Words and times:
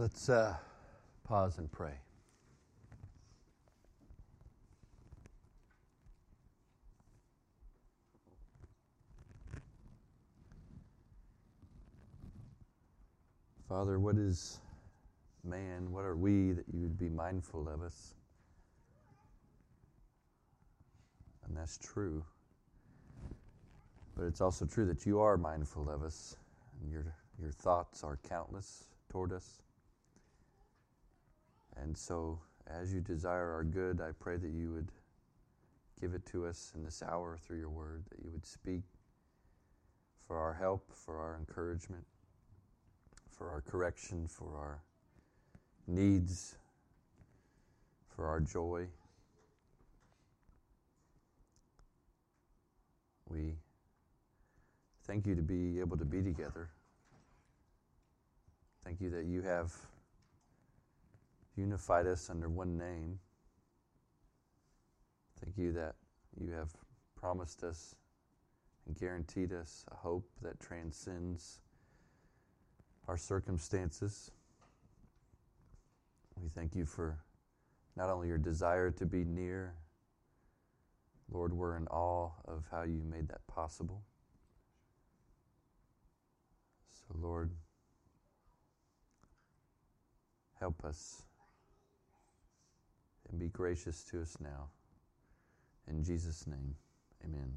Let's 0.00 0.30
uh, 0.30 0.56
pause 1.24 1.58
and 1.58 1.70
pray. 1.70 1.92
Father, 13.68 13.98
what 13.98 14.16
is 14.16 14.60
man? 15.44 15.92
What 15.92 16.06
are 16.06 16.16
we 16.16 16.52
that 16.52 16.64
you 16.72 16.80
would 16.80 16.96
be 16.96 17.10
mindful 17.10 17.68
of 17.68 17.82
us? 17.82 18.14
And 21.46 21.54
that's 21.54 21.76
true. 21.76 22.24
But 24.16 24.24
it's 24.24 24.40
also 24.40 24.64
true 24.64 24.86
that 24.86 25.04
you 25.04 25.20
are 25.20 25.36
mindful 25.36 25.90
of 25.90 26.02
us, 26.02 26.38
and 26.80 26.90
your, 26.90 27.14
your 27.38 27.52
thoughts 27.52 28.02
are 28.02 28.18
countless 28.26 28.84
toward 29.10 29.34
us. 29.34 29.60
And 31.82 31.96
so, 31.96 32.38
as 32.66 32.92
you 32.92 33.00
desire 33.00 33.52
our 33.52 33.64
good, 33.64 34.00
I 34.00 34.10
pray 34.18 34.36
that 34.36 34.50
you 34.50 34.72
would 34.72 34.88
give 36.00 36.14
it 36.14 36.24
to 36.26 36.46
us 36.46 36.72
in 36.74 36.84
this 36.84 37.02
hour 37.02 37.38
through 37.40 37.58
your 37.58 37.68
word, 37.68 38.04
that 38.10 38.22
you 38.22 38.30
would 38.30 38.46
speak 38.46 38.82
for 40.26 40.38
our 40.38 40.54
help, 40.54 40.84
for 40.94 41.18
our 41.18 41.36
encouragement, 41.38 42.04
for 43.28 43.50
our 43.50 43.62
correction, 43.62 44.28
for 44.28 44.56
our 44.56 44.82
needs, 45.86 46.56
for 48.08 48.26
our 48.26 48.40
joy. 48.40 48.86
We 53.28 53.54
thank 55.04 55.26
you 55.26 55.34
to 55.34 55.42
be 55.42 55.80
able 55.80 55.96
to 55.96 56.04
be 56.04 56.22
together. 56.22 56.68
Thank 58.84 59.00
you 59.00 59.10
that 59.10 59.24
you 59.24 59.42
have 59.42 59.72
unified 61.56 62.06
us 62.06 62.30
under 62.30 62.48
one 62.48 62.76
name. 62.76 63.18
Thank 65.42 65.56
you 65.56 65.72
that 65.72 65.94
you 66.38 66.50
have 66.52 66.70
promised 67.16 67.62
us 67.62 67.94
and 68.86 68.98
guaranteed 68.98 69.52
us 69.52 69.84
a 69.90 69.96
hope 69.96 70.28
that 70.42 70.58
transcends 70.60 71.60
our 73.08 73.16
circumstances. 73.16 74.30
We 76.36 76.48
thank 76.48 76.74
you 76.74 76.86
for 76.86 77.18
not 77.96 78.08
only 78.08 78.28
your 78.28 78.38
desire 78.38 78.90
to 78.92 79.04
be 79.04 79.24
near, 79.24 79.74
Lord, 81.30 81.52
we're 81.52 81.76
in 81.76 81.86
awe 81.88 82.30
of 82.46 82.64
how 82.70 82.82
you 82.82 83.02
made 83.04 83.28
that 83.28 83.46
possible. 83.46 84.02
So, 86.88 87.16
Lord, 87.20 87.50
help 90.58 90.84
us 90.84 91.22
and 93.30 93.38
be 93.38 93.48
gracious 93.48 94.04
to 94.04 94.20
us 94.20 94.36
now. 94.40 94.68
In 95.88 96.02
Jesus' 96.02 96.46
name, 96.46 96.74
amen. 97.24 97.52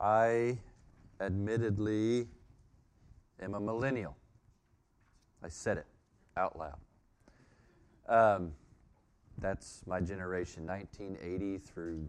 I 0.00 0.58
admittedly 1.20 2.28
am 3.40 3.54
a 3.54 3.60
millennial. 3.60 4.16
I 5.42 5.48
said 5.48 5.78
it 5.78 5.86
out 6.36 6.58
loud. 6.58 6.78
Um, 8.08 8.52
that's 9.38 9.82
my 9.86 10.00
generation, 10.00 10.66
1980 10.66 11.58
through 11.58 12.08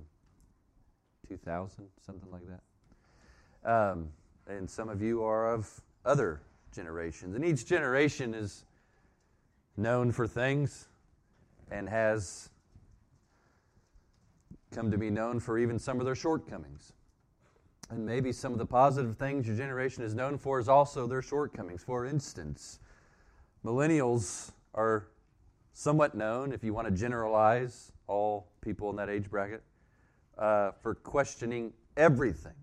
2000, 1.28 1.86
something 2.06 2.32
like 2.32 2.44
that. 2.48 3.70
Um, 3.70 4.10
and 4.48 4.70
some 4.70 4.90
of 4.90 5.02
you 5.02 5.24
are 5.24 5.52
of 5.52 5.70
other 6.06 6.42
generations. 6.74 7.36
And 7.36 7.44
each 7.44 7.66
generation 7.66 8.34
is 8.34 8.66
known 9.78 10.12
for 10.12 10.28
things 10.28 10.88
and 11.72 11.90
has 11.90 12.50
come 14.72 14.92
to 14.92 14.98
be 14.98 15.10
known 15.10 15.40
for 15.40 15.58
even 15.58 15.80
some 15.80 16.00
of 16.00 16.06
their 16.06 16.16
shortcomings. 16.16 16.94
And 17.90 18.06
maybe 18.06 18.32
some 18.32 18.52
of 18.52 18.58
the 18.58 18.66
positive 18.66 19.18
things 19.18 19.48
your 19.48 19.56
generation 19.56 20.04
is 20.04 20.14
known 20.14 20.38
for 20.38 20.60
is 20.60 20.68
also 20.68 21.08
their 21.08 21.22
shortcomings. 21.22 21.84
For 21.84 22.06
instance, 22.06 22.80
millennials 23.64 24.52
are 24.74 25.08
somewhat 25.74 26.16
known, 26.16 26.52
if 26.52 26.64
you 26.64 26.74
want 26.74 26.88
to 26.88 26.94
generalize 26.94 27.92
all 28.08 28.48
people 28.62 28.90
in 28.90 28.96
that 28.96 29.10
age 29.10 29.30
bracket, 29.30 29.64
uh, 30.38 30.72
for 30.82 30.96
questioning 30.96 31.74
everything. 31.96 32.54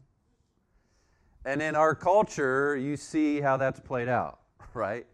And 1.45 1.63
in 1.63 1.75
our 1.75 1.95
culture, 1.95 2.77
you 2.77 2.97
see 2.97 3.41
how 3.41 3.57
that's 3.57 3.81
played 3.81 4.09
out, 4.09 4.41
right? 4.75 5.07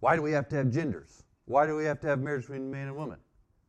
Why 0.00 0.16
do 0.16 0.22
we 0.22 0.32
have 0.32 0.48
to 0.50 0.56
have 0.56 0.70
genders? 0.70 1.24
Why 1.50 1.66
do 1.66 1.74
we 1.74 1.84
have 1.86 1.98
to 2.02 2.06
have 2.06 2.20
marriage 2.20 2.42
between 2.42 2.70
man 2.70 2.86
and 2.86 2.96
woman? 2.96 3.18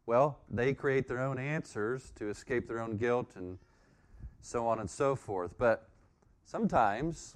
Well, 0.06 0.38
they 0.52 0.72
create 0.72 1.08
their 1.08 1.20
own 1.20 1.40
answers 1.40 2.12
to 2.18 2.30
escape 2.30 2.68
their 2.68 2.80
own 2.80 2.96
guilt 2.96 3.32
and 3.36 3.58
so 4.40 4.68
on 4.68 4.80
and 4.80 4.88
so 4.88 5.16
forth. 5.16 5.58
But 5.58 5.90
sometimes 6.46 7.36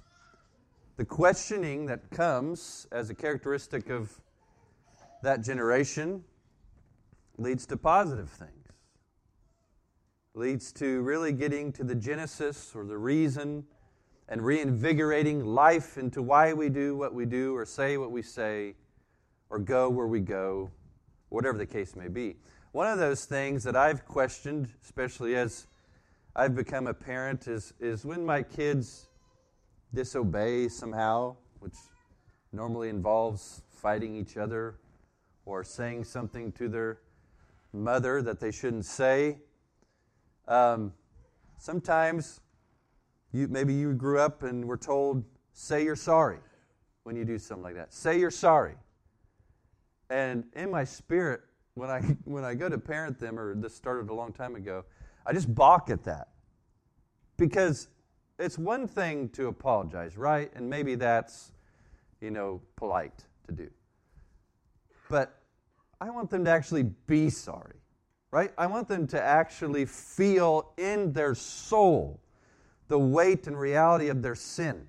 the 0.98 1.04
questioning 1.04 1.86
that 1.86 2.10
comes 2.10 2.86
as 2.92 3.10
a 3.10 3.14
characteristic 3.14 3.90
of 3.90 4.20
that 5.24 5.42
generation 5.42 6.22
leads 7.38 7.66
to 7.66 7.76
positive 7.76 8.30
things, 8.30 8.68
leads 10.34 10.70
to 10.74 11.00
really 11.00 11.32
getting 11.32 11.72
to 11.72 11.82
the 11.82 11.96
genesis 11.96 12.70
or 12.72 12.84
the 12.84 12.98
reason 12.98 13.64
and 14.28 14.42
reinvigorating 14.42 15.44
life 15.44 15.98
into 15.98 16.22
why 16.22 16.52
we 16.52 16.68
do 16.68 16.96
what 16.96 17.12
we 17.12 17.26
do 17.26 17.56
or 17.56 17.66
say 17.66 17.96
what 17.96 18.12
we 18.12 18.22
say 18.22 18.76
or 19.50 19.58
go 19.58 19.88
where 19.88 20.06
we 20.06 20.20
go, 20.20 20.70
whatever 21.28 21.58
the 21.58 21.66
case 21.66 21.96
may 21.96 22.08
be. 22.08 22.36
One 22.72 22.90
of 22.90 22.98
those 22.98 23.24
things 23.24 23.64
that 23.64 23.76
I've 23.76 24.04
questioned, 24.04 24.68
especially 24.82 25.36
as 25.36 25.66
I've 26.34 26.54
become 26.54 26.86
a 26.86 26.94
parent, 26.94 27.48
is, 27.48 27.72
is 27.80 28.04
when 28.04 28.24
my 28.24 28.42
kids 28.42 29.08
disobey 29.94 30.68
somehow, 30.68 31.36
which 31.60 31.74
normally 32.52 32.88
involves 32.88 33.62
fighting 33.70 34.14
each 34.14 34.36
other 34.36 34.76
or 35.44 35.64
saying 35.64 36.04
something 36.04 36.52
to 36.52 36.68
their 36.68 36.98
mother 37.72 38.20
that 38.22 38.40
they 38.40 38.50
shouldn't 38.50 38.84
say. 38.84 39.38
Um, 40.48 40.92
sometimes 41.58 42.40
you, 43.32 43.48
maybe 43.48 43.74
you 43.74 43.92
grew 43.92 44.18
up 44.18 44.42
and 44.42 44.64
were 44.64 44.76
told, 44.76 45.24
say 45.52 45.84
you're 45.84 45.96
sorry 45.96 46.38
when 47.04 47.16
you 47.16 47.24
do 47.24 47.38
something 47.38 47.64
like 47.64 47.74
that. 47.74 47.92
Say 47.92 48.18
you're 48.18 48.30
sorry. 48.30 48.74
And 50.10 50.44
in 50.54 50.70
my 50.70 50.84
spirit, 50.84 51.42
when 51.74 51.90
I, 51.90 52.00
when 52.24 52.44
I 52.44 52.54
go 52.54 52.68
to 52.68 52.78
parent 52.78 53.18
them, 53.18 53.38
or 53.38 53.54
this 53.54 53.74
started 53.74 54.10
a 54.10 54.14
long 54.14 54.32
time 54.32 54.54
ago, 54.56 54.84
I 55.26 55.32
just 55.32 55.54
balk 55.54 55.90
at 55.90 56.04
that. 56.04 56.28
Because 57.36 57.88
it's 58.38 58.58
one 58.58 58.86
thing 58.86 59.28
to 59.30 59.48
apologize, 59.48 60.16
right? 60.16 60.50
And 60.54 60.68
maybe 60.68 60.94
that's, 60.94 61.52
you 62.20 62.30
know, 62.30 62.60
polite 62.76 63.24
to 63.46 63.52
do. 63.52 63.70
But 65.08 65.38
I 66.00 66.10
want 66.10 66.30
them 66.30 66.44
to 66.44 66.50
actually 66.50 66.84
be 67.06 67.30
sorry, 67.30 67.76
right? 68.30 68.52
I 68.58 68.66
want 68.66 68.88
them 68.88 69.06
to 69.08 69.22
actually 69.22 69.86
feel 69.86 70.72
in 70.76 71.12
their 71.12 71.34
soul 71.34 72.20
the 72.88 72.98
weight 72.98 73.46
and 73.46 73.58
reality 73.58 74.08
of 74.08 74.22
their 74.22 74.34
sin. 74.34 74.88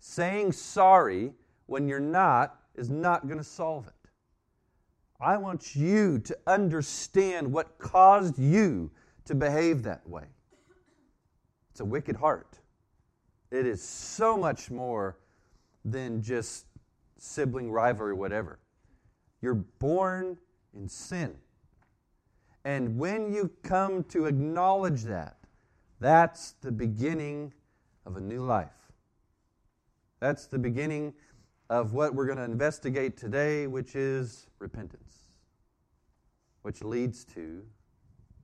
Saying 0.00 0.52
sorry 0.52 1.32
when 1.66 1.86
you're 1.86 2.00
not 2.00 2.60
is 2.78 2.90
not 2.90 3.26
going 3.26 3.38
to 3.38 3.44
solve 3.44 3.86
it. 3.86 3.92
I 5.20 5.36
want 5.36 5.74
you 5.74 6.18
to 6.20 6.38
understand 6.46 7.52
what 7.52 7.78
caused 7.78 8.38
you 8.38 8.90
to 9.24 9.34
behave 9.34 9.82
that 9.82 10.08
way. 10.08 10.24
It's 11.70 11.80
a 11.80 11.84
wicked 11.84 12.16
heart. 12.16 12.58
It 13.50 13.66
is 13.66 13.82
so 13.82 14.36
much 14.36 14.70
more 14.70 15.18
than 15.84 16.22
just 16.22 16.66
sibling 17.18 17.70
rivalry, 17.70 18.14
whatever. 18.14 18.58
You're 19.42 19.54
born 19.54 20.36
in 20.74 20.88
sin. 20.88 21.34
And 22.64 22.98
when 22.98 23.32
you 23.32 23.50
come 23.62 24.04
to 24.04 24.26
acknowledge 24.26 25.02
that, 25.04 25.36
that's 26.00 26.52
the 26.60 26.70
beginning 26.70 27.52
of 28.06 28.16
a 28.16 28.20
new 28.20 28.42
life. 28.42 28.68
That's 30.20 30.46
the 30.46 30.58
beginning 30.58 31.14
of 31.70 31.92
what 31.92 32.14
we're 32.14 32.26
going 32.26 32.38
to 32.38 32.44
investigate 32.44 33.16
today, 33.16 33.66
which 33.66 33.94
is 33.94 34.46
repentance, 34.58 35.28
which 36.62 36.82
leads 36.82 37.24
to 37.24 37.62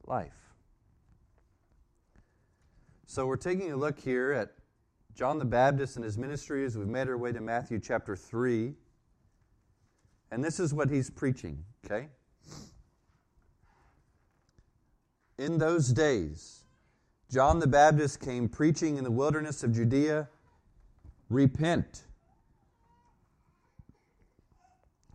life. 0.06 0.32
So 3.06 3.26
we're 3.26 3.36
taking 3.36 3.72
a 3.72 3.76
look 3.76 3.98
here 3.98 4.32
at 4.32 4.50
John 5.14 5.38
the 5.38 5.44
Baptist 5.44 5.96
and 5.96 6.04
his 6.04 6.18
ministry 6.18 6.64
as 6.64 6.76
we've 6.76 6.88
made 6.88 7.08
our 7.08 7.16
way 7.16 7.32
to 7.32 7.40
Matthew 7.40 7.78
chapter 7.78 8.16
3. 8.16 8.74
And 10.32 10.42
this 10.42 10.58
is 10.58 10.74
what 10.74 10.90
he's 10.90 11.10
preaching, 11.10 11.64
okay? 11.84 12.08
In 15.38 15.58
those 15.58 15.92
days, 15.92 16.64
John 17.30 17.60
the 17.60 17.66
Baptist 17.66 18.20
came 18.20 18.48
preaching 18.48 18.96
in 18.96 19.04
the 19.04 19.10
wilderness 19.10 19.62
of 19.62 19.72
Judea 19.72 20.28
Repent, 21.30 22.02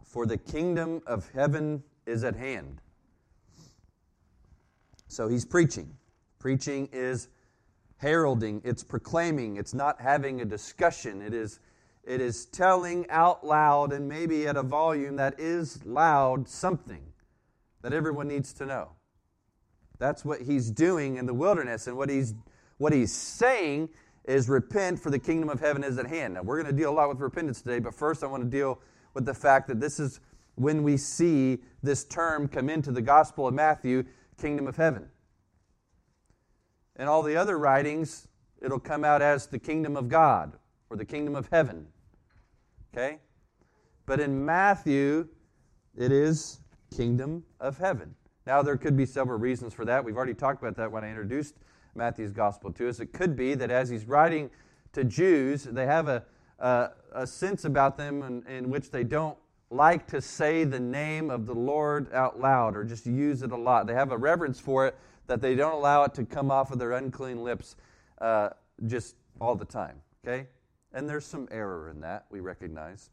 for 0.10 0.26
the 0.26 0.38
kingdom 0.38 1.02
of 1.06 1.30
heaven 1.36 1.84
is 2.08 2.24
at 2.24 2.36
hand. 2.36 2.82
So 5.08 5.28
he's 5.28 5.46
preaching. 5.46 5.96
Preaching 6.40 6.90
is 6.92 7.28
heralding, 7.98 8.62
it's 8.64 8.84
proclaiming, 8.84 9.58
it's 9.58 9.74
not 9.74 10.02
having 10.02 10.42
a 10.42 10.46
discussion. 10.46 11.22
It 11.22 11.34
is, 11.34 11.60
it 12.04 12.22
is 12.22 12.46
telling 12.46 13.06
out 13.10 13.46
loud 13.46 13.92
and 13.92 14.08
maybe 14.08 14.48
at 14.48 14.56
a 14.56 14.64
volume 14.64 15.18
that 15.18 15.40
is 15.40 15.86
loud 15.86 16.48
something 16.48 17.04
that 17.82 17.94
everyone 17.94 18.28
needs 18.28 18.54
to 18.54 18.66
know. 18.66 18.92
That's 20.00 20.24
what 20.24 20.42
he's 20.42 20.72
doing 20.72 21.18
in 21.18 21.26
the 21.26 21.34
wilderness. 21.34 21.88
And 21.88 21.98
what 21.98 22.10
he's, 22.10 22.34
what 22.78 22.94
he's 22.94 23.12
saying 23.12 23.90
is 24.24 24.48
repent, 24.48 25.00
for 25.00 25.10
the 25.10 25.20
kingdom 25.20 25.50
of 25.50 25.60
heaven 25.60 25.84
is 25.84 25.98
at 25.98 26.08
hand. 26.08 26.36
Now, 26.36 26.42
we're 26.42 26.62
going 26.62 26.74
to 26.74 26.78
deal 26.80 26.92
a 26.92 26.96
lot 26.96 27.10
with 27.10 27.20
repentance 27.20 27.62
today, 27.62 27.80
but 27.80 27.94
first 27.94 28.24
I 28.24 28.28
want 28.28 28.44
to 28.44 28.50
deal 28.50 28.80
with 29.14 29.26
the 29.26 29.34
fact 29.34 29.68
that 29.68 29.80
this 29.80 30.00
is 30.00 30.20
when 30.56 30.84
we 30.84 30.98
see 30.98 31.60
this 31.82 32.04
term 32.04 32.48
come 32.48 32.70
into 32.70 32.92
the 32.92 33.02
Gospel 33.02 33.48
of 33.48 33.54
Matthew 33.54 34.04
kingdom 34.40 34.68
of 34.68 34.76
heaven. 34.76 35.08
In 36.98 37.08
all 37.08 37.24
the 37.24 37.36
other 37.36 37.58
writings, 37.58 38.28
it'll 38.62 38.80
come 38.80 39.06
out 39.06 39.22
as 39.22 39.48
the 39.48 39.60
kingdom 39.60 39.96
of 39.96 40.10
God 40.10 40.58
or 40.90 40.98
the 40.98 41.06
kingdom 41.06 41.36
of 41.36 41.48
heaven. 41.50 41.88
Okay? 42.94 43.20
But 44.06 44.20
in 44.20 44.46
Matthew, 44.46 45.28
it 45.96 46.12
is 46.12 46.60
kingdom 46.96 47.44
of 47.60 47.78
heaven. 47.78 48.16
Now, 48.46 48.62
there 48.62 48.78
could 48.78 48.98
be 48.98 49.06
several 49.06 49.38
reasons 49.38 49.74
for 49.74 49.86
that. 49.86 50.04
We've 50.04 50.18
already 50.18 50.34
talked 50.34 50.62
about 50.62 50.76
that 50.78 50.92
when 50.92 51.04
I 51.04 51.10
introduced 51.10 51.56
Matthew's 51.96 52.32
gospel 52.32 52.74
to 52.74 52.90
us. 52.90 53.00
It 53.00 53.14
could 53.14 53.36
be 53.36 53.54
that 53.54 53.70
as 53.70 53.90
he's 53.90 54.06
writing 54.06 54.50
to 54.94 55.04
Jews, 55.04 55.64
they 55.66 55.86
have 55.86 56.08
a, 56.08 56.24
a, 56.60 56.90
a 57.14 57.28
sense 57.28 57.66
about 57.66 57.98
them 57.98 58.24
in, 58.24 58.46
in 58.48 58.70
which 58.70 58.92
they 58.92 59.04
don't 59.04 59.38
like 59.72 60.08
to 60.08 60.22
say 60.22 60.64
the 60.64 60.80
name 60.80 61.30
of 61.30 61.46
the 61.46 61.54
Lord 61.54 62.12
out 62.14 62.40
loud 62.40 62.76
or 62.76 62.84
just 62.84 63.06
use 63.06 63.44
it 63.44 63.52
a 63.52 63.58
lot. 63.58 63.88
They 63.88 63.94
have 63.94 64.12
a 64.12 64.18
reverence 64.18 64.60
for 64.60 64.88
it 64.88 64.96
that 65.28 65.42
they 65.42 65.56
don't 65.56 65.74
allow 65.74 66.04
it 66.04 66.14
to 66.16 66.26
come 66.26 66.50
off 66.50 66.72
of 66.72 66.80
their 66.80 66.94
unclean 66.94 67.44
lips 67.44 67.76
uh, 68.20 68.50
just 68.88 69.16
all 69.40 69.56
the 69.56 69.66
time. 69.66 70.02
Okay? 70.26 70.48
And 70.94 71.08
there's 71.08 71.26
some 71.26 71.48
error 71.52 71.90
in 71.90 72.02
that, 72.02 72.26
we 72.32 72.40
recognize. 72.40 73.12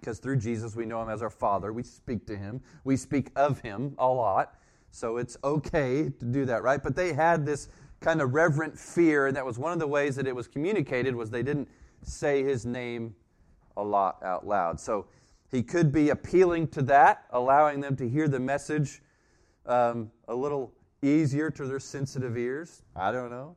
Because 0.00 0.18
through 0.18 0.38
Jesus, 0.38 0.74
we 0.74 0.86
know 0.86 1.02
him 1.02 1.10
as 1.10 1.22
our 1.22 1.30
Father. 1.30 1.72
We 1.72 1.82
speak 1.82 2.26
to 2.26 2.36
him, 2.36 2.60
we 2.84 2.96
speak 2.96 3.30
of 3.36 3.60
him 3.60 3.94
a 3.98 4.08
lot. 4.08 4.54
So 4.90 5.18
it's 5.18 5.36
okay 5.44 6.04
to 6.04 6.24
do 6.24 6.46
that, 6.46 6.62
right? 6.62 6.82
But 6.82 6.96
they 6.96 7.12
had 7.12 7.44
this 7.44 7.68
kind 8.00 8.22
of 8.22 8.32
reverent 8.32 8.78
fear, 8.78 9.26
and 9.26 9.36
that 9.36 9.44
was 9.44 9.58
one 9.58 9.72
of 9.72 9.78
the 9.78 9.86
ways 9.86 10.16
that 10.16 10.26
it 10.26 10.34
was 10.34 10.48
communicated 10.48 11.14
was 11.14 11.30
they 11.30 11.42
didn't 11.42 11.68
say 12.02 12.42
his 12.42 12.66
name 12.66 13.14
a 13.76 13.82
lot 13.82 14.22
out 14.22 14.46
loud. 14.46 14.80
So 14.80 15.06
he 15.50 15.62
could 15.62 15.92
be 15.92 16.10
appealing 16.10 16.68
to 16.68 16.82
that, 16.82 17.24
allowing 17.30 17.80
them 17.80 17.96
to 17.96 18.08
hear 18.08 18.28
the 18.28 18.40
message 18.40 19.02
um, 19.66 20.10
a 20.28 20.34
little 20.34 20.72
easier 21.02 21.50
to 21.50 21.66
their 21.66 21.80
sensitive 21.80 22.36
ears. 22.36 22.82
I 22.94 23.12
don't 23.12 23.30
know. 23.30 23.56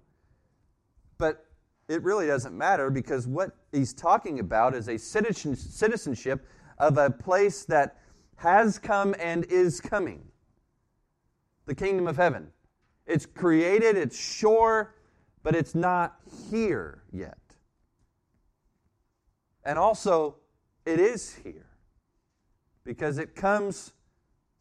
But 1.17 1.45
it 1.87 2.03
really 2.03 2.27
doesn't 2.27 2.55
matter 2.55 2.89
because 2.89 3.27
what 3.27 3.51
he's 3.71 3.93
talking 3.93 4.39
about 4.39 4.75
is 4.75 4.87
a 4.87 4.97
citizenship 4.97 6.47
of 6.77 6.97
a 6.97 7.09
place 7.09 7.65
that 7.65 7.97
has 8.37 8.77
come 8.77 9.15
and 9.19 9.45
is 9.45 9.81
coming 9.81 10.23
the 11.65 11.75
kingdom 11.75 12.07
of 12.07 12.17
heaven. 12.17 12.47
It's 13.05 13.25
created, 13.25 13.97
it's 13.97 14.17
sure, 14.17 14.95
but 15.43 15.55
it's 15.55 15.75
not 15.75 16.15
here 16.49 17.03
yet. 17.11 17.37
And 19.63 19.77
also, 19.77 20.35
it 20.85 20.99
is 20.99 21.35
here 21.43 21.67
because 22.83 23.17
it 23.17 23.35
comes 23.35 23.93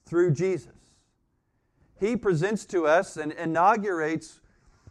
through 0.07 0.33
Jesus. 0.33 0.73
He 2.01 2.17
presents 2.17 2.65
to 2.67 2.87
us 2.87 3.17
and 3.17 3.33
inaugurates 3.33 4.41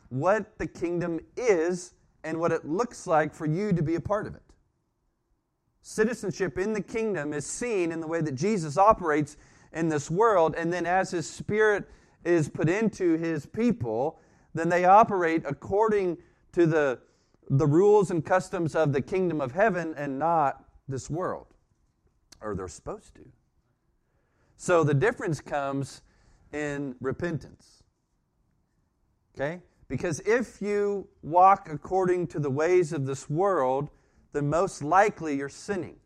what 0.09 0.57
the 0.57 0.68
kingdom 0.68 1.19
is 1.36 1.94
and 2.24 2.39
what 2.39 2.51
it 2.51 2.65
looks 2.65 3.07
like 3.07 3.33
for 3.33 3.45
you 3.45 3.71
to 3.74 3.81
be 3.81 3.95
a 3.95 4.01
part 4.01 4.27
of 4.27 4.36
it. 4.36 4.42
Citizenship 5.81 6.57
in 6.57 6.74
the 6.74 6.81
kingdom 6.81 7.33
is 7.33 7.45
seen 7.45 7.92
in 7.92 8.01
the 8.01 8.07
way 8.07 8.21
that 8.21 8.36
Jesus 8.36 8.77
operates 8.77 9.38
in 9.71 9.88
this 9.88 10.12
world, 10.12 10.56
and 10.57 10.71
then 10.71 10.86
as 10.86 11.12
his 11.12 11.30
spirit 11.30 11.89
is 12.25 12.50
put 12.50 12.68
into 12.68 13.18
his 13.18 13.45
people, 13.45 14.19
then 14.54 14.69
they 14.69 14.86
operate 14.86 15.44
according 15.45 16.18
to 16.51 16.65
the, 16.65 17.00
the 17.50 17.68
rules 17.68 18.12
and 18.12 18.26
customs 18.26 18.76
of 18.76 18.94
the 18.94 19.02
kingdom 19.02 19.42
of 19.42 19.52
heaven 19.52 19.94
and 19.98 20.20
not 20.20 20.64
this 20.88 21.10
world 21.10 21.48
or 22.42 22.56
they're 22.56 22.68
supposed 22.68 23.16
to. 23.16 23.22
So 24.58 24.84
the 24.84 24.94
difference 24.94 25.42
comes 25.42 26.02
in 26.54 26.96
repentance. 27.00 27.84
Okay? 29.36 29.62
Because 29.88 30.20
if 30.22 30.62
you 30.62 31.08
walk 31.22 31.70
according 31.72 32.28
to 32.28 32.40
the 32.40 32.50
ways 32.50 32.92
of 32.92 33.06
this 33.06 33.30
world, 33.30 33.90
then 34.34 34.50
most 34.50 34.84
likely 34.84 35.36
you're 35.36 35.50
sinning. 35.50 35.98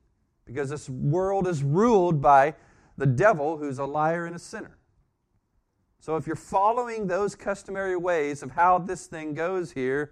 Because 0.46 0.70
this 0.70 0.90
world 0.90 1.48
is 1.48 1.64
ruled 1.64 2.22
by 2.22 2.56
the 2.98 3.06
devil, 3.06 3.58
who's 3.58 3.80
a 3.80 3.86
liar 3.86 4.26
and 4.26 4.36
a 4.36 4.40
sinner. 4.40 4.78
So 6.00 6.18
if 6.18 6.28
you're 6.28 6.36
following 6.36 7.08
those 7.08 7.36
customary 7.36 7.96
ways 7.96 8.44
of 8.44 8.52
how 8.52 8.80
this 8.80 9.06
thing 9.06 9.34
goes 9.34 9.72
here, 9.72 10.12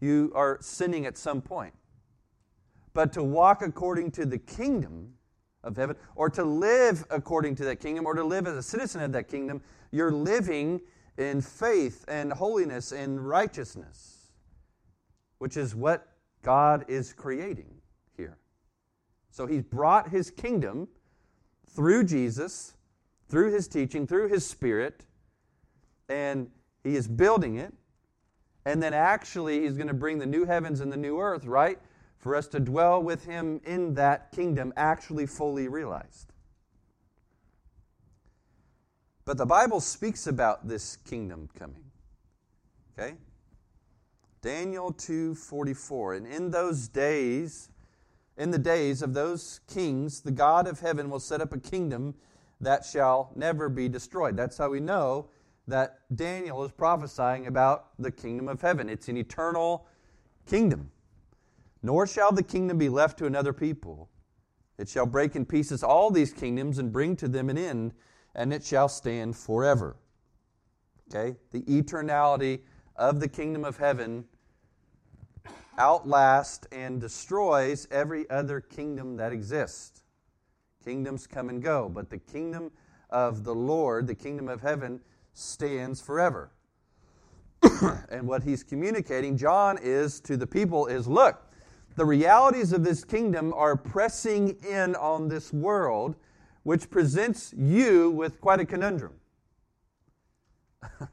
you 0.00 0.32
are 0.34 0.58
sinning 0.60 1.06
at 1.06 1.16
some 1.16 1.40
point. 1.40 1.74
But 2.94 3.12
to 3.14 3.22
walk 3.22 3.62
according 3.62 4.12
to 4.12 4.26
the 4.26 4.38
kingdom 4.38 5.14
of 5.64 5.76
heaven, 5.76 5.96
or 6.14 6.30
to 6.30 6.44
live 6.44 7.04
according 7.10 7.56
to 7.56 7.64
that 7.64 7.76
kingdom, 7.76 8.06
or 8.06 8.14
to 8.14 8.24
live 8.24 8.46
as 8.46 8.56
a 8.56 8.62
citizen 8.62 9.02
of 9.02 9.12
that 9.12 9.28
kingdom, 9.28 9.60
you're 9.90 10.12
living 10.12 10.80
in 11.16 11.40
faith 11.40 12.04
and 12.08 12.32
holiness 12.32 12.92
and 12.92 13.28
righteousness, 13.28 14.30
which 15.38 15.56
is 15.56 15.74
what 15.74 16.08
God 16.42 16.84
is 16.88 17.12
creating 17.12 17.74
here. 18.16 18.38
So 19.30 19.46
He's 19.46 19.62
brought 19.62 20.08
His 20.10 20.30
kingdom 20.30 20.88
through 21.70 22.04
Jesus, 22.04 22.74
through 23.28 23.52
His 23.52 23.68
teaching, 23.68 24.06
through 24.06 24.28
His 24.28 24.46
Spirit, 24.46 25.06
and 26.08 26.50
He 26.84 26.96
is 26.96 27.08
building 27.08 27.56
it. 27.56 27.74
And 28.68 28.82
then 28.82 28.94
actually, 28.94 29.62
He's 29.62 29.76
going 29.76 29.88
to 29.88 29.94
bring 29.94 30.18
the 30.18 30.26
new 30.26 30.44
heavens 30.44 30.80
and 30.80 30.92
the 30.92 30.96
new 30.96 31.18
earth, 31.18 31.44
right? 31.46 31.78
for 32.18 32.34
us 32.34 32.48
to 32.48 32.60
dwell 32.60 33.02
with 33.02 33.24
him 33.24 33.60
in 33.64 33.94
that 33.94 34.32
kingdom 34.32 34.72
actually 34.76 35.26
fully 35.26 35.68
realized. 35.68 36.32
But 39.24 39.38
the 39.38 39.46
Bible 39.46 39.80
speaks 39.80 40.26
about 40.26 40.66
this 40.66 40.96
kingdom 40.96 41.48
coming. 41.58 41.84
Okay? 42.98 43.16
Daniel 44.42 44.92
2:44 44.92 46.16
and 46.16 46.26
in 46.26 46.50
those 46.50 46.88
days 46.88 47.70
in 48.36 48.52
the 48.52 48.58
days 48.58 49.02
of 49.02 49.14
those 49.14 49.60
kings 49.66 50.20
the 50.20 50.30
God 50.30 50.66
of 50.66 50.80
heaven 50.80 51.10
will 51.10 51.20
set 51.20 51.40
up 51.40 51.52
a 51.52 51.58
kingdom 51.58 52.14
that 52.60 52.84
shall 52.84 53.32
never 53.34 53.68
be 53.68 53.88
destroyed. 53.88 54.36
That's 54.36 54.58
how 54.58 54.70
we 54.70 54.80
know 54.80 55.28
that 55.68 56.00
Daniel 56.14 56.64
is 56.64 56.72
prophesying 56.72 57.46
about 57.46 57.90
the 57.98 58.10
kingdom 58.10 58.48
of 58.48 58.60
heaven. 58.60 58.88
It's 58.88 59.08
an 59.08 59.16
eternal 59.16 59.86
kingdom. 60.46 60.90
Nor 61.82 62.06
shall 62.06 62.32
the 62.32 62.42
kingdom 62.42 62.78
be 62.78 62.88
left 62.88 63.18
to 63.18 63.26
another 63.26 63.52
people. 63.52 64.08
It 64.78 64.88
shall 64.88 65.06
break 65.06 65.36
in 65.36 65.44
pieces 65.44 65.82
all 65.82 66.10
these 66.10 66.32
kingdoms 66.32 66.78
and 66.78 66.92
bring 66.92 67.16
to 67.16 67.28
them 67.28 67.50
an 67.50 67.58
end, 67.58 67.92
and 68.34 68.52
it 68.52 68.64
shall 68.64 68.88
stand 68.88 69.36
forever. 69.36 69.96
Okay? 71.08 71.36
The 71.52 71.62
eternality 71.62 72.60
of 72.96 73.20
the 73.20 73.28
kingdom 73.28 73.64
of 73.64 73.76
heaven 73.76 74.24
outlasts 75.76 76.66
and 76.72 77.00
destroys 77.00 77.86
every 77.90 78.28
other 78.30 78.60
kingdom 78.60 79.16
that 79.16 79.32
exists. 79.32 80.02
Kingdoms 80.84 81.26
come 81.26 81.48
and 81.50 81.62
go, 81.62 81.88
but 81.88 82.10
the 82.10 82.18
kingdom 82.18 82.70
of 83.10 83.44
the 83.44 83.54
Lord, 83.54 84.06
the 84.06 84.14
kingdom 84.14 84.48
of 84.48 84.60
heaven, 84.60 85.00
stands 85.38 86.00
forever. 86.00 86.50
and 88.10 88.26
what 88.26 88.42
he's 88.42 88.62
communicating, 88.62 89.36
John, 89.36 89.78
is 89.80 90.20
to 90.20 90.36
the 90.36 90.46
people 90.46 90.86
is 90.86 91.06
look, 91.06 91.44
the 91.96 92.04
realities 92.04 92.72
of 92.72 92.84
this 92.84 93.04
kingdom 93.04 93.52
are 93.54 93.76
pressing 93.76 94.56
in 94.68 94.94
on 94.96 95.28
this 95.28 95.52
world, 95.52 96.16
which 96.62 96.90
presents 96.90 97.52
you 97.56 98.10
with 98.10 98.40
quite 98.40 98.60
a 98.60 98.64
conundrum. 98.64 99.14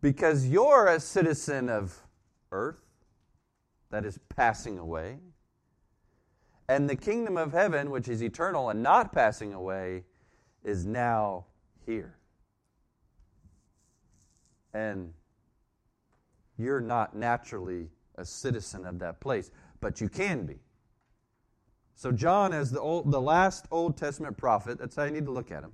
because 0.00 0.48
you're 0.48 0.88
a 0.88 0.98
citizen 0.98 1.68
of 1.68 1.96
earth 2.50 2.82
that 3.90 4.04
is 4.04 4.18
passing 4.28 4.78
away, 4.78 5.18
and 6.68 6.88
the 6.88 6.96
kingdom 6.96 7.36
of 7.36 7.52
heaven, 7.52 7.90
which 7.90 8.08
is 8.08 8.22
eternal 8.22 8.70
and 8.70 8.82
not 8.82 9.12
passing 9.12 9.54
away, 9.54 10.04
is 10.64 10.84
now 10.84 11.46
here. 11.86 12.17
And 14.74 15.12
you're 16.56 16.80
not 16.80 17.16
naturally 17.16 17.88
a 18.16 18.24
citizen 18.24 18.84
of 18.84 18.98
that 18.98 19.20
place 19.20 19.50
but 19.80 20.00
you 20.00 20.08
can 20.08 20.44
be. 20.46 20.56
So, 21.94 22.12
John, 22.12 22.52
as 22.52 22.70
the, 22.70 22.80
old, 22.80 23.10
the 23.10 23.20
last 23.20 23.66
Old 23.70 23.96
Testament 23.96 24.36
prophet, 24.36 24.78
that's 24.78 24.94
how 24.94 25.04
you 25.04 25.10
need 25.10 25.24
to 25.24 25.32
look 25.32 25.50
at 25.50 25.64
him, 25.64 25.72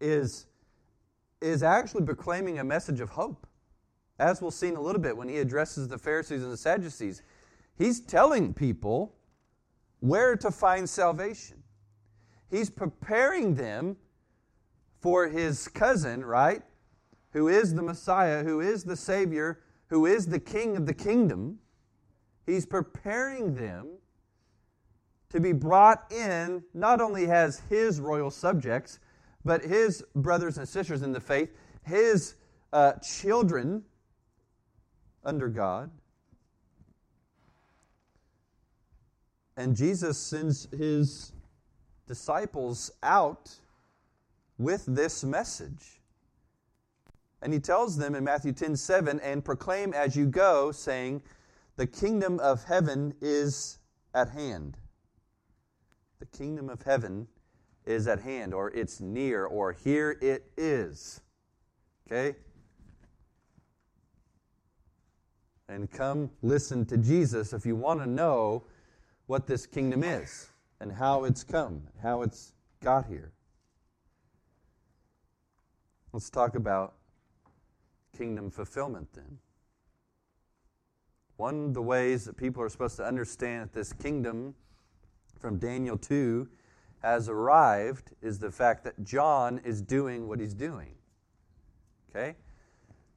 is, 0.00 0.46
is 1.42 1.62
actually 1.62 2.04
proclaiming 2.04 2.58
a 2.58 2.64
message 2.64 3.00
of 3.00 3.10
hope. 3.10 3.46
As 4.18 4.40
we'll 4.40 4.50
see 4.50 4.68
in 4.68 4.76
a 4.76 4.80
little 4.80 5.00
bit 5.00 5.14
when 5.14 5.28
he 5.28 5.36
addresses 5.36 5.88
the 5.88 5.98
Pharisees 5.98 6.42
and 6.42 6.50
the 6.50 6.56
Sadducees, 6.56 7.22
he's 7.76 8.00
telling 8.00 8.54
people 8.54 9.14
where 10.00 10.34
to 10.36 10.50
find 10.50 10.88
salvation. 10.88 11.62
He's 12.50 12.70
preparing 12.70 13.54
them 13.54 13.96
for 15.00 15.28
his 15.28 15.68
cousin, 15.68 16.24
right? 16.24 16.62
Who 17.36 17.48
is 17.48 17.74
the 17.74 17.82
Messiah, 17.82 18.42
who 18.42 18.62
is 18.62 18.82
the 18.82 18.96
Savior, 18.96 19.60
who 19.88 20.06
is 20.06 20.26
the 20.26 20.40
King 20.40 20.74
of 20.74 20.86
the 20.86 20.94
kingdom. 20.94 21.58
He's 22.46 22.64
preparing 22.64 23.54
them 23.54 23.88
to 25.28 25.38
be 25.38 25.52
brought 25.52 26.10
in, 26.10 26.64
not 26.72 27.02
only 27.02 27.30
as 27.30 27.60
his 27.68 28.00
royal 28.00 28.30
subjects, 28.30 29.00
but 29.44 29.60
his 29.60 30.02
brothers 30.14 30.56
and 30.56 30.66
sisters 30.66 31.02
in 31.02 31.12
the 31.12 31.20
faith, 31.20 31.50
his 31.82 32.36
uh, 32.72 32.92
children 32.94 33.84
under 35.22 35.50
God. 35.50 35.90
And 39.58 39.76
Jesus 39.76 40.16
sends 40.16 40.68
his 40.74 41.32
disciples 42.08 42.90
out 43.02 43.54
with 44.56 44.86
this 44.86 45.22
message. 45.22 45.95
And 47.42 47.52
he 47.52 47.58
tells 47.58 47.96
them 47.96 48.14
in 48.14 48.24
Matthew 48.24 48.52
10 48.52 48.76
7, 48.76 49.20
and 49.20 49.44
proclaim 49.44 49.92
as 49.92 50.16
you 50.16 50.26
go, 50.26 50.72
saying, 50.72 51.22
The 51.76 51.86
kingdom 51.86 52.40
of 52.40 52.64
heaven 52.64 53.14
is 53.20 53.78
at 54.14 54.30
hand. 54.30 54.76
The 56.18 56.26
kingdom 56.26 56.68
of 56.70 56.82
heaven 56.82 57.28
is 57.84 58.08
at 58.08 58.20
hand, 58.20 58.54
or 58.54 58.70
it's 58.70 59.00
near, 59.00 59.44
or 59.44 59.72
here 59.72 60.18
it 60.20 60.50
is. 60.56 61.20
Okay? 62.06 62.36
And 65.68 65.90
come 65.90 66.30
listen 66.42 66.86
to 66.86 66.96
Jesus 66.96 67.52
if 67.52 67.66
you 67.66 67.76
want 67.76 68.00
to 68.00 68.06
know 68.06 68.64
what 69.26 69.46
this 69.46 69.66
kingdom 69.66 70.04
is 70.04 70.48
and 70.80 70.92
how 70.92 71.24
it's 71.24 71.42
come, 71.42 71.82
how 72.02 72.22
it's 72.22 72.52
got 72.82 73.06
here. 73.06 73.32
Let's 76.12 76.30
talk 76.30 76.54
about 76.54 76.94
kingdom 78.16 78.50
fulfillment 78.50 79.08
then. 79.14 79.38
One 81.36 81.66
of 81.66 81.74
the 81.74 81.82
ways 81.82 82.24
that 82.24 82.36
people 82.36 82.62
are 82.62 82.68
supposed 82.68 82.96
to 82.96 83.04
understand 83.04 83.64
that 83.64 83.72
this 83.72 83.92
kingdom 83.92 84.54
from 85.38 85.58
Daniel 85.58 85.98
2 85.98 86.48
has 87.02 87.28
arrived 87.28 88.12
is 88.22 88.38
the 88.38 88.50
fact 88.50 88.84
that 88.84 89.04
John 89.04 89.60
is 89.64 89.82
doing 89.82 90.28
what 90.28 90.40
he's 90.40 90.54
doing. 90.54 90.94
Okay? 92.10 92.36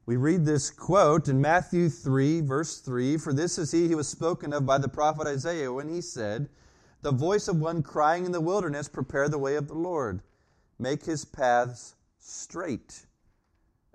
We 0.06 0.16
read 0.16 0.44
this 0.44 0.70
quote 0.70 1.28
in 1.28 1.40
Matthew 1.40 1.88
3, 1.88 2.42
verse 2.42 2.78
3 2.78 3.16
For 3.16 3.32
this 3.32 3.58
is 3.58 3.72
he 3.72 3.88
who 3.88 3.96
was 3.96 4.08
spoken 4.08 4.52
of 4.52 4.66
by 4.66 4.78
the 4.78 4.88
prophet 4.88 5.26
Isaiah 5.26 5.72
when 5.72 5.88
he 5.88 6.00
said, 6.00 6.48
The 7.02 7.12
voice 7.12 7.48
of 7.48 7.60
one 7.60 7.82
crying 7.82 8.26
in 8.26 8.32
the 8.32 8.40
wilderness, 8.40 8.88
Prepare 8.88 9.28
the 9.28 9.38
way 9.38 9.54
of 9.54 9.68
the 9.68 9.74
Lord, 9.74 10.20
make 10.78 11.04
his 11.04 11.24
paths 11.24 11.94
straight. 12.18 13.06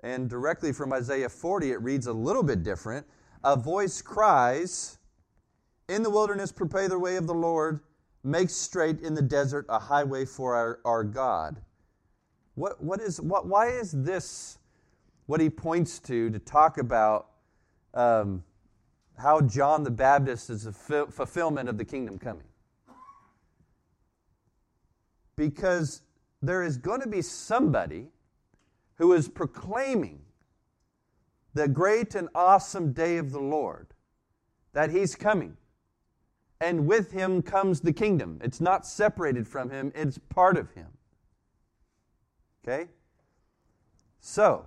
And 0.06 0.30
directly 0.30 0.72
from 0.72 0.92
Isaiah 0.92 1.28
40, 1.28 1.72
it 1.72 1.82
reads 1.82 2.06
a 2.06 2.12
little 2.12 2.44
bit 2.44 2.62
different. 2.62 3.04
A 3.42 3.56
voice 3.56 4.00
cries, 4.00 4.98
In 5.88 6.04
the 6.04 6.10
wilderness, 6.10 6.52
prepare 6.52 6.88
the 6.88 6.96
way 6.96 7.16
of 7.16 7.26
the 7.26 7.34
Lord, 7.34 7.80
make 8.22 8.48
straight 8.48 9.00
in 9.00 9.14
the 9.14 9.22
desert 9.22 9.66
a 9.68 9.80
highway 9.80 10.24
for 10.24 10.54
our, 10.54 10.78
our 10.84 11.02
God. 11.02 11.60
What, 12.54 12.80
what 12.80 13.00
is, 13.00 13.20
what, 13.20 13.48
why 13.48 13.70
is 13.70 13.90
this 13.90 14.58
what 15.26 15.40
he 15.40 15.50
points 15.50 15.98
to 15.98 16.30
to 16.30 16.38
talk 16.38 16.78
about 16.78 17.30
um, 17.92 18.44
how 19.18 19.40
John 19.40 19.82
the 19.82 19.90
Baptist 19.90 20.50
is 20.50 20.66
a 20.66 20.72
fulfillment 20.72 21.68
of 21.68 21.78
the 21.78 21.84
kingdom 21.84 22.16
coming? 22.16 22.46
Because 25.34 26.02
there 26.42 26.62
is 26.62 26.76
going 26.76 27.00
to 27.00 27.08
be 27.08 27.22
somebody 27.22 28.06
who 28.96 29.12
is 29.12 29.28
proclaiming 29.28 30.20
the 31.54 31.68
great 31.68 32.14
and 32.14 32.28
awesome 32.34 32.92
day 32.92 33.16
of 33.16 33.30
the 33.32 33.40
Lord, 33.40 33.94
that 34.72 34.90
he's 34.90 35.14
coming. 35.14 35.56
And 36.60 36.86
with 36.86 37.12
him 37.12 37.42
comes 37.42 37.80
the 37.80 37.92
kingdom. 37.92 38.40
It's 38.42 38.60
not 38.60 38.86
separated 38.86 39.46
from 39.46 39.70
him, 39.70 39.92
it's 39.94 40.18
part 40.28 40.56
of 40.56 40.70
him. 40.72 40.88
Okay? 42.62 42.88
So, 44.20 44.66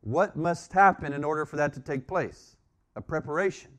what 0.00 0.36
must 0.36 0.72
happen 0.72 1.12
in 1.12 1.24
order 1.24 1.44
for 1.44 1.56
that 1.56 1.72
to 1.74 1.80
take 1.80 2.06
place? 2.06 2.56
A 2.96 3.00
preparation. 3.00 3.70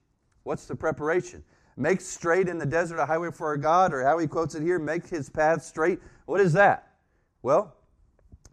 What's 0.44 0.66
the 0.66 0.76
preparation? 0.76 1.44
Make 1.78 2.02
straight 2.02 2.50
in 2.50 2.58
the 2.58 2.66
desert 2.66 3.00
a 3.00 3.06
highway 3.06 3.32
for 3.32 3.48
our 3.48 3.58
God, 3.58 3.94
or 3.94 4.04
how 4.04 4.18
he 4.18 4.28
quotes 4.28 4.54
it 4.54 4.62
here, 4.62 4.80
make 4.80 5.08
his 5.08 5.30
path 5.30 5.64
straight. 5.64 6.00
What 6.26 6.42
is 6.42 6.54
that? 6.54 6.96
Well, 7.42 7.76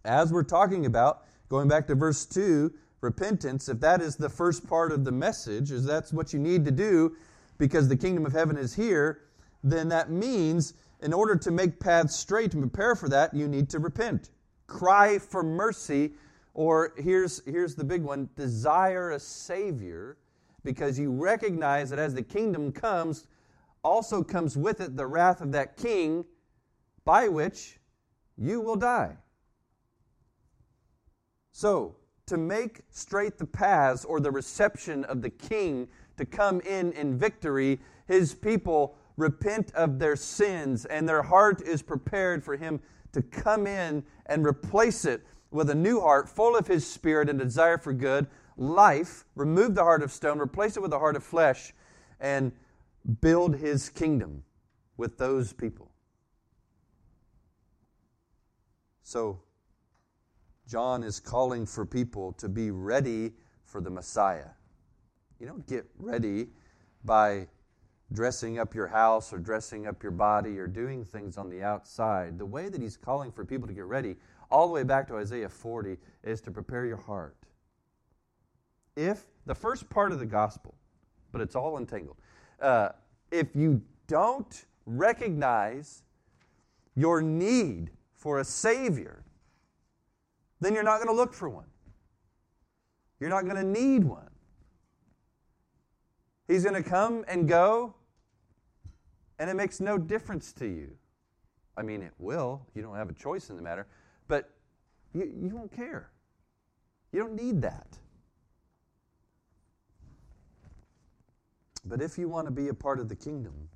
as 0.07 0.33
we're 0.33 0.43
talking 0.45 0.87
about, 0.87 1.25
going 1.49 1.69
back 1.69 1.87
to 1.89 1.95
verse 1.95 2.25
2, 2.27 2.73
repentance, 3.01 3.69
if 3.69 3.81
that 3.81 4.01
is 4.01 4.17
the 4.17 4.29
first 4.29 4.67
part 4.67 4.93
of 4.93 5.05
the 5.05 5.13
message, 5.13 5.71
is 5.71 5.85
that's 5.85 6.13
what 6.13 6.33
you 6.33 6.39
need 6.39 6.65
to 6.65 6.71
do 6.71 7.17
because 7.59 7.89
the 7.89 7.97
kingdom 7.97 8.27
of 8.27 8.33
heaven 8.33 8.57
is 8.57 8.75
here, 8.75 9.23
then 9.63 9.89
that 9.89 10.11
means 10.11 10.75
in 11.01 11.13
order 11.13 11.37
to 11.37 11.51
make 11.51 11.81
paths 11.81 12.17
straight 12.17 12.55
and 12.55 12.63
prepare 12.63 12.95
for 12.95 13.09
that, 13.09 13.35
you 13.35 13.49
need 13.49 13.69
to 13.71 13.79
repent. 13.79 14.31
Cry 14.67 15.19
for 15.19 15.43
mercy, 15.43 16.13
or 16.55 16.95
here's, 16.97 17.43
here's 17.45 17.75
the 17.75 17.85
big 17.85 18.03
one 18.03 18.29
desire 18.37 19.11
a 19.13 19.21
Savior, 19.21 20.17
because 20.65 20.99
you 20.99 21.13
recognize 21.13 21.91
that 21.91 21.99
as 21.99 22.15
the 22.15 22.23
kingdom 22.23 22.73
comes, 22.73 23.27
also 23.83 24.23
comes 24.23 24.57
with 24.57 24.81
it 24.81 24.97
the 24.97 25.07
wrath 25.07 25.41
of 25.41 25.53
that 25.53 25.77
king 25.77 26.25
by 27.05 27.29
which 27.29 27.79
you 28.37 28.61
will 28.61 28.77
die. 28.77 29.17
So, 31.57 31.97
to 32.27 32.37
make 32.37 32.83
straight 32.91 33.39
the 33.39 33.47
paths 33.47 34.05
or 34.05 34.21
the 34.21 34.31
reception 34.31 35.05
of 35.05 35.23
the 35.23 35.31
king 35.31 35.89
to 36.19 36.27
come 36.27 36.61
in 36.61 36.93
in 36.93 37.17
victory, 37.17 37.81
his 38.07 38.35
people 38.35 38.95
repent 39.17 39.73
of 39.73 39.99
their 39.99 40.17
sins 40.17 40.85
and 40.85 41.09
their 41.09 41.23
heart 41.23 41.63
is 41.63 41.81
prepared 41.81 42.45
for 42.45 42.59
him 42.59 42.79
to 43.13 43.23
come 43.23 43.67
in 43.67 44.05
and 44.27 44.47
replace 44.47 45.07
it 45.07 45.27
with 45.51 45.71
a 45.71 45.75
new 45.75 45.99
heart 45.99 46.29
full 46.29 46.55
of 46.55 46.67
his 46.67 46.87
spirit 46.87 47.31
and 47.31 47.39
desire 47.39 47.79
for 47.79 47.95
good, 47.95 48.27
life, 48.59 49.25
remove 49.35 49.75
the 49.75 49.83
heart 49.83 50.03
of 50.03 50.13
stone, 50.13 50.39
replace 50.39 50.77
it 50.77 50.83
with 50.83 50.93
a 50.93 50.99
heart 50.99 51.17
of 51.17 51.25
flesh, 51.25 51.73
and 52.21 52.53
build 53.23 53.57
his 53.57 53.89
kingdom 53.89 54.43
with 54.99 55.17
those 55.17 55.55
people. 55.55 55.91
So, 59.03 59.41
John 60.69 61.03
is 61.03 61.21
calling 61.21 61.65
for 61.65 61.87
people 61.87 62.33
to 62.35 62.49
be 62.49 62.71
ready 62.71 63.33
for 63.65 63.81
the 63.81 63.91
Messiah. 63.91 64.49
You 65.39 65.47
don't 65.47 65.67
get 65.67 65.87
ready 65.99 66.49
by 67.05 67.47
dressing 68.13 68.59
up 68.59 68.75
your 68.75 68.87
house 68.87 69.33
or 69.33 69.39
dressing 69.39 69.87
up 69.87 70.03
your 70.03 70.13
body 70.13 70.59
or 70.59 70.67
doing 70.67 71.05
things 71.05 71.37
on 71.37 71.51
the 71.51 71.63
outside. 71.63 72.39
The 72.39 72.47
way 72.47 72.69
that 72.69 72.81
he's 72.81 72.97
calling 72.97 73.31
for 73.31 73.45
people 73.45 73.67
to 73.69 73.75
get 73.75 73.85
ready, 73.85 74.17
all 74.51 74.67
the 74.67 74.73
way 74.73 74.83
back 74.83 75.09
to 75.09 75.17
Isaiah 75.17 75.49
40, 75.49 75.97
is 76.23 76.41
to 76.43 76.51
prepare 76.51 76.87
your 76.87 76.97
heart. 76.97 77.37
If 78.97 79.27
the 79.45 79.55
first 79.55 79.89
part 79.91 80.13
of 80.13 80.19
the 80.19 80.27
gospel, 80.27 80.75
but 81.33 81.41
it's 81.41 81.55
all 81.55 81.79
entangled, 81.79 82.17
uh, 82.61 82.91
if 83.31 83.55
you 83.55 83.83
don't 84.07 84.65
recognize 84.87 86.03
your 86.95 87.21
need 87.21 87.91
for 88.15 88.39
a 88.39 88.45
Savior, 88.45 89.25
then 90.61 90.75
you're 90.75 90.83
not 90.83 90.97
going 90.97 91.09
to 91.09 91.15
look 91.15 91.35
for 91.35 91.49
one. 91.49 91.67
You're 93.21 93.31
not 93.31 93.45
going 93.45 93.57
to 93.57 93.65
need 93.65 94.05
one. 94.05 94.29
He's 96.49 96.63
going 96.63 96.81
to 96.81 96.89
come 96.89 97.25
and 97.29 97.49
go, 97.49 97.95
and 99.39 99.51
it 99.51 99.55
makes 99.55 99.81
no 99.81 99.99
difference 99.99 100.53
to 100.55 100.67
you. 100.67 100.91
I 101.77 101.83
mean, 101.83 102.03
it 102.03 102.13
will. 102.19 102.67
You 102.75 102.83
don't 102.83 102.95
have 102.95 103.11
a 103.11 103.15
choice 103.15 103.51
in 103.51 103.57
the 103.57 103.63
matter, 103.63 103.87
but 104.29 104.51
you, 105.13 105.31
you 105.43 105.55
won't 105.55 105.73
care. 105.73 106.11
You 107.13 107.21
don't 107.21 107.35
need 107.35 107.61
that. 107.63 107.99
But 111.85 112.01
if 112.01 112.19
you 112.19 112.29
want 112.29 112.47
to 112.47 112.51
be 112.51 112.69
a 112.69 112.75
part 112.75 112.99
of 112.99 113.09
the 113.09 113.17
kingdom, 113.17 113.69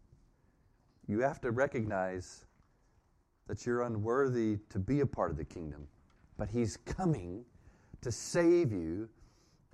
you 1.07 1.21
have 1.21 1.41
to 1.43 1.51
recognize 1.51 2.45
that 3.47 3.67
you're 3.67 3.83
unworthy 3.83 4.59
to 4.71 4.79
be 4.79 5.01
a 5.01 5.07
part 5.07 5.31
of 5.31 5.37
the 5.37 5.45
kingdom 5.45 5.87
but 6.41 6.49
He's 6.49 6.79
coming 6.79 7.45
to 8.01 8.11
save 8.11 8.73
you 8.73 9.11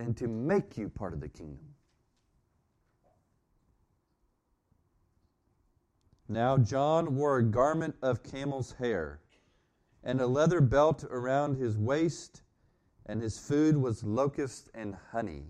and 0.00 0.16
to 0.16 0.26
make 0.26 0.76
you 0.76 0.88
part 0.88 1.12
of 1.12 1.20
the 1.20 1.28
kingdom. 1.28 1.64
Now 6.28 6.58
John 6.58 7.14
wore 7.14 7.38
a 7.38 7.44
garment 7.44 7.94
of 8.02 8.25
camel's 8.25 8.73
hair 8.73 9.20
and 10.02 10.20
a 10.20 10.26
leather 10.26 10.61
belt 10.61 11.04
around 11.04 11.56
his 11.56 11.78
waist, 11.78 12.42
and 13.06 13.23
his 13.23 13.38
food 13.38 13.76
was 13.76 14.02
locust 14.02 14.68
and 14.75 14.96
honey. 15.12 15.44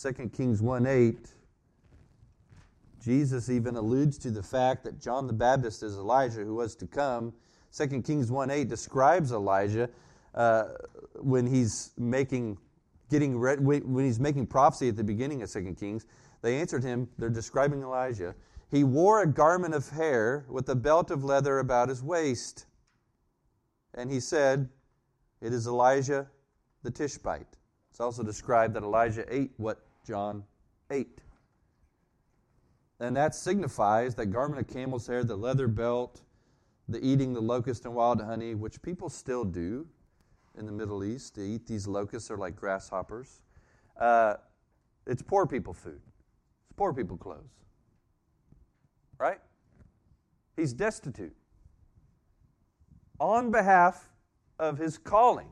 2 0.00 0.30
Kings 0.30 0.62
1 0.62 0.86
8, 0.86 1.18
Jesus 2.98 3.50
even 3.50 3.76
alludes 3.76 4.16
to 4.18 4.30
the 4.30 4.42
fact 4.42 4.84
that 4.84 4.98
John 4.98 5.26
the 5.26 5.34
Baptist 5.34 5.82
is 5.82 5.96
Elijah 5.96 6.44
who 6.44 6.54
was 6.54 6.74
to 6.76 6.86
come. 6.86 7.34
2 7.72 8.02
Kings 8.02 8.30
1 8.30 8.50
8 8.50 8.68
describes 8.68 9.32
Elijah 9.32 9.88
uh, 10.34 10.64
when 11.16 11.46
he's 11.46 11.92
making 11.96 12.58
getting 13.10 13.38
re- 13.38 13.56
when 13.56 14.04
he's 14.04 14.20
making 14.20 14.46
prophecy 14.46 14.88
at 14.88 14.96
the 14.96 15.04
beginning 15.04 15.42
of 15.42 15.50
2 15.50 15.74
Kings. 15.78 16.06
They 16.42 16.60
answered 16.60 16.84
him, 16.84 17.08
they're 17.18 17.30
describing 17.30 17.82
Elijah. 17.82 18.34
He 18.70 18.84
wore 18.84 19.22
a 19.22 19.26
garment 19.26 19.74
of 19.74 19.88
hair 19.88 20.44
with 20.48 20.68
a 20.68 20.74
belt 20.74 21.10
of 21.10 21.24
leather 21.24 21.58
about 21.58 21.88
his 21.88 22.02
waist. 22.02 22.66
And 23.94 24.10
he 24.10 24.20
said, 24.20 24.68
It 25.40 25.52
is 25.52 25.66
Elijah 25.66 26.28
the 26.82 26.90
Tishbite. 26.90 27.56
It's 27.90 28.00
also 28.00 28.22
described 28.22 28.74
that 28.74 28.82
Elijah 28.82 29.24
ate 29.28 29.52
what 29.56 29.86
John 30.06 30.44
ate. 30.90 31.20
And 33.00 33.16
that 33.16 33.34
signifies 33.34 34.14
that 34.14 34.26
garment 34.26 34.60
of 34.60 34.72
camel's 34.72 35.06
hair, 35.06 35.24
the 35.24 35.36
leather 35.36 35.68
belt, 35.68 36.22
the 36.88 37.04
eating 37.04 37.32
the 37.32 37.40
locust 37.40 37.84
and 37.84 37.94
wild 37.94 38.20
honey, 38.20 38.54
which 38.54 38.80
people 38.82 39.08
still 39.08 39.44
do 39.44 39.86
in 40.56 40.66
the 40.66 40.72
Middle 40.72 41.04
East. 41.04 41.34
They 41.34 41.42
eat 41.42 41.66
these 41.66 41.86
locusts, 41.86 42.28
they're 42.28 42.36
like 42.36 42.56
grasshoppers. 42.56 43.42
Uh, 43.98 44.34
it's 45.06 45.22
poor 45.22 45.46
people 45.46 45.72
food, 45.72 46.00
it's 46.64 46.76
poor 46.76 46.92
people 46.92 47.16
clothes. 47.16 47.64
Right? 49.18 49.40
He's 50.56 50.72
destitute 50.72 51.34
on 53.18 53.50
behalf 53.50 54.10
of 54.58 54.78
his 54.78 54.98
calling. 54.98 55.48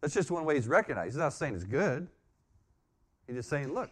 That's 0.00 0.12
just 0.12 0.30
one 0.30 0.44
way 0.44 0.56
he's 0.56 0.68
recognized. 0.68 1.12
He's 1.12 1.16
not 1.16 1.32
saying 1.32 1.54
it's 1.54 1.64
good. 1.64 2.08
He's 3.26 3.36
just 3.36 3.48
saying, 3.48 3.72
look, 3.72 3.90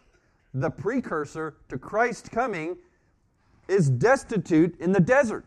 the 0.53 0.69
precursor 0.69 1.55
to 1.69 1.77
Christ 1.79 2.29
coming 2.31 2.77
is 3.67 3.89
destitute 3.89 4.79
in 4.79 4.91
the 4.91 4.99
desert. 4.99 5.45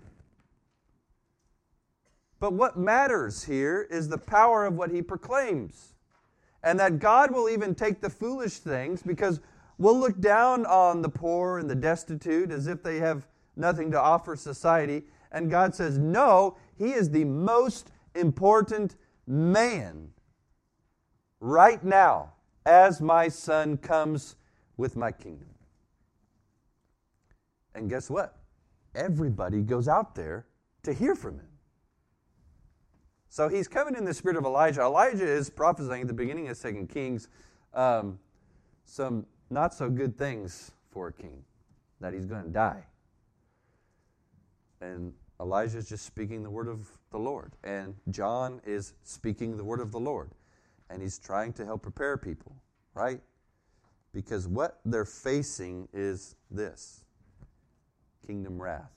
But 2.38 2.52
what 2.52 2.78
matters 2.78 3.44
here 3.44 3.86
is 3.90 4.08
the 4.08 4.18
power 4.18 4.66
of 4.66 4.74
what 4.74 4.90
he 4.90 5.02
proclaims. 5.02 5.94
And 6.62 6.78
that 6.80 6.98
God 6.98 7.30
will 7.30 7.48
even 7.48 7.74
take 7.74 8.00
the 8.00 8.10
foolish 8.10 8.58
things 8.58 9.02
because 9.02 9.40
we'll 9.78 9.98
look 9.98 10.20
down 10.20 10.66
on 10.66 11.02
the 11.02 11.08
poor 11.08 11.58
and 11.58 11.70
the 11.70 11.74
destitute 11.74 12.50
as 12.50 12.66
if 12.66 12.82
they 12.82 12.98
have 12.98 13.26
nothing 13.56 13.90
to 13.92 14.00
offer 14.00 14.36
society. 14.36 15.04
And 15.32 15.50
God 15.50 15.74
says, 15.74 15.98
no, 15.98 16.56
he 16.76 16.92
is 16.92 17.10
the 17.10 17.24
most 17.24 17.90
important 18.14 18.96
man 19.26 20.10
right 21.40 21.82
now 21.84 22.32
as 22.64 23.00
my 23.00 23.28
son 23.28 23.76
comes 23.76 24.36
with 24.76 24.96
my 24.96 25.12
kingdom. 25.12 25.48
And 27.76 27.90
guess 27.90 28.08
what? 28.08 28.38
Everybody 28.94 29.60
goes 29.60 29.86
out 29.86 30.14
there 30.14 30.46
to 30.82 30.92
hear 30.92 31.14
from 31.14 31.34
him. 31.34 31.48
So 33.28 33.48
he's 33.48 33.68
coming 33.68 33.94
in 33.94 34.04
the 34.04 34.14
spirit 34.14 34.38
of 34.38 34.46
Elijah. 34.46 34.80
Elijah 34.80 35.26
is 35.26 35.50
prophesying 35.50 36.00
at 36.00 36.08
the 36.08 36.14
beginning 36.14 36.48
of 36.48 36.56
Second 36.56 36.88
Kings 36.88 37.28
um, 37.74 38.18
some 38.86 39.26
not 39.50 39.74
so 39.74 39.90
good 39.90 40.16
things 40.16 40.72
for 40.90 41.08
a 41.08 41.12
king, 41.12 41.44
that 42.00 42.14
he's 42.14 42.24
going 42.24 42.44
to 42.44 42.50
die. 42.50 42.82
And 44.80 45.12
Elijah 45.38 45.76
is 45.76 45.88
just 45.88 46.06
speaking 46.06 46.42
the 46.42 46.50
word 46.50 46.68
of 46.68 46.88
the 47.10 47.18
Lord. 47.18 47.52
And 47.62 47.94
John 48.10 48.60
is 48.64 48.94
speaking 49.02 49.56
the 49.58 49.64
word 49.64 49.80
of 49.80 49.92
the 49.92 50.00
Lord. 50.00 50.30
And 50.88 51.02
he's 51.02 51.18
trying 51.18 51.52
to 51.54 51.64
help 51.66 51.82
prepare 51.82 52.16
people, 52.16 52.56
right? 52.94 53.20
Because 54.14 54.48
what 54.48 54.80
they're 54.86 55.04
facing 55.04 55.88
is 55.92 56.36
this 56.50 57.04
kingdom 58.26 58.60
wrath. 58.60 58.90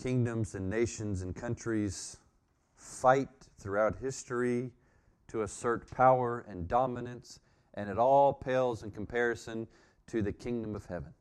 Kingdoms 0.00 0.54
and 0.54 0.68
nations 0.68 1.22
and 1.22 1.34
countries 1.34 2.18
fight 2.76 3.28
throughout 3.58 3.96
history 3.96 4.70
to 5.28 5.42
assert 5.42 5.90
power 5.90 6.44
and 6.48 6.68
dominance, 6.68 7.40
and 7.74 7.88
it 7.88 7.98
all 7.98 8.32
pales 8.32 8.82
in 8.82 8.90
comparison 8.90 9.66
to 10.06 10.22
the 10.22 10.32
kingdom 10.32 10.74
of 10.74 10.86
heaven, 10.86 11.12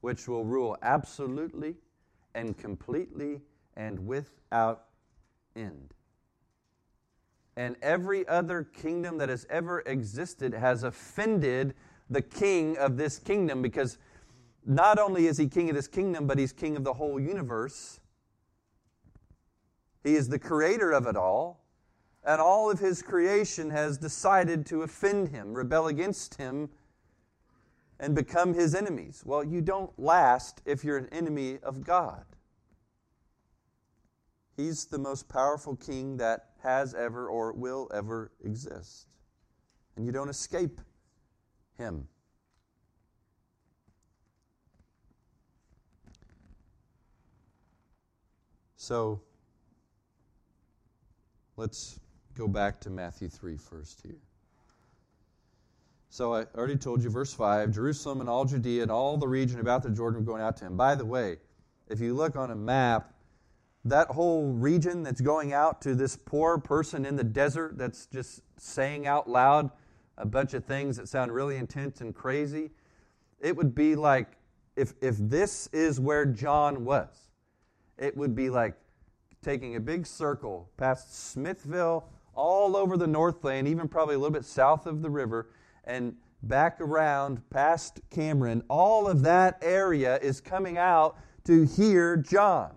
which 0.00 0.26
will 0.26 0.44
rule 0.44 0.76
absolutely 0.82 1.76
and 2.34 2.58
completely 2.58 3.40
and 3.76 4.06
without 4.06 4.86
end. 5.54 5.94
And 7.60 7.76
every 7.82 8.26
other 8.26 8.64
kingdom 8.64 9.18
that 9.18 9.28
has 9.28 9.46
ever 9.50 9.80
existed 9.80 10.54
has 10.54 10.82
offended 10.82 11.74
the 12.08 12.22
king 12.22 12.78
of 12.78 12.96
this 12.96 13.18
kingdom 13.18 13.60
because 13.60 13.98
not 14.64 14.98
only 14.98 15.26
is 15.26 15.36
he 15.36 15.46
king 15.46 15.68
of 15.68 15.76
this 15.76 15.86
kingdom, 15.86 16.26
but 16.26 16.38
he's 16.38 16.54
king 16.54 16.74
of 16.74 16.84
the 16.84 16.94
whole 16.94 17.20
universe. 17.20 18.00
He 20.02 20.14
is 20.14 20.30
the 20.30 20.38
creator 20.38 20.90
of 20.90 21.06
it 21.06 21.16
all. 21.16 21.62
And 22.24 22.40
all 22.40 22.70
of 22.70 22.78
his 22.78 23.02
creation 23.02 23.68
has 23.68 23.98
decided 23.98 24.64
to 24.66 24.80
offend 24.80 25.28
him, 25.28 25.52
rebel 25.52 25.86
against 25.86 26.36
him, 26.36 26.70
and 27.98 28.14
become 28.14 28.54
his 28.54 28.74
enemies. 28.74 29.22
Well, 29.26 29.44
you 29.44 29.60
don't 29.60 29.92
last 29.98 30.62
if 30.64 30.82
you're 30.82 30.96
an 30.96 31.10
enemy 31.12 31.58
of 31.62 31.84
God. 31.84 32.24
He's 34.56 34.86
the 34.86 34.98
most 34.98 35.28
powerful 35.28 35.76
king 35.76 36.16
that 36.16 36.49
has 36.62 36.94
ever 36.94 37.28
or 37.28 37.52
will 37.52 37.90
ever 37.92 38.30
exist. 38.44 39.06
And 39.96 40.06
you 40.06 40.12
don't 40.12 40.28
escape 40.28 40.80
him. 41.76 42.06
So, 48.76 49.20
let's 51.56 52.00
go 52.34 52.48
back 52.48 52.80
to 52.80 52.90
Matthew 52.90 53.28
3 53.28 53.56
first 53.56 54.00
here. 54.02 54.16
So 56.08 56.34
I 56.34 56.44
already 56.56 56.76
told 56.76 57.02
you, 57.04 57.10
verse 57.10 57.32
5 57.32 57.70
Jerusalem 57.70 58.20
and 58.20 58.28
all 58.28 58.44
Judea 58.44 58.82
and 58.82 58.90
all 58.90 59.16
the 59.16 59.28
region 59.28 59.60
about 59.60 59.82
the 59.82 59.90
Jordan 59.90 60.20
were 60.20 60.26
going 60.26 60.42
out 60.42 60.56
to 60.56 60.64
him. 60.64 60.76
By 60.76 60.96
the 60.96 61.04
way, 61.04 61.36
if 61.88 62.00
you 62.00 62.14
look 62.14 62.34
on 62.36 62.50
a 62.50 62.56
map, 62.56 63.14
that 63.84 64.08
whole 64.08 64.52
region 64.52 65.02
that's 65.02 65.20
going 65.20 65.52
out 65.52 65.80
to 65.82 65.94
this 65.94 66.16
poor 66.16 66.58
person 66.58 67.06
in 67.06 67.16
the 67.16 67.24
desert 67.24 67.78
that's 67.78 68.06
just 68.06 68.42
saying 68.58 69.06
out 69.06 69.28
loud 69.28 69.70
a 70.18 70.26
bunch 70.26 70.52
of 70.54 70.64
things 70.64 70.96
that 70.98 71.08
sound 71.08 71.32
really 71.32 71.56
intense 71.56 72.00
and 72.00 72.14
crazy, 72.14 72.70
it 73.40 73.56
would 73.56 73.74
be 73.74 73.96
like 73.96 74.36
if, 74.76 74.92
if 75.00 75.16
this 75.18 75.68
is 75.72 75.98
where 75.98 76.26
John 76.26 76.84
was, 76.84 77.30
it 77.98 78.16
would 78.16 78.34
be 78.34 78.50
like 78.50 78.74
taking 79.42 79.76
a 79.76 79.80
big 79.80 80.06
circle 80.06 80.70
past 80.76 81.30
Smithville, 81.30 82.08
all 82.34 82.76
over 82.76 82.96
the 82.96 83.06
Northland, 83.06 83.66
even 83.66 83.88
probably 83.88 84.14
a 84.14 84.18
little 84.18 84.32
bit 84.32 84.44
south 84.44 84.86
of 84.86 85.02
the 85.02 85.10
river, 85.10 85.50
and 85.84 86.14
back 86.42 86.80
around 86.80 87.42
past 87.50 88.00
Cameron. 88.10 88.62
All 88.68 89.06
of 89.08 89.22
that 89.22 89.58
area 89.62 90.18
is 90.18 90.40
coming 90.40 90.78
out 90.78 91.18
to 91.44 91.64
hear 91.64 92.16
John. 92.16 92.72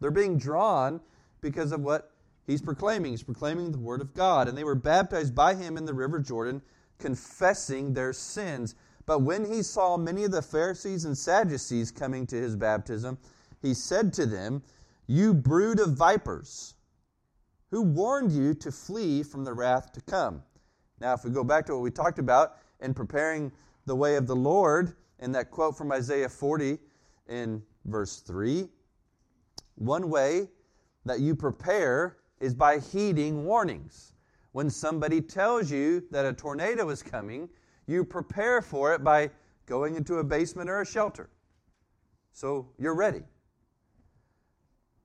They're 0.00 0.10
being 0.10 0.38
drawn 0.38 1.00
because 1.40 1.72
of 1.72 1.82
what 1.82 2.12
he's 2.46 2.62
proclaiming. 2.62 3.12
He's 3.12 3.22
proclaiming 3.22 3.70
the 3.70 3.78
word 3.78 4.00
of 4.00 4.14
God. 4.14 4.48
And 4.48 4.56
they 4.56 4.64
were 4.64 4.74
baptized 4.74 5.34
by 5.34 5.54
him 5.54 5.76
in 5.76 5.84
the 5.84 5.94
river 5.94 6.18
Jordan, 6.18 6.62
confessing 6.98 7.92
their 7.92 8.12
sins. 8.12 8.74
But 9.06 9.20
when 9.20 9.44
he 9.44 9.62
saw 9.62 9.96
many 9.96 10.24
of 10.24 10.30
the 10.30 10.42
Pharisees 10.42 11.04
and 11.04 11.16
Sadducees 11.16 11.90
coming 11.90 12.26
to 12.28 12.36
his 12.36 12.56
baptism, 12.56 13.18
he 13.60 13.74
said 13.74 14.12
to 14.14 14.26
them, 14.26 14.62
You 15.06 15.34
brood 15.34 15.80
of 15.80 15.94
vipers, 15.94 16.74
who 17.70 17.82
warned 17.82 18.32
you 18.32 18.54
to 18.54 18.72
flee 18.72 19.22
from 19.22 19.44
the 19.44 19.52
wrath 19.52 19.92
to 19.92 20.00
come? 20.00 20.42
Now, 21.00 21.14
if 21.14 21.24
we 21.24 21.30
go 21.30 21.44
back 21.44 21.66
to 21.66 21.74
what 21.74 21.82
we 21.82 21.90
talked 21.90 22.18
about 22.18 22.56
in 22.80 22.94
preparing 22.94 23.52
the 23.86 23.96
way 23.96 24.16
of 24.16 24.26
the 24.26 24.36
Lord, 24.36 24.94
in 25.18 25.32
that 25.32 25.50
quote 25.50 25.76
from 25.76 25.92
Isaiah 25.92 26.28
40 26.28 26.78
in 27.28 27.62
verse 27.84 28.20
3, 28.20 28.68
one 29.80 30.10
way 30.10 30.48
that 31.06 31.20
you 31.20 31.34
prepare 31.34 32.18
is 32.38 32.54
by 32.54 32.78
heeding 32.78 33.44
warnings. 33.44 34.12
When 34.52 34.68
somebody 34.68 35.20
tells 35.20 35.70
you 35.70 36.04
that 36.10 36.26
a 36.26 36.32
tornado 36.32 36.88
is 36.90 37.02
coming, 37.02 37.48
you 37.86 38.04
prepare 38.04 38.60
for 38.60 38.94
it 38.94 39.02
by 39.02 39.30
going 39.66 39.96
into 39.96 40.16
a 40.16 40.24
basement 40.24 40.68
or 40.68 40.82
a 40.82 40.86
shelter. 40.86 41.30
So 42.32 42.68
you're 42.78 42.94
ready. 42.94 43.22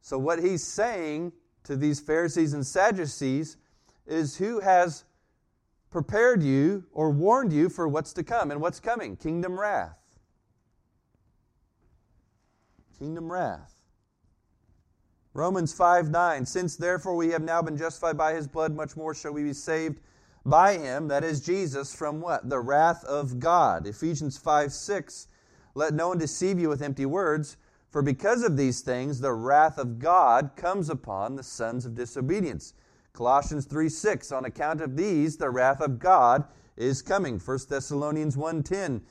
So, 0.01 0.19
what 0.19 0.43
he's 0.43 0.63
saying 0.63 1.31
to 1.63 1.75
these 1.75 1.99
Pharisees 1.99 2.53
and 2.53 2.65
Sadducees 2.65 3.57
is 4.05 4.37
who 4.37 4.59
has 4.59 5.03
prepared 5.89 6.43
you 6.43 6.83
or 6.91 7.09
warned 7.09 7.53
you 7.53 7.69
for 7.69 7.87
what's 7.87 8.13
to 8.13 8.23
come. 8.23 8.51
And 8.51 8.61
what's 8.61 8.79
coming? 8.79 9.15
Kingdom 9.15 9.59
wrath. 9.59 9.97
Kingdom 12.99 13.31
wrath. 13.31 13.74
Romans 15.35 15.73
5 15.73 16.09
9. 16.09 16.45
Since 16.45 16.77
therefore 16.77 17.17
we 17.17 17.27
have 17.27 17.43
now 17.43 17.61
been 17.61 17.75
justified 17.75 18.17
by 18.17 18.33
his 18.33 18.47
blood, 18.47 18.73
much 18.73 18.95
more 18.95 19.13
shall 19.13 19.33
we 19.33 19.43
be 19.43 19.51
saved 19.51 19.99
by 20.45 20.77
him, 20.77 21.09
that 21.09 21.25
is 21.25 21.41
Jesus, 21.41 21.93
from 21.93 22.21
what? 22.21 22.49
The 22.49 22.61
wrath 22.61 23.03
of 23.03 23.37
God. 23.37 23.85
Ephesians 23.85 24.37
5 24.37 24.71
6. 24.71 25.27
Let 25.73 25.93
no 25.93 26.07
one 26.07 26.19
deceive 26.19 26.57
you 26.57 26.69
with 26.69 26.81
empty 26.81 27.05
words, 27.05 27.57
for 27.89 28.01
because 28.01 28.43
of 28.43 28.55
these 28.55 28.79
things 28.79 29.19
the 29.19 29.33
wrath 29.33 29.77
of 29.77 29.99
God 29.99 30.51
comes 30.55 30.89
upon 30.89 31.35
the 31.35 31.43
sons 31.43 31.85
of 31.85 31.95
disobedience. 31.95 32.73
Colossians 33.11 33.65
3 33.65 33.89
6. 33.89 34.31
On 34.31 34.45
account 34.45 34.79
of 34.79 34.95
these, 34.95 35.35
the 35.35 35.49
wrath 35.49 35.81
of 35.81 35.99
God 35.99 36.45
is 36.77 37.01
coming. 37.01 37.39
1 37.39 37.59
Thessalonians 37.67 38.37
1 38.37 38.63
10. 38.63 39.01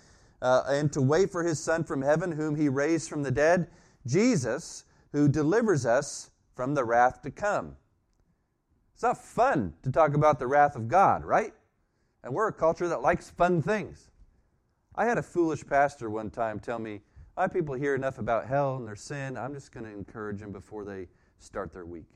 Uh, 0.41 0.63
and 0.69 0.91
to 0.91 1.03
wait 1.03 1.31
for 1.31 1.43
his 1.43 1.61
Son 1.61 1.85
from 1.85 2.01
heaven, 2.01 2.33
whom 2.33 2.57
he 2.57 2.71
raised 2.71 3.11
from 3.11 3.23
the 3.23 3.31
dead, 3.31 3.69
Jesus, 4.07 4.85
who 5.15 5.29
delivers 5.29 5.87
us 5.87 6.31
from 6.57 6.75
the 6.75 6.85
wrath 6.85 7.23
to 7.23 7.31
come. 7.31 7.77
It's 8.95 9.05
not 9.05 9.17
fun 9.17 9.75
to 9.85 9.93
talk 9.93 10.13
about 10.13 10.41
the 10.41 10.49
wrath 10.49 10.75
of 10.75 10.89
God, 10.89 11.25
right? 11.25 11.55
And 12.25 12.35
we're 12.35 12.49
a 12.49 12.53
culture 12.53 12.89
that 12.89 13.01
likes 13.01 13.31
fun 13.31 13.63
things. 13.63 14.11
I 14.97 15.05
had 15.05 15.17
a 15.17 15.23
foolish 15.23 15.65
pastor 15.65 16.11
one 16.11 16.31
time 16.31 16.59
tell 16.59 16.81
me, 16.81 17.01
My 17.37 17.47
people 17.47 17.77
hear 17.77 17.95
enough 17.95 18.19
about 18.19 18.49
hell 18.49 18.77
and 18.77 18.89
their 18.89 18.97
sin, 18.97 19.37
I'm 19.37 19.55
just 19.55 19.71
going 19.71 19.87
to 19.87 19.93
encourage 19.93 20.41
them 20.41 20.51
before 20.51 20.85
they 20.85 21.07
start 21.39 21.73
their 21.73 21.87
week. 21.87 22.11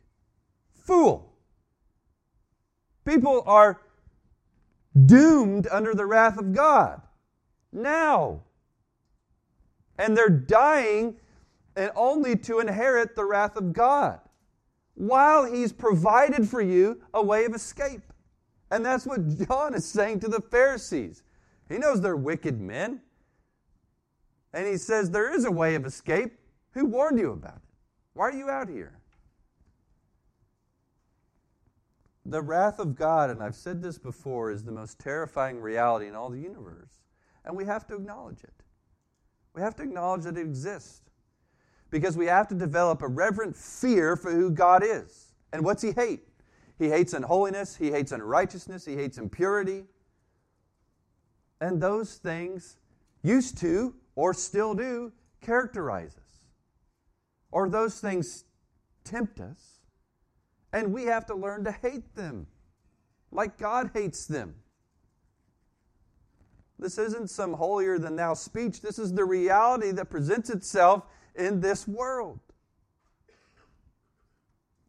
Fool! 0.74 1.32
People 3.04 3.44
are 3.46 3.80
doomed 5.06 5.68
under 5.70 5.94
the 5.94 6.04
wrath 6.04 6.37
of 6.37 6.52
God 6.52 7.00
now. 7.70 8.42
And 9.96 10.16
they're 10.16 10.28
dying 10.28 11.14
and 11.79 11.93
only 11.95 12.37
to 12.37 12.59
inherit 12.59 13.14
the 13.14 13.25
wrath 13.25 13.57
of 13.57 13.73
God 13.73 14.19
while 14.95 15.45
he's 15.45 15.73
provided 15.73 16.49
for 16.49 16.61
you 16.61 17.01
a 17.14 17.23
way 17.23 17.45
of 17.45 17.55
escape. 17.55 18.03
And 18.73 18.85
that's 18.85 19.07
what 19.07 19.21
John 19.47 19.75
is 19.75 19.87
saying 19.87 20.21
to 20.21 20.29
the 20.29 20.41
Pharisees. 20.41 21.23
He 21.69 21.79
knows 21.79 22.01
they're 22.01 22.17
wicked 22.17 22.61
men. 22.61 23.01
And 24.53 24.67
he 24.67 24.77
says, 24.77 25.11
There 25.11 25.33
is 25.33 25.45
a 25.45 25.53
way 25.53 25.77
of 25.77 25.87
escape. 25.87 26.37
Who 26.73 26.85
warned 26.85 27.21
you 27.21 27.31
about 27.31 27.57
it? 27.57 27.75
Why 28.12 28.27
are 28.27 28.33
you 28.33 28.51
out 28.51 28.69
here? 28.69 28.99
The 32.27 32.43
wrath 32.43 32.81
of 32.81 32.97
God, 32.97 33.31
and 33.31 33.41
I've 33.41 33.55
said 33.55 33.81
this 33.81 33.99
before, 33.99 34.51
is 34.51 34.64
the 34.64 34.73
most 34.73 34.99
terrifying 34.99 35.61
reality 35.61 36.09
in 36.09 36.17
all 36.17 36.29
the 36.29 36.41
universe. 36.41 36.91
And 37.45 37.57
we 37.57 37.64
have 37.67 37.87
to 37.87 37.95
acknowledge 37.95 38.43
it. 38.43 38.64
We 39.55 39.62
have 39.62 39.77
to 39.77 39.85
acknowledge 39.85 40.25
that 40.25 40.37
it 40.37 40.41
exists 40.41 41.08
because 41.90 42.16
we 42.16 42.27
have 42.27 42.48
to 42.48 42.55
develop 42.55 43.03
a 43.03 43.09
reverent 43.09 43.57
fear 43.57 44.16
for 44.16 44.31
who 44.31 44.51
God 44.51 44.83
is. 44.85 45.33
And 45.53 45.64
what's 45.64 45.83
He 45.83 45.92
hate? 45.92 46.22
He 46.79 46.88
hates 46.88 47.12
unholiness, 47.12 47.77
He 47.77 47.90
hates 47.90 48.12
unrighteousness, 48.12 48.85
He 48.85 48.94
hates 48.94 49.18
impurity. 49.18 49.85
And 51.61 51.81
those 51.81 52.16
things 52.16 52.77
used 53.22 53.59
to, 53.59 53.94
or 54.14 54.33
still 54.33 54.74
do, 54.74 55.12
characterize 55.40 56.16
us. 56.16 56.40
Or 57.51 57.68
those 57.68 58.01
things 58.01 58.44
tempt 59.05 59.40
us. 59.40 59.81
And 60.72 60.92
we 60.92 61.05
have 61.05 61.27
to 61.27 61.35
learn 61.35 61.64
to 61.64 61.72
hate 61.72 62.14
them 62.14 62.46
like 63.33 63.59
God 63.59 63.90
hates 63.94 64.27
them. 64.27 64.55
This 66.79 66.98
isn't 66.98 67.31
some 67.31 67.55
holier 67.55 67.98
than 67.98 68.16
thou 68.16 68.35
speech. 68.35 68.81
This 68.81 68.98
is 68.98 69.12
the 69.12 69.24
reality 69.24 69.90
that 69.92 70.11
presents 70.11 70.48
itself 70.48 71.05
in 71.38 71.61
this 71.61 71.87
world. 71.88 72.40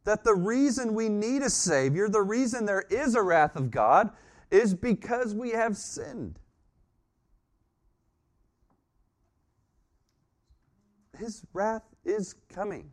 That 0.04 0.24
the 0.24 0.36
reason 0.36 0.96
we 0.96 1.08
need 1.08 1.44
a 1.44 1.50
Savior, 1.50 2.10
the 2.10 2.22
reason 2.22 2.66
there 2.66 2.86
is 2.90 3.16
a 3.16 3.22
wrath 3.22 3.56
of 3.56 3.70
God, 3.70 4.10
is 4.50 4.74
because 4.74 5.36
we 5.36 5.52
have 5.52 5.78
sinned. 5.78 6.40
His 11.18 11.46
wrath 11.54 11.84
is 12.06 12.36
coming. 12.54 12.92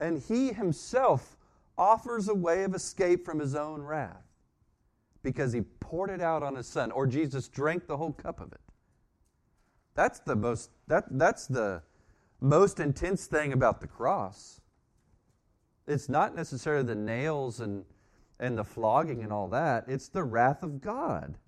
And 0.00 0.20
He 0.20 0.52
Himself 0.52 1.36
offers 1.78 2.28
a 2.28 2.34
way 2.34 2.64
of 2.64 2.74
escape 2.74 3.24
from 3.24 3.38
His 3.38 3.54
own 3.54 3.80
wrath 3.80 4.24
because 5.22 5.52
He 5.52 5.62
poured 5.62 6.10
it 6.10 6.20
out 6.20 6.42
on 6.42 6.56
His 6.56 6.66
Son, 6.66 6.90
or 6.90 7.06
Jesus 7.06 7.48
drank 7.48 7.86
the 7.86 7.96
whole 7.96 8.12
cup 8.12 8.40
of 8.40 8.52
it. 8.52 8.60
That's 9.96 10.20
the 10.20 10.36
most 10.36 10.70
that 10.86 11.06
that's 11.10 11.46
the 11.46 11.82
most 12.40 12.78
intense 12.78 13.26
thing 13.26 13.52
about 13.54 13.80
the 13.80 13.86
cross. 13.88 14.60
It's 15.88 16.08
not 16.08 16.36
necessarily 16.36 16.84
the 16.84 16.94
nails 16.94 17.60
and 17.60 17.84
and 18.38 18.58
the 18.58 18.64
flogging 18.64 19.22
and 19.22 19.32
all 19.32 19.48
that. 19.48 19.86
It's 19.88 20.08
the 20.08 20.22
wrath 20.22 20.62
of 20.62 20.82
God 20.82 21.38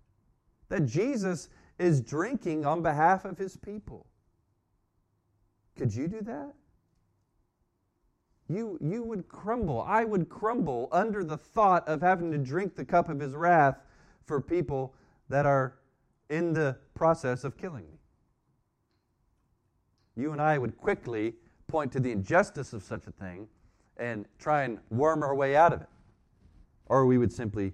that 0.71 0.87
Jesus 0.87 1.51
is 1.79 2.01
drinking 2.01 2.65
on 2.65 2.83
behalf 2.83 3.27
of 3.27 3.37
his 3.37 3.57
people. 3.57 4.07
Could 5.77 5.95
you 5.95 6.09
do 6.09 6.23
that? 6.23 6.55
You, 8.49 8.79
you 8.81 9.03
would 9.03 9.29
crumble. 9.29 9.83
I 9.83 10.05
would 10.05 10.31
crumble 10.31 10.89
under 10.91 11.23
the 11.23 11.37
thought 11.37 11.87
of 11.87 12.01
having 12.01 12.33
to 12.33 12.39
drink 12.39 12.75
the 12.75 12.85
cup 12.85 13.11
of 13.11 13.21
his 13.21 13.35
wrath 13.35 13.79
for 14.25 14.41
people 14.41 14.95
that 15.29 15.45
are 15.45 15.75
in 16.31 16.55
the 16.55 16.77
process 16.95 17.45
of 17.45 17.59
killing 17.59 17.85
me 17.91 17.98
you 20.19 20.33
and 20.33 20.43
I 20.43 20.59
would 20.59 20.77
quickly 20.77 21.35
point 21.69 21.93
to 21.93 22.01
the 22.01 22.11
injustice 22.11 22.73
of 22.73 22.83
such 22.83 23.07
a 23.07 23.13
thing 23.13 23.47
and 23.97 24.27
try 24.39 24.65
and 24.65 24.79
worm 24.91 25.23
our 25.23 25.35
way 25.35 25.55
out 25.55 25.73
of 25.73 25.81
it. 25.81 25.89
Or 26.87 27.07
we 27.07 27.19
would 27.19 27.33
simply 27.33 27.73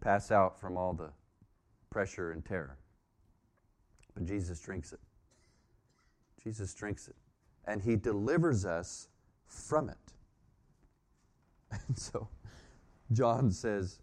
pass 0.00 0.30
out 0.30 0.60
from 0.60 0.76
all 0.76 0.92
the 0.92 1.10
pressure 1.90 2.32
and 2.32 2.44
terror. 2.44 2.76
But 4.14 4.24
Jesus 4.24 4.60
drinks 4.60 4.92
it. 4.92 5.00
Jesus 6.42 6.74
drinks 6.74 7.08
it. 7.08 7.16
And 7.66 7.82
he 7.82 7.96
delivers 7.96 8.64
us 8.64 9.08
from 9.46 9.88
it. 9.88 9.96
And 11.88 11.98
so 11.98 12.28
John 13.12 13.50
says, 13.50 14.00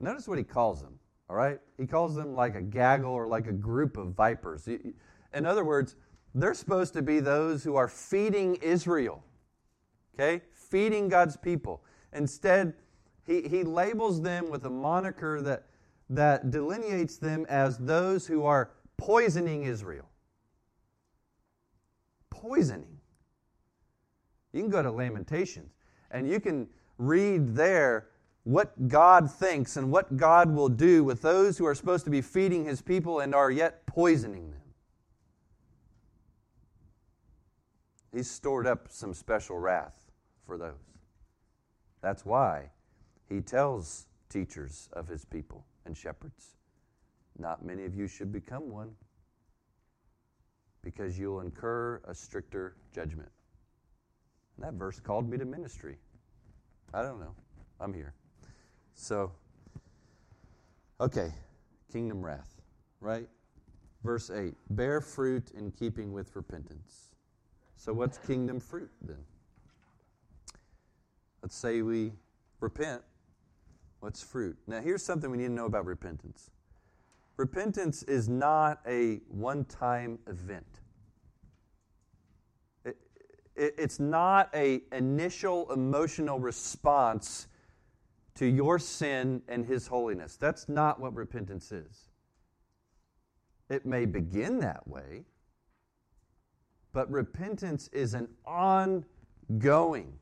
notice 0.00 0.26
what 0.26 0.38
he 0.38 0.44
calls 0.44 0.82
them, 0.82 0.98
all 1.30 1.36
right? 1.36 1.60
He 1.78 1.86
calls 1.86 2.14
them 2.14 2.34
like 2.34 2.54
a 2.54 2.62
gaggle 2.62 3.12
or 3.12 3.28
like 3.28 3.46
a 3.46 3.52
group 3.52 3.96
of 3.96 4.14
vipers. 4.14 4.68
In 5.34 5.46
other 5.46 5.64
words, 5.64 5.96
they're 6.34 6.54
supposed 6.54 6.94
to 6.94 7.02
be 7.02 7.20
those 7.20 7.62
who 7.62 7.76
are 7.76 7.88
feeding 7.88 8.56
Israel, 8.56 9.22
okay? 10.14 10.42
Feeding 10.52 11.08
God's 11.08 11.36
people. 11.36 11.82
Instead, 12.12 12.74
he, 13.26 13.42
he 13.42 13.62
labels 13.62 14.20
them 14.22 14.50
with 14.50 14.64
a 14.64 14.70
moniker 14.70 15.40
that, 15.42 15.66
that 16.10 16.50
delineates 16.50 17.18
them 17.18 17.46
as 17.48 17.78
those 17.78 18.26
who 18.26 18.44
are 18.44 18.70
poisoning 18.96 19.64
Israel. 19.64 20.08
Poisoning. 22.30 22.98
You 24.52 24.60
can 24.62 24.70
go 24.70 24.82
to 24.82 24.90
Lamentations 24.90 25.72
and 26.10 26.28
you 26.28 26.40
can 26.40 26.68
read 26.98 27.54
there 27.54 28.08
what 28.44 28.88
God 28.88 29.30
thinks 29.30 29.76
and 29.76 29.90
what 29.90 30.16
God 30.16 30.52
will 30.52 30.68
do 30.68 31.04
with 31.04 31.22
those 31.22 31.56
who 31.56 31.64
are 31.64 31.74
supposed 31.74 32.04
to 32.04 32.10
be 32.10 32.20
feeding 32.20 32.64
his 32.64 32.82
people 32.82 33.20
and 33.20 33.34
are 33.34 33.50
yet 33.50 33.86
poisoning 33.86 34.50
them. 34.50 34.61
He's 38.12 38.30
stored 38.30 38.66
up 38.66 38.88
some 38.90 39.14
special 39.14 39.58
wrath 39.58 39.94
for 40.46 40.58
those. 40.58 40.74
That's 42.02 42.26
why 42.26 42.70
he 43.28 43.40
tells 43.40 44.06
teachers 44.28 44.88
of 44.92 45.08
his 45.08 45.24
people 45.24 45.64
and 45.86 45.96
shepherds, 45.96 46.56
not 47.38 47.64
many 47.64 47.84
of 47.84 47.94
you 47.94 48.06
should 48.06 48.32
become 48.32 48.70
one 48.70 48.90
because 50.82 51.18
you'll 51.18 51.40
incur 51.40 52.00
a 52.06 52.14
stricter 52.14 52.76
judgment. 52.92 53.30
And 54.56 54.66
that 54.66 54.74
verse 54.74 55.00
called 55.00 55.30
me 55.30 55.38
to 55.38 55.44
ministry. 55.44 55.96
I 56.92 57.02
don't 57.02 57.20
know. 57.20 57.34
I'm 57.80 57.94
here. 57.94 58.14
So, 58.94 59.32
okay, 61.00 61.32
kingdom 61.90 62.22
wrath, 62.22 62.60
right? 63.00 63.28
Verse 64.04 64.30
8 64.30 64.54
bear 64.70 65.00
fruit 65.00 65.52
in 65.52 65.70
keeping 65.70 66.12
with 66.12 66.34
repentance. 66.36 67.11
So, 67.84 67.92
what's 67.92 68.16
kingdom 68.16 68.60
fruit 68.60 68.92
then? 69.00 69.24
Let's 71.42 71.56
say 71.56 71.82
we 71.82 72.12
repent. 72.60 73.02
What's 73.98 74.22
fruit? 74.22 74.56
Now, 74.68 74.80
here's 74.80 75.04
something 75.04 75.32
we 75.32 75.38
need 75.38 75.48
to 75.48 75.52
know 75.52 75.66
about 75.66 75.84
repentance 75.84 76.48
repentance 77.36 78.04
is 78.04 78.28
not 78.28 78.78
a 78.86 79.16
one 79.26 79.64
time 79.64 80.20
event. 80.28 80.78
It, 82.84 82.94
it's 83.56 83.98
not 83.98 84.48
a 84.54 84.82
initial 84.92 85.72
emotional 85.72 86.38
response 86.38 87.48
to 88.36 88.46
your 88.46 88.78
sin 88.78 89.42
and 89.48 89.66
his 89.66 89.88
holiness. 89.88 90.36
That's 90.36 90.68
not 90.68 91.00
what 91.00 91.16
repentance 91.16 91.72
is. 91.72 92.10
It 93.68 93.84
may 93.84 94.04
begin 94.04 94.60
that 94.60 94.86
way, 94.86 95.24
but 96.92 97.10
repentance 97.10 97.88
is 97.88 98.14
an 98.14 98.28
ongoing 98.44 100.12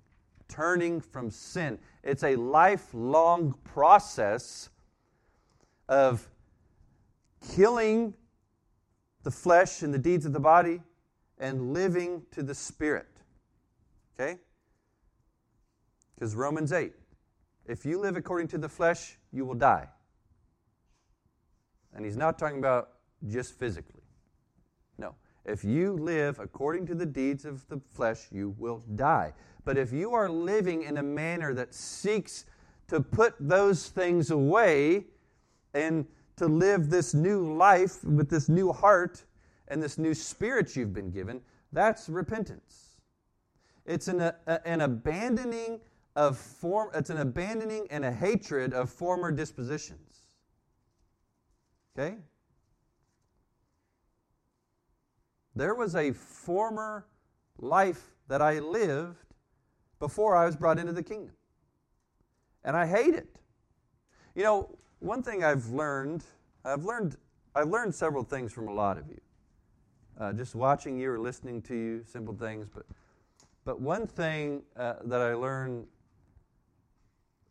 turning 0.48 1.00
from 1.00 1.30
sin. 1.30 1.78
It's 2.02 2.24
a 2.24 2.36
lifelong 2.36 3.54
process 3.64 4.68
of 5.88 6.28
killing 7.54 8.14
the 9.22 9.30
flesh 9.30 9.82
and 9.82 9.92
the 9.92 9.98
deeds 9.98 10.26
of 10.26 10.32
the 10.32 10.40
body 10.40 10.80
and 11.38 11.72
living 11.72 12.22
to 12.32 12.42
the 12.42 12.54
Spirit. 12.54 13.08
Okay? 14.18 14.38
Because 16.14 16.34
Romans 16.34 16.72
8 16.72 16.92
if 17.70 17.86
you 17.86 18.00
live 18.00 18.16
according 18.16 18.48
to 18.48 18.58
the 18.58 18.68
flesh, 18.68 19.16
you 19.32 19.44
will 19.44 19.54
die. 19.54 19.88
And 21.94 22.04
he's 22.04 22.16
not 22.16 22.36
talking 22.36 22.58
about 22.58 22.90
just 23.28 23.56
physically. 23.56 23.99
If 25.50 25.64
you 25.64 25.94
live 25.94 26.38
according 26.38 26.86
to 26.86 26.94
the 26.94 27.06
deeds 27.06 27.44
of 27.44 27.66
the 27.68 27.80
flesh, 27.92 28.28
you 28.30 28.54
will 28.56 28.84
die. 28.94 29.32
But 29.64 29.76
if 29.76 29.92
you 29.92 30.14
are 30.14 30.28
living 30.28 30.84
in 30.84 30.98
a 30.98 31.02
manner 31.02 31.52
that 31.54 31.74
seeks 31.74 32.44
to 32.88 33.00
put 33.00 33.34
those 33.40 33.88
things 33.88 34.30
away 34.30 35.06
and 35.74 36.06
to 36.36 36.46
live 36.46 36.88
this 36.88 37.14
new 37.14 37.54
life 37.54 38.02
with 38.04 38.30
this 38.30 38.48
new 38.48 38.72
heart 38.72 39.24
and 39.68 39.82
this 39.82 39.98
new 39.98 40.14
spirit 40.14 40.76
you've 40.76 40.94
been 40.94 41.10
given, 41.10 41.40
that's 41.72 42.08
repentance. 42.08 42.96
It's 43.86 44.08
an, 44.08 44.20
a, 44.20 44.34
an 44.64 44.82
abandoning 44.82 45.80
of 46.14 46.38
form, 46.38 46.90
it's 46.94 47.10
an 47.10 47.18
abandoning 47.18 47.86
and 47.90 48.04
a 48.04 48.12
hatred 48.12 48.72
of 48.72 48.88
former 48.88 49.32
dispositions. 49.32 50.18
Okay? 51.98 52.16
There 55.54 55.74
was 55.74 55.94
a 55.94 56.12
former 56.12 57.06
life 57.58 58.12
that 58.28 58.40
I 58.40 58.58
lived 58.60 59.16
before 59.98 60.36
I 60.36 60.46
was 60.46 60.56
brought 60.56 60.78
into 60.78 60.92
the 60.92 61.02
kingdom. 61.02 61.34
And 62.64 62.76
I 62.76 62.86
hate 62.86 63.14
it. 63.14 63.28
You 64.34 64.44
know, 64.44 64.78
one 65.00 65.22
thing 65.22 65.42
I've 65.44 65.68
learned, 65.68 66.24
I've 66.64 66.84
learned, 66.84 67.16
I've 67.54 67.68
learned 67.68 67.94
several 67.94 68.22
things 68.22 68.52
from 68.52 68.68
a 68.68 68.72
lot 68.72 68.98
of 68.98 69.08
you. 69.08 69.20
Uh, 70.18 70.32
just 70.32 70.54
watching 70.54 70.98
you 70.98 71.10
or 71.10 71.18
listening 71.18 71.62
to 71.62 71.74
you, 71.74 72.04
simple 72.04 72.34
things. 72.34 72.68
But, 72.72 72.84
but 73.64 73.80
one 73.80 74.06
thing 74.06 74.62
uh, 74.76 74.94
that 75.04 75.20
I 75.20 75.34
learned 75.34 75.86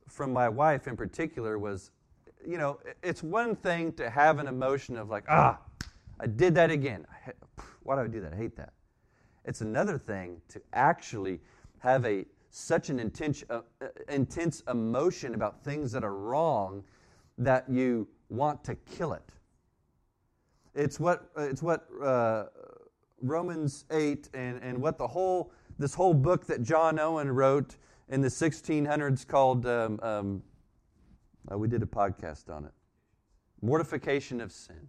from 0.08 0.32
my 0.32 0.50
wife 0.50 0.88
in 0.88 0.96
particular 0.96 1.58
was, 1.58 1.92
you 2.48 2.58
know, 2.58 2.80
it's 3.04 3.24
one 3.24 3.56
thing 3.56 3.92
to 3.94 4.10
have 4.10 4.40
an 4.40 4.48
emotion 4.48 4.98
of 4.98 5.10
like, 5.10 5.26
ah, 5.30 5.60
I 6.20 6.28
did 6.28 6.56
that 6.56 6.72
again. 6.72 7.06
Why 7.84 7.96
do 7.96 8.02
I 8.02 8.08
do 8.08 8.22
that? 8.22 8.34
I 8.34 8.36
hate 8.36 8.56
that. 8.58 8.74
It's 9.46 9.62
another 9.62 9.98
thing 9.98 10.42
to 10.50 10.62
actually 10.74 11.40
have 11.80 12.06
a 12.06 12.26
such 12.52 12.90
an 12.90 13.00
intense, 13.00 13.44
uh, 13.50 13.62
uh, 13.82 13.88
intense 14.10 14.64
emotion 14.68 15.36
about 15.36 15.64
things 15.64 15.92
that 15.92 16.04
are 16.04 16.16
wrong 16.16 16.84
that 17.38 17.70
you 17.70 18.08
want 18.30 18.64
to 18.64 18.76
kill 18.76 19.14
it. 19.14 19.34
It's 20.76 21.00
what, 21.00 21.30
it's 21.38 21.62
what 21.62 21.88
uh, 22.04 22.46
Romans 23.22 23.86
8 23.92 24.30
and, 24.34 24.62
and 24.64 24.82
what 24.82 24.98
the 24.98 25.08
whole, 25.08 25.52
this 25.78 25.94
whole 25.94 26.14
book 26.14 26.46
that 26.48 26.64
John 26.64 27.00
Owen 27.00 27.32
wrote 27.32 27.78
in 28.10 28.22
the 28.22 28.28
1600s 28.28 29.28
called, 29.28 29.66
um, 29.66 30.00
um, 30.02 30.44
uh, 31.52 31.58
we 31.58 31.68
did 31.68 31.84
a 31.84 31.88
podcast 31.88 32.50
on 32.50 32.66
it 32.66 32.72
Mortification 33.62 34.42
of 34.42 34.52
Sin. 34.52 34.88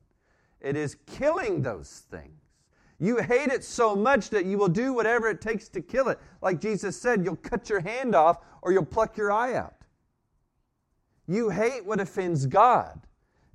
It 0.60 0.76
is 0.76 0.96
killing 1.06 1.62
those 1.62 2.04
things. 2.10 2.40
You 2.98 3.16
hate 3.16 3.48
it 3.50 3.64
so 3.64 3.96
much 3.96 4.28
that 4.28 4.44
you 4.44 4.58
will 4.58 4.68
do 4.68 4.92
whatever 4.92 5.28
it 5.28 5.40
takes 5.40 5.68
to 5.70 5.80
kill 5.80 6.08
it. 6.08 6.18
Like 6.42 6.60
Jesus 6.60 7.00
said, 7.00 7.24
you'll 7.24 7.36
cut 7.36 7.70
your 7.70 7.80
hand 7.80 8.14
off 8.14 8.38
or 8.60 8.72
you'll 8.72 8.84
pluck 8.84 9.16
your 9.16 9.32
eye 9.32 9.54
out. 9.54 9.74
You 11.26 11.48
hate 11.48 11.86
what 11.86 11.98
offends 11.98 12.44
God 12.44 13.00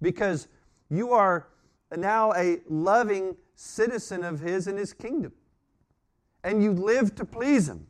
because 0.02 0.48
you 0.90 1.12
are 1.12 1.48
now 1.96 2.34
a 2.34 2.60
loving 2.68 3.36
citizen 3.54 4.24
of 4.24 4.40
His 4.40 4.68
and 4.68 4.80
His 4.80 4.94
kingdom. 4.94 5.32
And 6.44 6.64
you 6.64 6.72
live 6.72 7.16
to 7.16 7.26
please 7.26 7.70
Him. 7.70 7.86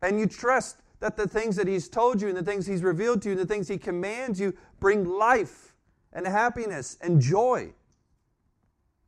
And 0.00 0.18
you 0.18 0.26
trust 0.26 0.78
that 1.00 1.16
the 1.16 1.28
things 1.28 1.56
that 1.56 1.66
He's 1.66 1.88
told 1.88 2.22
you 2.22 2.28
and 2.28 2.36
the 2.36 2.42
things 2.42 2.66
He's 2.66 2.82
revealed 2.82 3.22
to 3.22 3.28
you 3.28 3.32
and 3.32 3.40
the 3.40 3.52
things 3.52 3.68
He 3.68 3.76
commands 3.76 4.40
you 4.40 4.54
bring 4.80 5.04
life 5.04 5.63
and 6.14 6.26
happiness 6.26 6.96
and 7.00 7.20
joy. 7.20 7.72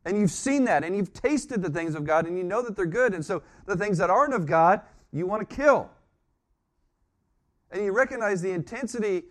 And 0.04 0.18
you've 0.18 0.30
seen 0.30 0.64
that 0.64 0.84
and 0.84 0.96
you've 0.96 1.12
tasted 1.12 1.62
the 1.62 1.70
things 1.70 1.94
of 1.94 2.04
God 2.04 2.26
and 2.26 2.36
you 2.36 2.44
know 2.44 2.62
that 2.62 2.76
they're 2.76 2.86
good. 2.86 3.14
And 3.14 3.24
so 3.24 3.42
the 3.66 3.76
things 3.76 3.98
that 3.98 4.10
aren't 4.10 4.34
of 4.34 4.46
God, 4.46 4.80
you 5.12 5.26
want 5.26 5.48
to 5.48 5.56
kill. 5.56 5.90
And 7.70 7.84
you 7.84 7.92
recognize 7.92 8.40
the 8.40 8.52
intensity 8.52 9.24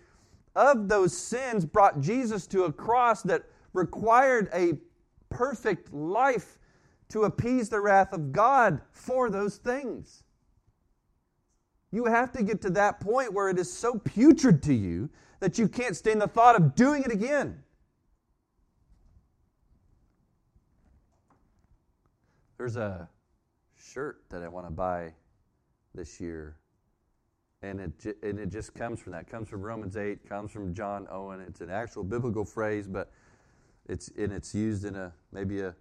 of 0.56 0.88
those 0.88 1.16
sins 1.16 1.66
brought 1.66 2.02
Jesus 2.02 2.48
to 2.48 2.64
a 2.64 2.74
cross 2.74 3.22
that 3.24 3.44
required 3.74 4.50
a 4.54 4.74
perfect 5.30 5.94
life 5.94 6.58
to 7.10 7.24
appease 7.24 7.70
the 7.70 7.80
wrath 7.80 8.14
of 8.14 8.32
God 8.32 8.82
for 8.92 9.30
those 9.30 9.58
things. 9.58 10.24
You 11.92 12.06
have 12.06 12.32
to 12.34 12.44
get 12.44 12.62
to 12.64 12.70
that 12.72 13.00
point 13.00 13.34
where 13.34 13.50
it 13.50 13.58
is 13.58 13.72
so 13.72 14.00
putrid 14.00 14.64
to 14.64 14.74
you 14.74 15.10
that 15.40 15.58
you 15.58 15.68
can't 15.68 15.96
stand 15.96 16.22
the 16.22 16.28
thought 16.28 16.56
of 16.56 16.76
doing 16.76 17.04
it 17.04 17.12
again. 17.12 17.64
There's 22.58 22.78
a 22.78 23.10
shirt 23.78 24.24
that 24.30 24.42
I 24.42 24.48
want 24.48 24.68
to 24.68 24.72
buy 24.72 25.14
this 25.94 26.20
year. 26.20 26.58
And 27.62 27.80
it, 27.80 28.18
and 28.22 28.40
it 28.40 28.52
just 28.52 28.74
comes 28.74 29.00
from 29.00 29.14
that. 29.14 29.24
It 29.24 29.30
comes 29.30 29.50
from 29.50 29.62
Romans 29.62 29.98
8, 29.98 30.28
comes 30.28 30.52
from 30.52 30.74
John 30.74 31.08
Owen. 31.10 31.42
It's 31.42 31.62
an 31.62 31.70
actual 31.70 32.04
biblical 32.04 32.46
phrase, 32.46 32.88
but 32.88 33.12
it's, 33.88 34.10
and 34.18 34.32
it's 34.32 34.54
used 34.54 34.86
in 34.86 34.96
a 34.96 35.12
maybe 35.32 35.62
a, 35.62 35.76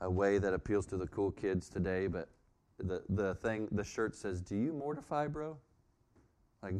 a 0.00 0.10
way 0.10 0.38
that 0.38 0.52
appeals 0.52 0.86
to 0.86 0.96
the 0.96 1.06
cool 1.06 1.30
kids 1.30 1.68
today. 1.68 2.06
But 2.06 2.28
the, 2.78 3.02
the 3.08 3.34
thing, 3.36 3.68
the 3.72 3.84
shirt 3.84 4.14
says, 4.14 4.40
Do 4.40 4.56
you 4.56 4.72
mortify, 4.72 5.28
bro? 5.28 5.56
Like, 6.62 6.74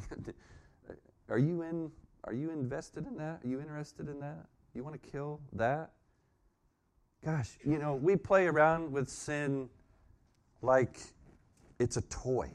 are 1.29 1.39
you 1.39 1.63
in? 1.63 1.91
Are 2.25 2.35
you 2.35 2.51
invested 2.51 3.07
in 3.07 3.17
that? 3.17 3.41
Are 3.43 3.49
you 3.49 3.61
interested 3.61 4.09
in 4.09 4.21
that? 4.21 4.45
You 4.75 4.85
want 4.85 5.01
to 5.03 5.11
kill 5.11 5.41
that? 5.55 5.93
Gosh, 7.25 7.59
you 7.65 7.79
know, 7.79 7.95
we 7.95 8.17
play 8.17 8.47
around 8.47 8.93
with 8.93 9.09
sin 9.09 9.69
like 10.63 10.99
it's 11.79 11.97
a 11.97 12.03
toy. 12.03 12.51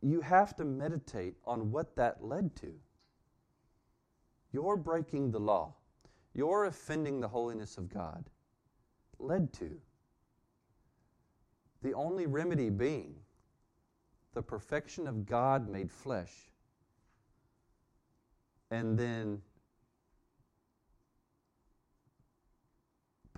You, 0.00 0.20
have 0.22 0.56
to 0.56 0.64
meditate 0.64 1.34
on 1.44 1.70
what 1.70 1.94
that 1.96 2.24
led 2.24 2.56
to. 2.56 2.72
You're 4.52 4.76
breaking 4.76 5.30
the 5.30 5.40
law. 5.40 5.74
You're 6.34 6.64
offending 6.66 7.20
the 7.20 7.28
holiness 7.28 7.76
of 7.76 7.92
God 7.92 8.24
led 9.18 9.52
to. 9.54 9.70
The 11.82 11.92
only 11.92 12.26
remedy 12.26 12.70
being 12.70 13.14
the 14.34 14.42
perfection 14.42 15.06
of 15.06 15.26
God 15.26 15.68
made 15.68 15.90
flesh. 15.90 16.32
And 18.70 18.98
then 18.98 19.42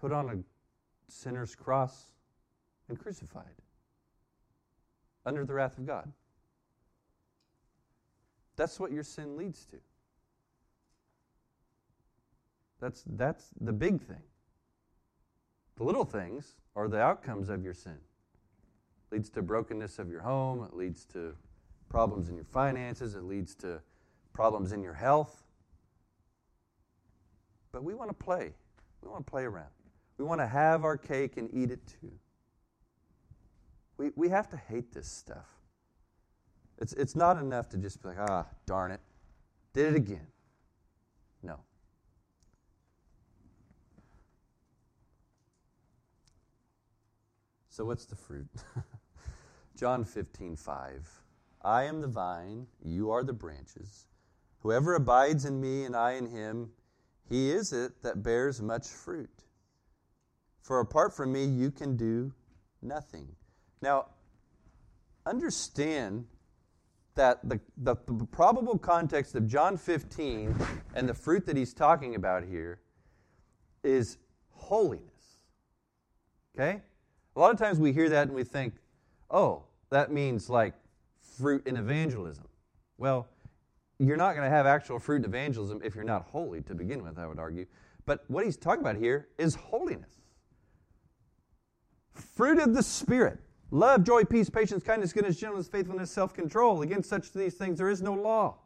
put 0.01 0.13
on 0.13 0.29
a 0.31 1.11
sinner's 1.11 1.55
cross 1.55 2.07
and 2.89 2.99
crucified 2.99 3.45
under 5.27 5.45
the 5.45 5.55
wrath 5.55 5.79
of 5.79 5.87
God. 5.87 6.11
That's 8.57 8.81
what 8.81 8.93
your 8.93 9.03
sin 9.03 9.37
leads 9.37 9.65
to. 9.67 9.77
That's, 12.81 13.05
that's 13.07 13.51
the 13.61 13.73
big 13.73 14.01
thing. 14.01 14.23
The 15.77 15.85
little 15.85 16.05
things 16.05 16.57
are 16.75 16.89
the 16.89 17.01
outcomes 17.01 17.49
of 17.49 17.63
your 17.63 17.75
sin. 17.75 17.99
Leads 19.11 19.29
to 19.31 19.43
brokenness 19.43 19.99
of 19.99 20.11
your 20.11 20.21
home, 20.21 20.65
it 20.65 20.75
leads 20.75 21.05
to 21.07 21.35
problems 21.89 22.29
in 22.29 22.37
your 22.37 22.45
finances, 22.45 23.15
it 23.15 23.25
leads 23.25 23.55
to 23.57 23.81
problems 24.33 24.73
in 24.73 24.83
your 24.83 24.95
health. 24.95 25.43
But 27.73 27.83
we 27.83 27.95
want 27.95 28.11
to 28.11 28.15
play. 28.15 28.53
We 29.03 29.09
want 29.09 29.27
to 29.27 29.31
play 29.31 29.45
around. 29.45 29.71
We 30.21 30.27
want 30.27 30.43
to 30.43 30.47
have 30.47 30.85
our 30.85 30.99
cake 30.99 31.39
and 31.39 31.49
eat 31.51 31.71
it 31.71 31.81
too. 31.87 32.13
We, 33.97 34.11
we 34.17 34.29
have 34.29 34.51
to 34.51 34.57
hate 34.59 34.93
this 34.93 35.09
stuff. 35.09 35.47
It's, 36.77 36.93
it's 36.93 37.17
not 37.17 37.39
enough 37.39 37.71
to 37.71 37.79
just 37.79 38.03
be 38.03 38.09
like, 38.09 38.19
ah, 38.29 38.45
darn 38.67 38.91
it, 38.91 39.01
did 39.73 39.95
it 39.95 39.97
again. 39.97 40.27
No. 41.43 41.61
So, 47.71 47.87
what's 47.87 48.05
the 48.05 48.17
fruit? 48.17 48.47
John 49.75 50.05
15, 50.05 50.55
5. 50.55 51.23
I 51.63 51.85
am 51.85 52.03
the 52.03 52.09
vine, 52.09 52.67
you 52.85 53.11
are 53.11 53.25
the 53.25 53.33
branches. 53.33 54.05
Whoever 54.59 54.97
abides 54.97 55.47
in 55.47 55.63
me 55.63 55.85
and 55.85 55.97
I 55.97 56.13
in 56.13 56.29
him, 56.29 56.73
he 57.27 57.51
is 57.51 57.73
it 57.73 58.03
that 58.03 58.23
bears 58.23 58.61
much 58.61 58.87
fruit. 58.87 59.31
For 60.62 60.81
apart 60.81 61.14
from 61.14 61.33
me, 61.33 61.44
you 61.44 61.70
can 61.70 61.96
do 61.96 62.33
nothing. 62.83 63.29
Now, 63.83 64.07
understand 65.27 66.27
that 67.14 67.46
the, 67.49 67.61
the, 67.77 67.96
the, 68.07 68.25
probable 68.27 68.79
context 68.79 69.35
of 69.35 69.46
John 69.46 69.77
15 69.77 70.55
and 70.94 71.09
the 71.09 71.14
fruit 71.14 71.44
that 71.46 71.57
he's 71.57 71.75
talking 71.75 72.14
about 72.14 72.44
here 72.44 72.81
is 73.83 74.18
holiness. 74.51 75.38
Okay? 76.57 76.81
A 77.37 77.40
lot 77.40 77.53
of 77.53 77.59
times 77.59 77.79
we 77.79 77.92
hear 77.92 78.09
that 78.09 78.29
and 78.29 78.35
we 78.35 78.44
think, 78.44 78.75
oh, 79.31 79.64
that 79.90 80.12
means 80.12 80.49
like 80.49 80.75
fruit 81.20 81.66
in 81.66 81.77
evangelism. 81.77 82.44
Well, 82.96 83.29
you're 83.99 84.16
not 84.16 84.35
going 84.35 84.49
to 84.49 84.55
have 84.55 84.66
actual 84.66 84.99
fruit 84.99 85.16
in 85.16 85.25
evangelism 85.25 85.81
if 85.85 85.94
you're 85.94 86.05
not 86.05 86.23
holy 86.31 86.62
to 86.62 86.75
begin 86.75 87.03
with, 87.03 87.18
I 87.18 87.27
would 87.27 87.38
argue. 87.38 87.66
But 88.07 88.25
what 88.29 88.44
he's 88.44 88.57
talking 88.57 88.81
about 88.81 88.96
here 88.96 89.29
is 89.38 89.55
holiness. 89.55 90.20
Fruit 92.21 92.59
of 92.59 92.75
the 92.75 92.83
Spirit. 92.83 93.39
Love, 93.71 94.05
joy, 94.05 94.25
peace, 94.25 94.51
patience, 94.51 94.83
kindness, 94.83 95.13
goodness, 95.13 95.37
gentleness, 95.37 95.69
faithfulness, 95.69 96.11
self 96.11 96.35
control. 96.35 96.83
Against 96.83 97.09
such 97.09 97.33
these 97.33 97.55
things 97.55 97.79
there 97.79 97.91
is 97.91 98.03
no 98.03 98.15
law. 98.15 98.57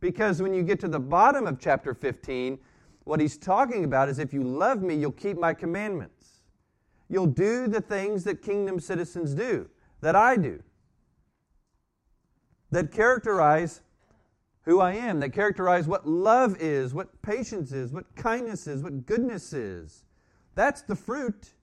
Because 0.00 0.42
when 0.42 0.52
you 0.52 0.62
get 0.62 0.80
to 0.80 0.88
the 0.88 1.00
bottom 1.00 1.46
of 1.46 1.58
chapter 1.58 1.94
15, 1.94 2.58
what 3.04 3.20
he's 3.20 3.36
talking 3.36 3.84
about 3.84 4.08
is 4.08 4.18
if 4.18 4.32
you 4.32 4.42
love 4.42 4.82
me, 4.82 4.94
you'll 4.94 5.12
keep 5.12 5.38
my 5.38 5.54
commandments. 5.54 6.40
You'll 7.08 7.26
do 7.26 7.68
the 7.68 7.80
things 7.80 8.24
that 8.24 8.42
kingdom 8.42 8.80
citizens 8.80 9.34
do, 9.34 9.68
that 10.00 10.16
I 10.16 10.36
do, 10.36 10.62
that 12.70 12.92
characterize 12.92 13.82
who 14.62 14.80
I 14.80 14.92
am, 14.94 15.20
that 15.20 15.30
characterize 15.30 15.86
what 15.86 16.08
love 16.08 16.56
is, 16.60 16.94
what 16.94 17.20
patience 17.22 17.72
is, 17.72 17.92
what 17.92 18.16
kindness 18.16 18.66
is, 18.66 18.82
what 18.82 19.04
goodness 19.06 19.52
is. 19.52 20.04
That's 20.54 20.82
the 20.82 20.96
fruit. 20.96 21.53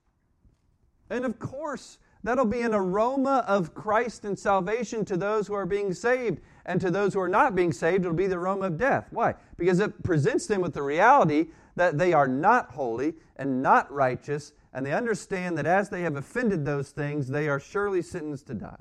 And 1.12 1.26
of 1.26 1.38
course, 1.38 1.98
that'll 2.24 2.46
be 2.46 2.62
an 2.62 2.72
aroma 2.72 3.44
of 3.46 3.74
Christ 3.74 4.24
and 4.24 4.38
salvation 4.38 5.04
to 5.04 5.16
those 5.18 5.46
who 5.46 5.52
are 5.52 5.66
being 5.66 5.92
saved. 5.92 6.40
And 6.64 6.80
to 6.80 6.90
those 6.90 7.12
who 7.12 7.20
are 7.20 7.28
not 7.28 7.54
being 7.54 7.72
saved, 7.72 8.04
it'll 8.04 8.16
be 8.16 8.26
the 8.26 8.38
aroma 8.38 8.68
of 8.68 8.78
death. 8.78 9.08
Why? 9.10 9.34
Because 9.58 9.78
it 9.78 10.02
presents 10.02 10.46
them 10.46 10.62
with 10.62 10.72
the 10.72 10.82
reality 10.82 11.48
that 11.76 11.98
they 11.98 12.14
are 12.14 12.26
not 12.26 12.70
holy 12.70 13.14
and 13.36 13.62
not 13.62 13.92
righteous, 13.92 14.52
and 14.72 14.86
they 14.86 14.92
understand 14.92 15.58
that 15.58 15.66
as 15.66 15.90
they 15.90 16.00
have 16.00 16.16
offended 16.16 16.64
those 16.64 16.90
things, 16.90 17.28
they 17.28 17.46
are 17.46 17.60
surely 17.60 18.00
sentenced 18.00 18.46
to 18.46 18.54
die. 18.54 18.80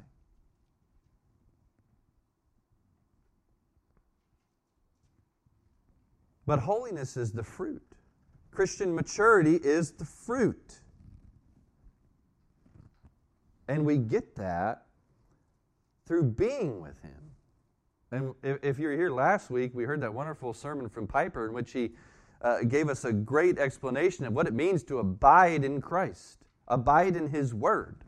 But 6.46 6.60
holiness 6.60 7.17
is 7.17 7.34
the 7.34 7.44
fruit. 7.44 7.84
Christian 8.52 8.96
maturity 8.96 9.56
is 9.56 9.91
the 9.91 10.06
fruit. 10.06 10.81
And 13.71 13.86
we 13.86 13.97
get 13.99 14.36
that 14.36 14.88
through 16.05 16.23
being 16.23 16.81
with 16.81 17.01
Him. 17.01 17.31
And 18.12 18.36
if 18.62 18.77
you 18.77 18.89
were 18.89 18.93
here 18.93 19.10
last 19.10 19.49
week, 19.49 19.71
we 19.73 19.86
heard 19.86 20.01
that 20.01 20.13
wonderful 20.13 20.53
sermon 20.53 20.89
from 20.89 21.07
Piper 21.07 21.47
in 21.47 21.53
which 21.53 21.71
he 21.71 21.91
uh, 22.41 22.63
gave 22.67 22.89
us 22.89 23.05
a 23.05 23.13
great 23.13 23.57
explanation 23.57 24.25
of 24.25 24.34
what 24.34 24.45
it 24.45 24.53
means 24.53 24.84
to 24.84 24.99
abide 24.99 25.63
in 25.63 25.79
Christ, 25.79 26.39
abide 26.67 27.15
in 27.15 27.29
His 27.29 27.53
Word. 27.53 28.03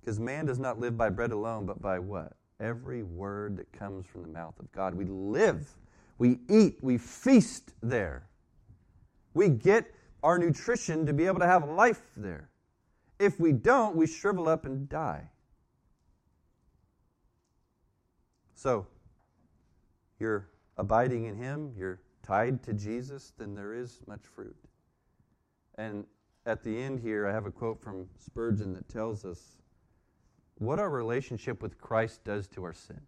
Because 0.00 0.18
man 0.18 0.44
does 0.44 0.58
not 0.58 0.80
live 0.80 0.96
by 0.96 1.10
bread 1.10 1.30
alone, 1.30 1.66
but 1.66 1.80
by 1.80 2.00
what? 2.00 2.32
Every 2.58 3.04
word 3.04 3.56
that 3.58 3.70
comes 3.70 4.06
from 4.08 4.22
the 4.22 4.28
mouth 4.28 4.58
of 4.58 4.72
God. 4.72 4.96
We 4.96 5.04
live, 5.04 5.68
we 6.18 6.40
eat, 6.50 6.78
we 6.82 6.98
feast 6.98 7.74
there. 7.80 8.26
We 9.34 9.50
get 9.50 9.86
our 10.24 10.38
nutrition 10.38 11.04
to 11.04 11.12
be 11.12 11.26
able 11.26 11.38
to 11.38 11.46
have 11.46 11.68
life 11.68 12.00
there. 12.16 12.48
If 13.18 13.38
we 13.38 13.52
don't, 13.52 13.94
we 13.94 14.06
shrivel 14.06 14.48
up 14.48 14.64
and 14.64 14.88
die. 14.88 15.28
So, 18.54 18.86
you're 20.18 20.48
abiding 20.78 21.26
in 21.26 21.36
Him, 21.36 21.74
you're 21.76 22.00
tied 22.22 22.62
to 22.62 22.72
Jesus, 22.72 23.34
then 23.38 23.54
there 23.54 23.74
is 23.74 24.00
much 24.06 24.22
fruit. 24.34 24.56
And 25.76 26.06
at 26.46 26.64
the 26.64 26.82
end 26.82 27.00
here, 27.00 27.26
I 27.28 27.32
have 27.32 27.44
a 27.44 27.50
quote 27.50 27.82
from 27.82 28.08
Spurgeon 28.18 28.72
that 28.72 28.88
tells 28.88 29.26
us 29.26 29.58
what 30.56 30.78
our 30.78 30.88
relationship 30.88 31.62
with 31.62 31.78
Christ 31.78 32.24
does 32.24 32.48
to 32.48 32.64
our 32.64 32.72
sin. 32.72 33.00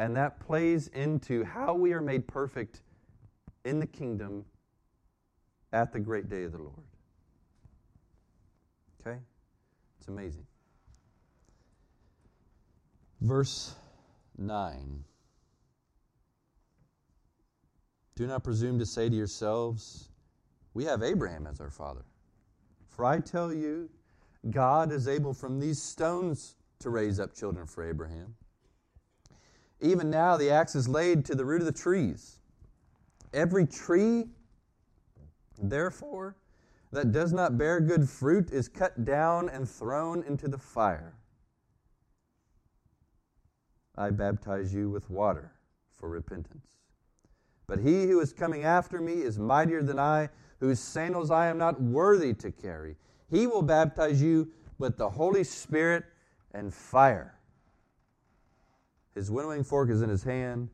And 0.00 0.16
that 0.16 0.40
plays 0.40 0.88
into 0.88 1.44
how 1.44 1.74
we 1.74 1.92
are 1.92 2.00
made 2.00 2.26
perfect 2.26 2.82
in 3.64 3.78
the 3.78 3.86
kingdom 3.86 4.44
at 5.72 5.92
the 5.92 6.00
great 6.00 6.28
day 6.28 6.44
of 6.44 6.52
the 6.52 6.58
Lord. 6.58 6.72
Okay? 9.00 9.18
It's 9.98 10.08
amazing. 10.08 10.46
Verse 13.20 13.74
9. 14.38 15.04
Do 18.14 18.26
not 18.26 18.44
presume 18.44 18.78
to 18.78 18.86
say 18.86 19.08
to 19.08 19.14
yourselves, 19.14 20.08
We 20.74 20.84
have 20.84 21.02
Abraham 21.02 21.46
as 21.46 21.60
our 21.60 21.70
father. 21.70 22.04
For 22.88 23.04
I 23.04 23.20
tell 23.20 23.52
you, 23.52 23.88
God 24.50 24.92
is 24.92 25.08
able 25.08 25.32
from 25.32 25.60
these 25.60 25.80
stones 25.80 26.56
to 26.80 26.90
raise 26.90 27.18
up 27.18 27.32
children 27.34 27.66
for 27.66 27.88
Abraham. 27.88 28.34
Even 29.80 30.10
now, 30.10 30.36
the 30.36 30.50
axe 30.50 30.74
is 30.74 30.88
laid 30.88 31.24
to 31.24 31.34
the 31.34 31.44
root 31.44 31.60
of 31.60 31.66
the 31.66 31.72
trees. 31.72 32.38
Every 33.32 33.66
tree 33.66 34.26
Therefore, 35.60 36.36
that 36.92 37.10
does 37.10 37.32
not 37.32 37.56
bear 37.56 37.80
good 37.80 38.08
fruit 38.08 38.50
is 38.52 38.68
cut 38.68 39.04
down 39.04 39.48
and 39.48 39.68
thrown 39.68 40.22
into 40.22 40.46
the 40.46 40.58
fire. 40.58 41.14
I 43.96 44.10
baptize 44.10 44.74
you 44.74 44.90
with 44.90 45.10
water 45.10 45.52
for 45.90 46.08
repentance. 46.08 46.76
But 47.66 47.78
he 47.78 48.06
who 48.06 48.20
is 48.20 48.32
coming 48.32 48.64
after 48.64 49.00
me 49.00 49.14
is 49.14 49.38
mightier 49.38 49.82
than 49.82 49.98
I, 49.98 50.28
whose 50.60 50.80
sandals 50.80 51.30
I 51.30 51.46
am 51.46 51.58
not 51.58 51.80
worthy 51.80 52.34
to 52.34 52.50
carry. 52.50 52.96
He 53.30 53.46
will 53.46 53.62
baptize 53.62 54.22
you 54.22 54.50
with 54.78 54.98
the 54.98 55.08
Holy 55.08 55.44
Spirit 55.44 56.04
and 56.52 56.72
fire. 56.72 57.38
His 59.14 59.30
winnowing 59.30 59.64
fork 59.64 59.90
is 59.90 60.02
in 60.02 60.10
his 60.10 60.24
hand. 60.24 60.68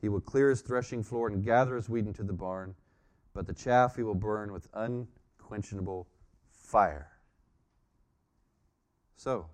He 0.00 0.08
will 0.08 0.20
clear 0.20 0.50
his 0.50 0.60
threshing 0.60 1.02
floor 1.02 1.28
and 1.28 1.44
gather 1.44 1.76
his 1.76 1.88
wheat 1.88 2.06
into 2.06 2.22
the 2.22 2.32
barn 2.32 2.74
but 3.36 3.46
the 3.46 3.52
chaff 3.52 3.96
he 3.96 4.02
will 4.02 4.14
burn 4.14 4.50
with 4.50 4.66
unquenchable 4.72 6.08
fire. 6.50 7.12
So, 9.14 9.50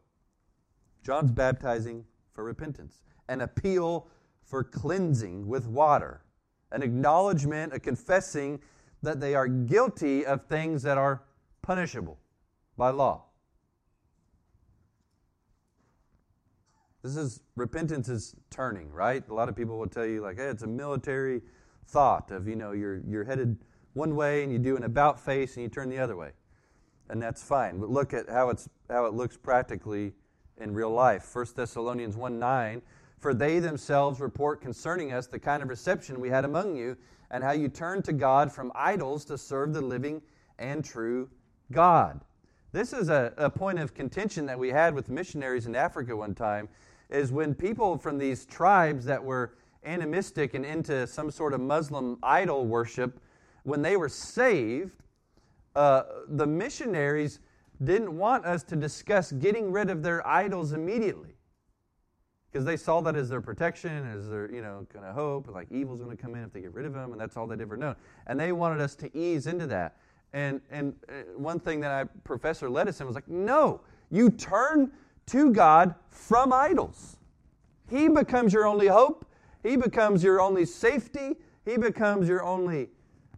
John's 1.02 1.32
baptizing 1.32 2.04
for 2.32 2.44
repentance, 2.44 3.00
an 3.28 3.40
appeal 3.40 4.06
for 4.44 4.62
cleansing 4.62 5.48
with 5.48 5.66
water, 5.66 6.22
an 6.70 6.82
acknowledgement, 6.82 7.74
a 7.74 7.80
confessing 7.80 8.60
that 9.02 9.20
they 9.20 9.34
are 9.34 9.48
guilty 9.48 10.24
of 10.24 10.46
things 10.46 10.84
that 10.84 10.96
are 10.96 11.24
punishable 11.60 12.20
by 12.76 12.90
law. 12.90 13.24
This 17.02 17.16
is 17.16 17.40
repentance 17.56 18.08
is 18.08 18.36
turning, 18.48 18.92
right? 18.92 19.28
A 19.28 19.34
lot 19.34 19.48
of 19.48 19.56
people 19.56 19.76
will 19.76 19.88
tell 19.88 20.06
you 20.06 20.20
like, 20.20 20.36
hey, 20.36 20.46
it's 20.46 20.62
a 20.62 20.68
military 20.68 21.42
thought 21.88 22.30
of, 22.30 22.46
you 22.46 22.54
know, 22.54 22.70
you're 22.70 23.02
you're 23.08 23.24
headed 23.24 23.58
one 23.94 24.16
way 24.16 24.42
and 24.42 24.52
you 24.52 24.58
do 24.58 24.76
an 24.76 24.84
about 24.84 25.20
face 25.20 25.56
and 25.56 25.62
you 25.62 25.68
turn 25.68 25.88
the 25.88 25.98
other 25.98 26.16
way. 26.16 26.30
And 27.10 27.20
that's 27.20 27.42
fine. 27.42 27.78
But 27.78 27.90
look 27.90 28.14
at 28.14 28.28
how, 28.28 28.50
it's, 28.50 28.68
how 28.88 29.06
it 29.06 29.14
looks 29.14 29.36
practically 29.36 30.14
in 30.58 30.72
real 30.72 30.90
life. 30.90 31.28
1 31.34 31.46
Thessalonians 31.56 32.16
1 32.16 32.38
9. 32.38 32.82
For 33.18 33.34
they 33.34 33.58
themselves 33.58 34.20
report 34.20 34.60
concerning 34.60 35.12
us 35.12 35.26
the 35.26 35.38
kind 35.38 35.62
of 35.62 35.68
reception 35.68 36.20
we 36.20 36.28
had 36.28 36.44
among 36.44 36.74
you, 36.74 36.96
and 37.30 37.44
how 37.44 37.52
you 37.52 37.68
turned 37.68 38.04
to 38.06 38.12
God 38.12 38.52
from 38.52 38.72
idols 38.74 39.24
to 39.26 39.38
serve 39.38 39.72
the 39.72 39.80
living 39.80 40.20
and 40.58 40.84
true 40.84 41.30
God. 41.70 42.20
This 42.72 42.92
is 42.92 43.10
a, 43.10 43.32
a 43.36 43.48
point 43.48 43.78
of 43.78 43.94
contention 43.94 44.46
that 44.46 44.58
we 44.58 44.70
had 44.70 44.94
with 44.94 45.08
missionaries 45.08 45.66
in 45.66 45.76
Africa 45.76 46.16
one 46.16 46.34
time, 46.34 46.68
is 47.10 47.30
when 47.30 47.54
people 47.54 47.96
from 47.96 48.18
these 48.18 48.44
tribes 48.44 49.04
that 49.04 49.22
were 49.22 49.54
animistic 49.84 50.54
and 50.54 50.64
into 50.64 51.06
some 51.06 51.30
sort 51.30 51.52
of 51.52 51.60
Muslim 51.60 52.18
idol 52.22 52.66
worship 52.66 53.20
when 53.64 53.82
they 53.82 53.96
were 53.96 54.08
saved, 54.08 55.02
uh, 55.76 56.02
the 56.28 56.46
missionaries 56.46 57.40
didn't 57.82 58.16
want 58.16 58.44
us 58.44 58.62
to 58.62 58.76
discuss 58.76 59.32
getting 59.32 59.72
rid 59.72 59.90
of 59.90 60.02
their 60.02 60.26
idols 60.26 60.72
immediately. 60.72 61.36
because 62.52 62.66
they 62.66 62.76
saw 62.76 63.00
that 63.00 63.16
as 63.16 63.30
their 63.30 63.40
protection, 63.40 64.06
as 64.14 64.28
their, 64.28 64.52
you 64.52 64.60
know, 64.60 64.86
kind 64.92 65.06
of 65.06 65.14
hope, 65.14 65.48
like 65.48 65.72
evil's 65.72 66.00
going 66.02 66.14
to 66.14 66.22
come 66.22 66.34
in 66.34 66.44
if 66.44 66.52
they 66.52 66.60
get 66.60 66.74
rid 66.74 66.84
of 66.84 66.92
them, 66.92 67.12
and 67.12 67.20
that's 67.20 67.36
all 67.36 67.46
they'd 67.46 67.62
ever 67.62 67.78
known. 67.78 67.96
And 68.26 68.38
they 68.38 68.52
wanted 68.52 68.80
us 68.82 68.94
to 68.96 69.16
ease 69.16 69.46
into 69.46 69.66
that. 69.68 69.96
And, 70.34 70.60
and 70.70 70.94
uh, 71.08 71.12
one 71.36 71.58
thing 71.58 71.80
that 71.80 71.90
I, 71.90 72.04
Professor 72.24 72.68
led 72.68 72.88
us 72.88 73.00
in 73.00 73.06
was 73.06 73.14
like, 73.14 73.28
no, 73.28 73.80
you 74.10 74.28
turn 74.28 74.92
to 75.26 75.50
God 75.50 75.94
from 76.10 76.52
idols. 76.52 77.16
He 77.88 78.08
becomes 78.08 78.52
your 78.52 78.66
only 78.66 78.86
hope. 78.88 79.26
He 79.62 79.76
becomes 79.76 80.22
your 80.22 80.40
only 80.40 80.66
safety. 80.66 81.36
He 81.64 81.78
becomes 81.78 82.28
your 82.28 82.44
only 82.44 82.90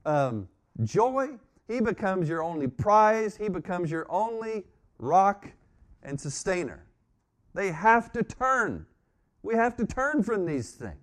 um, 0.05 0.49
joy. 0.83 1.31
He 1.69 1.81
becomes 1.81 2.29
your 2.29 2.43
only 2.43 2.69
prize. 2.69 3.37
He 3.37 3.49
becomes 3.49 3.91
your 3.91 4.07
only 4.11 4.65
rock 4.99 5.51
and 6.03 6.21
sustainer. 6.21 6.85
They 7.55 7.71
have 7.71 8.13
to 8.13 8.23
turn. 8.23 8.87
We 9.43 9.55
have 9.55 9.77
to 9.77 9.87
turn 9.87 10.23
from 10.23 10.45
these 10.45 10.73
things. 10.73 10.99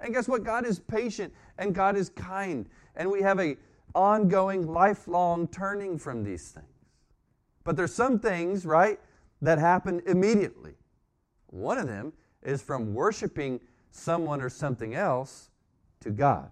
And 0.00 0.12
guess 0.12 0.26
what? 0.26 0.42
God 0.42 0.66
is 0.66 0.80
patient 0.80 1.32
and 1.58 1.74
God 1.74 1.96
is 1.96 2.08
kind. 2.10 2.68
And 2.96 3.10
we 3.10 3.22
have 3.22 3.38
a 3.38 3.56
ongoing, 3.94 4.66
lifelong 4.66 5.46
turning 5.48 5.98
from 5.98 6.24
these 6.24 6.48
things. 6.48 6.66
But 7.64 7.76
there's 7.76 7.94
some 7.94 8.18
things, 8.18 8.66
right, 8.66 8.98
that 9.42 9.58
happen 9.58 10.02
immediately. 10.06 10.74
One 11.48 11.78
of 11.78 11.86
them 11.86 12.12
is 12.42 12.62
from 12.62 12.94
worshiping 12.94 13.60
someone 13.90 14.40
or 14.40 14.48
something 14.48 14.94
else 14.94 15.50
to 16.00 16.10
God. 16.10 16.50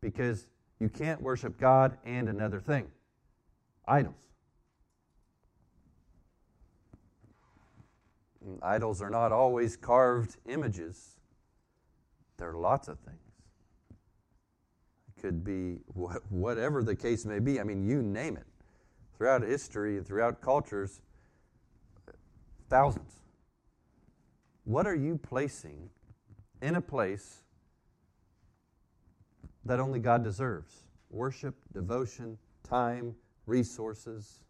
Because 0.00 0.46
you 0.80 0.88
can't 0.88 1.20
worship 1.20 1.58
God 1.58 1.96
and 2.04 2.28
another 2.28 2.60
thing 2.60 2.86
idols. 3.86 4.14
Idols 8.62 9.02
are 9.02 9.10
not 9.10 9.32
always 9.32 9.76
carved 9.76 10.36
images, 10.46 11.18
there 12.38 12.50
are 12.50 12.56
lots 12.56 12.88
of 12.88 12.98
things. 13.00 13.18
It 15.08 15.20
could 15.20 15.44
be 15.44 15.80
whatever 16.30 16.82
the 16.82 16.94
case 16.94 17.26
may 17.26 17.40
be. 17.40 17.60
I 17.60 17.64
mean, 17.64 17.84
you 17.84 18.00
name 18.00 18.36
it. 18.36 18.46
Throughout 19.16 19.42
history 19.42 19.96
and 19.96 20.06
throughout 20.06 20.40
cultures, 20.40 21.00
thousands. 22.70 23.14
What 24.64 24.86
are 24.86 24.94
you 24.94 25.18
placing 25.18 25.90
in 26.62 26.76
a 26.76 26.80
place 26.80 27.42
that 29.68 29.80
only 29.80 29.98
God 29.98 30.24
deserves? 30.24 30.84
Worship, 31.10 31.54
devotion, 31.72 32.36
time, 32.68 33.14
resources. 33.46 34.40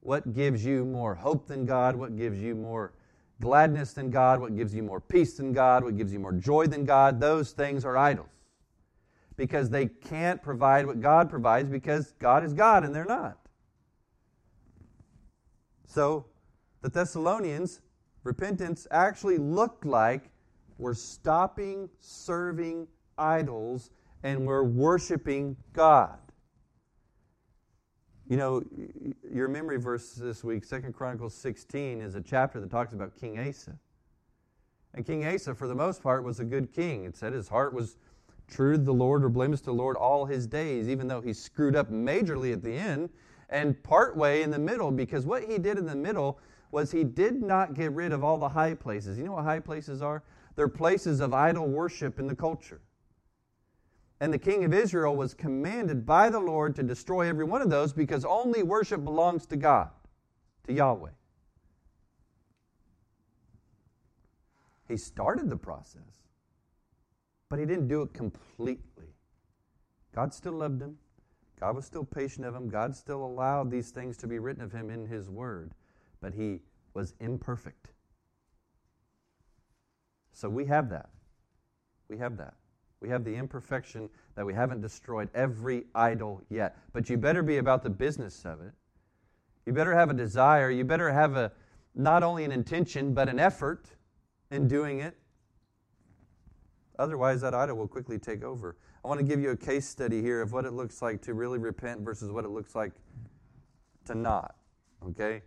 What 0.00 0.34
gives 0.34 0.64
you 0.64 0.84
more 0.84 1.14
hope 1.14 1.46
than 1.46 1.64
God? 1.64 1.96
What 1.96 2.16
gives 2.16 2.38
you 2.38 2.54
more 2.54 2.92
gladness 3.40 3.92
than 3.92 4.10
God? 4.10 4.40
What 4.40 4.56
gives 4.56 4.74
you 4.74 4.82
more 4.82 5.00
peace 5.00 5.36
than 5.36 5.52
God? 5.52 5.84
What 5.84 5.96
gives 5.96 6.12
you 6.12 6.18
more 6.18 6.32
joy 6.32 6.66
than 6.66 6.84
God? 6.84 7.20
Those 7.20 7.52
things 7.52 7.84
are 7.84 7.96
idols. 7.96 8.28
Because 9.36 9.70
they 9.70 9.86
can't 9.86 10.42
provide 10.42 10.86
what 10.86 11.00
God 11.00 11.28
provides 11.28 11.68
because 11.68 12.12
God 12.18 12.44
is 12.44 12.52
God 12.52 12.84
and 12.84 12.94
they're 12.94 13.04
not. 13.04 13.38
So, 15.86 16.26
the 16.82 16.88
Thessalonians, 16.90 17.80
repentance 18.24 18.86
actually 18.90 19.38
looked 19.38 19.84
like 19.84 20.30
we're 20.78 20.94
stopping 20.94 21.88
serving 22.00 22.88
idols 23.18 23.90
and 24.22 24.46
we're 24.46 24.62
worshiping 24.62 25.56
God. 25.72 26.18
You 28.26 28.38
know, 28.38 28.62
your 29.30 29.48
memory 29.48 29.78
verse 29.78 30.12
this 30.14 30.42
week, 30.42 30.64
Second 30.64 30.94
Chronicles 30.94 31.34
16, 31.34 32.00
is 32.00 32.14
a 32.14 32.22
chapter 32.22 32.58
that 32.60 32.70
talks 32.70 32.94
about 32.94 33.14
King 33.20 33.38
Asa. 33.38 33.78
And 34.94 35.04
King 35.04 35.26
Asa, 35.26 35.54
for 35.54 35.68
the 35.68 35.74
most 35.74 36.02
part, 36.02 36.24
was 36.24 36.40
a 36.40 36.44
good 36.44 36.72
king. 36.72 37.04
It 37.04 37.16
said 37.16 37.34
his 37.34 37.48
heart 37.48 37.74
was 37.74 37.98
true 38.48 38.76
to 38.76 38.82
the 38.82 38.94
Lord 38.94 39.24
or 39.24 39.28
blameless 39.28 39.60
to 39.60 39.66
the 39.66 39.72
Lord 39.72 39.96
all 39.96 40.24
his 40.24 40.46
days, 40.46 40.88
even 40.88 41.06
though 41.06 41.20
he 41.20 41.32
screwed 41.32 41.76
up 41.76 41.90
majorly 41.90 42.52
at 42.52 42.62
the 42.62 42.72
end 42.72 43.10
and 43.50 43.80
partway 43.82 44.42
in 44.42 44.50
the 44.50 44.58
middle, 44.58 44.90
because 44.90 45.26
what 45.26 45.44
he 45.44 45.58
did 45.58 45.78
in 45.78 45.84
the 45.84 45.94
middle 45.94 46.38
was 46.70 46.90
he 46.90 47.04
did 47.04 47.42
not 47.42 47.74
get 47.74 47.92
rid 47.92 48.12
of 48.12 48.24
all 48.24 48.38
the 48.38 48.48
high 48.48 48.74
places. 48.74 49.18
You 49.18 49.24
know 49.24 49.32
what 49.32 49.44
high 49.44 49.60
places 49.60 50.02
are? 50.02 50.22
They're 50.56 50.68
places 50.68 51.20
of 51.20 51.34
idol 51.34 51.68
worship 51.68 52.18
in 52.18 52.26
the 52.26 52.34
culture. 52.34 52.80
And 54.24 54.32
the 54.32 54.38
king 54.38 54.64
of 54.64 54.72
Israel 54.72 55.14
was 55.14 55.34
commanded 55.34 56.06
by 56.06 56.30
the 56.30 56.40
Lord 56.40 56.74
to 56.76 56.82
destroy 56.82 57.28
every 57.28 57.44
one 57.44 57.60
of 57.60 57.68
those 57.68 57.92
because 57.92 58.24
only 58.24 58.62
worship 58.62 59.04
belongs 59.04 59.44
to 59.48 59.56
God, 59.56 59.90
to 60.66 60.72
Yahweh. 60.72 61.10
He 64.88 64.96
started 64.96 65.50
the 65.50 65.58
process, 65.58 66.22
but 67.50 67.58
he 67.58 67.66
didn't 67.66 67.88
do 67.88 68.00
it 68.00 68.14
completely. 68.14 69.12
God 70.14 70.32
still 70.32 70.54
loved 70.54 70.80
him. 70.80 70.96
God 71.60 71.76
was 71.76 71.84
still 71.84 72.02
patient 72.02 72.46
of 72.46 72.54
him. 72.54 72.70
God 72.70 72.96
still 72.96 73.26
allowed 73.26 73.70
these 73.70 73.90
things 73.90 74.16
to 74.16 74.26
be 74.26 74.38
written 74.38 74.62
of 74.62 74.72
him 74.72 74.88
in 74.88 75.06
his 75.06 75.28
word, 75.28 75.74
but 76.22 76.32
he 76.32 76.60
was 76.94 77.12
imperfect. 77.20 77.88
So 80.32 80.48
we 80.48 80.64
have 80.64 80.88
that. 80.88 81.10
We 82.08 82.16
have 82.16 82.38
that. 82.38 82.54
We 83.04 83.10
have 83.10 83.22
the 83.22 83.34
imperfection 83.34 84.08
that 84.34 84.46
we 84.46 84.54
haven't 84.54 84.80
destroyed 84.80 85.28
every 85.34 85.84
idol 85.94 86.40
yet. 86.48 86.78
But 86.94 87.10
you 87.10 87.18
better 87.18 87.42
be 87.42 87.58
about 87.58 87.82
the 87.82 87.90
business 87.90 88.46
of 88.46 88.62
it. 88.62 88.72
You 89.66 89.74
better 89.74 89.94
have 89.94 90.08
a 90.08 90.14
desire. 90.14 90.70
You 90.70 90.84
better 90.84 91.12
have 91.12 91.36
a 91.36 91.52
not 91.94 92.22
only 92.22 92.44
an 92.44 92.50
intention, 92.50 93.12
but 93.12 93.28
an 93.28 93.38
effort 93.38 93.90
in 94.50 94.68
doing 94.68 95.00
it. 95.00 95.18
Otherwise, 96.98 97.42
that 97.42 97.52
idol 97.52 97.76
will 97.76 97.86
quickly 97.86 98.18
take 98.18 98.42
over. 98.42 98.78
I 99.04 99.08
want 99.08 99.20
to 99.20 99.26
give 99.26 99.38
you 99.38 99.50
a 99.50 99.56
case 99.56 99.86
study 99.86 100.22
here 100.22 100.40
of 100.40 100.52
what 100.52 100.64
it 100.64 100.72
looks 100.72 101.02
like 101.02 101.20
to 101.24 101.34
really 101.34 101.58
repent 101.58 102.00
versus 102.00 102.30
what 102.32 102.46
it 102.46 102.52
looks 102.52 102.74
like 102.74 102.92
to 104.06 104.14
not. 104.14 104.54
Okay? 105.06 105.42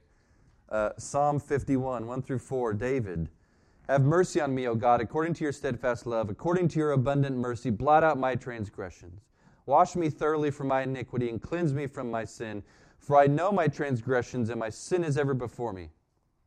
Uh, 0.70 0.92
Psalm 1.00 1.40
51, 1.40 2.06
1 2.06 2.22
through 2.22 2.38
4, 2.38 2.76
David 2.76 3.30
have 3.88 4.04
mercy 4.04 4.42
on 4.42 4.54
me, 4.54 4.68
O 4.68 4.76
God, 4.76 5.00
according 5.02 5.34
to 5.36 5.44
your 5.44 5.54
steadfast 5.54 6.06
love, 6.06 6.30
according 6.30 6.68
to 6.70 6.80
your 6.80 6.92
abundant 6.92 7.38
mercy, 7.38 7.70
blot 7.70 8.04
out 8.04 8.18
my 8.18 8.36
transgressions. 8.36 9.22
Wash 9.66 9.96
me 9.96 10.10
thoroughly 10.10 10.52
from 10.52 10.68
my 10.68 10.84
iniquity 10.84 11.30
and 11.30 11.42
cleanse 11.42 11.74
me 11.74 11.88
from 11.88 12.12
my 12.12 12.26
sin. 12.26 12.64
For 13.00 13.18
I 13.18 13.28
know 13.28 13.52
my 13.52 13.68
transgressions 13.68 14.50
and 14.50 14.60
my 14.60 14.70
sin 14.70 15.04
is 15.04 15.18
ever 15.18 15.34
before 15.34 15.74
me. 15.74 15.90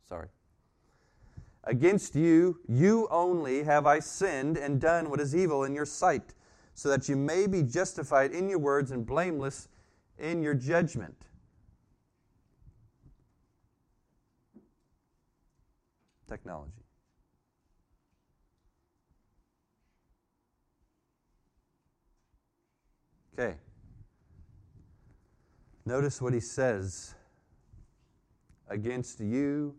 Sorry. 0.08 0.28
Against 1.64 2.14
you, 2.14 2.58
you 2.68 3.06
only 3.10 3.62
have 3.62 3.86
I 3.86 4.00
sinned 4.00 4.56
and 4.56 4.80
done 4.80 5.10
what 5.10 5.20
is 5.20 5.36
evil 5.36 5.64
in 5.64 5.74
your 5.74 5.86
sight, 5.86 6.34
so 6.74 6.88
that 6.88 7.08
you 7.08 7.16
may 7.16 7.46
be 7.46 7.62
justified 7.62 8.32
in 8.32 8.48
your 8.48 8.58
words 8.58 8.90
and 8.90 9.04
blameless 9.04 9.68
in 10.18 10.42
your 10.42 10.54
judgment. 10.54 11.26
Technology. 16.26 16.79
Okay. 23.40 23.56
Notice 25.86 26.20
what 26.20 26.34
he 26.34 26.40
says 26.40 27.14
Against 28.68 29.18
you, 29.18 29.74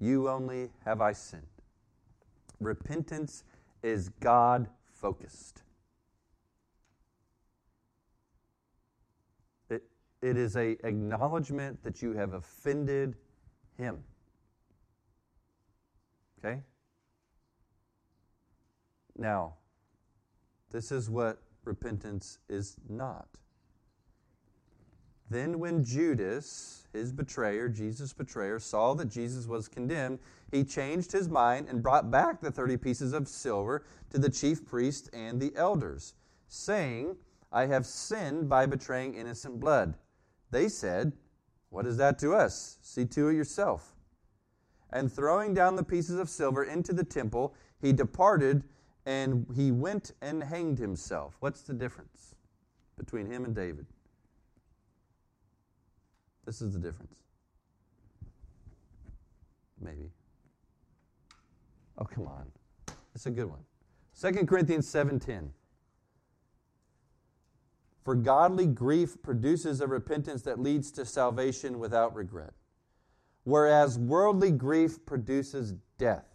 you 0.00 0.28
only 0.28 0.70
have 0.84 1.00
I 1.00 1.12
sinned. 1.12 1.46
Repentance 2.58 3.44
is 3.84 4.08
God 4.18 4.66
focused. 4.90 5.62
It, 9.70 9.84
it 10.20 10.36
is 10.36 10.56
a 10.56 10.70
acknowledgement 10.84 11.84
that 11.84 12.02
you 12.02 12.14
have 12.14 12.32
offended 12.32 13.14
him. 13.78 14.02
Okay? 16.44 16.62
Now, 19.16 19.54
this 20.72 20.90
is 20.90 21.08
what 21.08 21.40
repentance 21.64 22.38
is 22.48 22.76
not. 22.88 23.28
Then, 25.30 25.58
when 25.58 25.82
Judas, 25.82 26.86
his 26.92 27.10
betrayer, 27.10 27.66
Jesus' 27.68 28.12
betrayer, 28.12 28.58
saw 28.58 28.92
that 28.94 29.08
Jesus 29.08 29.46
was 29.46 29.66
condemned, 29.66 30.18
he 30.50 30.62
changed 30.62 31.10
his 31.10 31.28
mind 31.28 31.68
and 31.70 31.82
brought 31.82 32.10
back 32.10 32.40
the 32.40 32.50
30 32.50 32.76
pieces 32.76 33.14
of 33.14 33.26
silver 33.26 33.84
to 34.10 34.18
the 34.18 34.28
chief 34.28 34.66
priest 34.66 35.08
and 35.14 35.40
the 35.40 35.52
elders, 35.56 36.14
saying, 36.48 37.16
I 37.50 37.64
have 37.66 37.86
sinned 37.86 38.48
by 38.48 38.66
betraying 38.66 39.14
innocent 39.14 39.58
blood. 39.58 39.94
They 40.50 40.68
said, 40.68 41.12
What 41.70 41.86
is 41.86 41.96
that 41.96 42.18
to 42.18 42.34
us? 42.34 42.78
See 42.82 43.06
to 43.06 43.28
it 43.28 43.34
yourself. 43.34 43.94
And 44.90 45.10
throwing 45.10 45.54
down 45.54 45.76
the 45.76 45.82
pieces 45.82 46.18
of 46.18 46.28
silver 46.28 46.64
into 46.64 46.92
the 46.92 47.04
temple, 47.04 47.54
he 47.80 47.94
departed 47.94 48.64
and 49.06 49.46
he 49.54 49.72
went 49.72 50.12
and 50.20 50.42
hanged 50.42 50.78
himself. 50.78 51.36
What's 51.40 51.62
the 51.62 51.74
difference 51.74 52.34
between 52.96 53.26
him 53.26 53.44
and 53.44 53.54
David? 53.54 53.86
This 56.44 56.60
is 56.60 56.72
the 56.72 56.78
difference. 56.78 57.16
Maybe. 59.80 60.10
Oh, 61.98 62.04
come 62.04 62.26
on. 62.26 62.46
It's 63.14 63.26
a 63.26 63.30
good 63.30 63.46
one. 63.46 63.64
2 64.20 64.46
Corinthians 64.46 64.88
7:10. 64.88 65.50
For 68.04 68.14
godly 68.16 68.66
grief 68.66 69.20
produces 69.22 69.80
a 69.80 69.86
repentance 69.86 70.42
that 70.42 70.58
leads 70.58 70.90
to 70.92 71.04
salvation 71.04 71.78
without 71.78 72.14
regret, 72.14 72.52
whereas 73.44 73.98
worldly 73.98 74.50
grief 74.50 75.04
produces 75.06 75.74
death. 75.98 76.26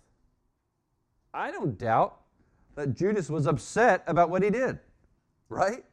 I 1.33 1.51
don't 1.51 1.77
doubt 1.77 2.21
that 2.77 2.95
Judas 2.95 3.27
was 3.27 3.47
upset 3.47 4.03
about 4.05 4.29
what 4.29 4.43
he 4.43 4.51
did, 4.51 4.77
right? 5.49 5.83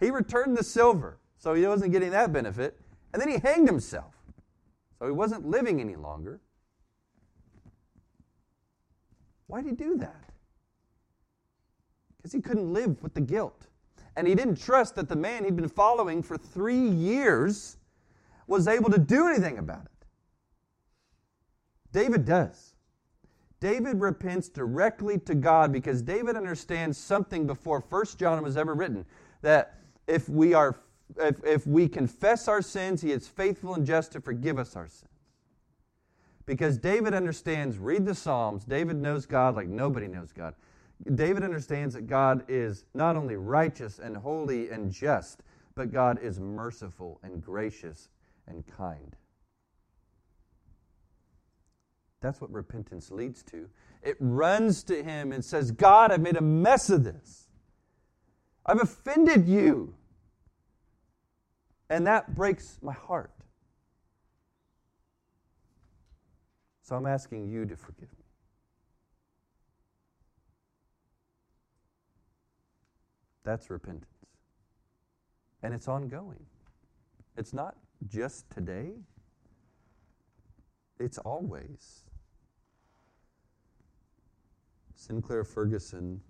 He 0.00 0.10
returned 0.10 0.58
the 0.58 0.64
silver, 0.64 1.20
so 1.38 1.54
he 1.54 1.64
wasn't 1.64 1.92
getting 1.92 2.10
that 2.10 2.32
benefit, 2.32 2.78
and 3.12 3.22
then 3.22 3.28
he 3.28 3.38
hanged 3.38 3.68
himself. 3.68 4.14
So 4.98 5.06
he 5.06 5.12
wasn't 5.12 5.46
living 5.46 5.80
any 5.80 5.94
longer. 5.94 6.40
Why 9.46 9.62
did 9.62 9.70
he 9.70 9.76
do 9.76 9.96
that? 9.98 10.24
Because 12.16 12.32
he 12.32 12.40
couldn't 12.40 12.72
live 12.72 13.00
with 13.00 13.14
the 13.14 13.20
guilt. 13.20 13.68
And 14.16 14.26
he 14.26 14.34
didn't 14.34 14.60
trust 14.60 14.96
that 14.96 15.08
the 15.08 15.14
man 15.14 15.44
he'd 15.44 15.54
been 15.54 15.68
following 15.68 16.24
for 16.24 16.36
three 16.36 16.88
years 16.88 17.76
was 18.48 18.66
able 18.66 18.90
to 18.90 18.98
do 18.98 19.28
anything 19.28 19.58
about 19.58 19.84
it. 19.84 20.06
David 21.92 22.24
does. 22.24 22.67
David 23.60 24.00
repents 24.00 24.48
directly 24.48 25.18
to 25.18 25.34
God 25.34 25.72
because 25.72 26.02
David 26.02 26.36
understands 26.36 26.96
something 26.96 27.46
before 27.46 27.80
First 27.80 28.18
John 28.18 28.42
was 28.42 28.56
ever 28.56 28.74
written 28.74 29.04
that 29.42 29.74
if 30.06 30.28
we 30.28 30.54
are 30.54 30.80
if, 31.16 31.42
if 31.44 31.66
we 31.66 31.88
confess 31.88 32.48
our 32.48 32.62
sins, 32.62 33.00
he 33.00 33.12
is 33.12 33.26
faithful 33.26 33.74
and 33.74 33.86
just 33.86 34.12
to 34.12 34.20
forgive 34.20 34.58
us 34.58 34.76
our 34.76 34.88
sins. 34.88 35.10
Because 36.44 36.78
David 36.78 37.14
understands, 37.14 37.78
read 37.78 38.06
the 38.06 38.14
Psalms, 38.14 38.64
David 38.64 38.96
knows 38.96 39.26
God 39.26 39.56
like 39.56 39.68
nobody 39.68 40.06
knows 40.06 40.32
God. 40.32 40.54
David 41.14 41.42
understands 41.42 41.94
that 41.94 42.06
God 42.06 42.44
is 42.48 42.84
not 42.94 43.16
only 43.16 43.36
righteous 43.36 43.98
and 43.98 44.16
holy 44.16 44.70
and 44.70 44.90
just, 44.90 45.42
but 45.74 45.92
God 45.92 46.18
is 46.20 46.40
merciful 46.40 47.20
and 47.22 47.42
gracious 47.42 48.08
and 48.46 48.64
kind. 48.66 49.14
That's 52.20 52.40
what 52.40 52.50
repentance 52.52 53.10
leads 53.10 53.42
to. 53.44 53.68
It 54.02 54.16
runs 54.18 54.82
to 54.84 55.02
Him 55.02 55.32
and 55.32 55.44
says, 55.44 55.70
God, 55.70 56.10
I've 56.10 56.20
made 56.20 56.36
a 56.36 56.42
mess 56.42 56.90
of 56.90 57.04
this. 57.04 57.48
I've 58.66 58.80
offended 58.80 59.48
you. 59.48 59.94
And 61.90 62.06
that 62.06 62.34
breaks 62.34 62.78
my 62.82 62.92
heart. 62.92 63.32
So 66.82 66.96
I'm 66.96 67.06
asking 67.06 67.48
you 67.48 67.66
to 67.66 67.76
forgive 67.76 68.10
me. 68.10 68.24
That's 73.44 73.70
repentance. 73.70 74.06
And 75.62 75.72
it's 75.72 75.88
ongoing. 75.88 76.44
It's 77.36 77.52
not 77.52 77.76
just 78.06 78.50
today, 78.50 78.92
it's 80.98 81.18
always. 81.18 82.04
Sinclair 84.98 85.44
Ferguson, 85.44 86.20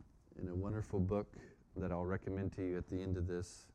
in 0.40 0.46
a 0.48 0.54
wonderful 0.54 1.00
book 1.00 1.26
that 1.74 1.90
I'll 1.90 2.04
recommend 2.04 2.52
to 2.56 2.62
you 2.62 2.76
at 2.76 2.86
the 2.86 3.00
end 3.00 3.16
of 3.16 3.26
this, 3.26 3.66